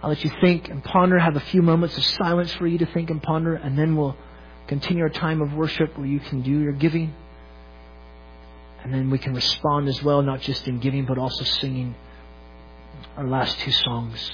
I'll 0.03 0.11
let 0.11 0.23
you 0.23 0.31
think 0.43 0.69
and 0.69 0.85
ponder, 0.85 1.19
have 1.19 1.37
a 1.37 1.41
few 1.41 1.63
moments 1.63 1.97
of 1.97 2.05
silence 2.05 2.53
for 2.53 2.67
you 2.67 2.77
to 2.79 2.87
think 2.87 3.09
and 3.09 3.23
ponder, 3.23 3.55
and 3.55 3.79
then 3.79 3.97
we'll 3.97 4.15
continue 4.67 5.05
our 5.05 5.09
time 5.09 5.41
of 5.41 5.55
worship 5.55 5.97
where 5.97 6.07
you 6.07 6.21
can 6.21 6.43
do 6.43 6.51
your 6.51 6.73
giving. 6.73 7.15
And 8.83 8.93
then 8.93 9.09
we 9.09 9.17
can 9.17 9.35
respond 9.35 9.89
as 9.89 10.03
well, 10.03 10.21
not 10.21 10.43
just 10.43 10.69
in 10.69 10.81
giving, 10.81 11.07
but 11.07 11.17
also 11.17 11.45
singing 11.45 11.95
our 13.17 13.27
last 13.27 13.59
two 13.61 13.73
songs 13.73 14.31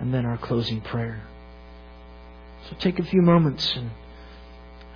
and 0.00 0.12
then 0.12 0.26
our 0.26 0.36
closing 0.36 0.82
prayer. 0.82 1.22
So 2.68 2.76
take 2.78 2.98
a 2.98 3.04
few 3.04 3.22
moments 3.22 3.74
and, 3.74 3.90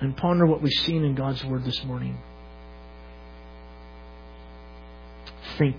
and 0.01 0.15
ponder 0.15 0.45
what 0.45 0.61
we've 0.61 0.71
seen 0.71 1.03
in 1.03 1.15
God's 1.15 1.43
Word 1.43 1.63
this 1.65 1.83
morning. 1.83 2.17
Think 5.57 5.75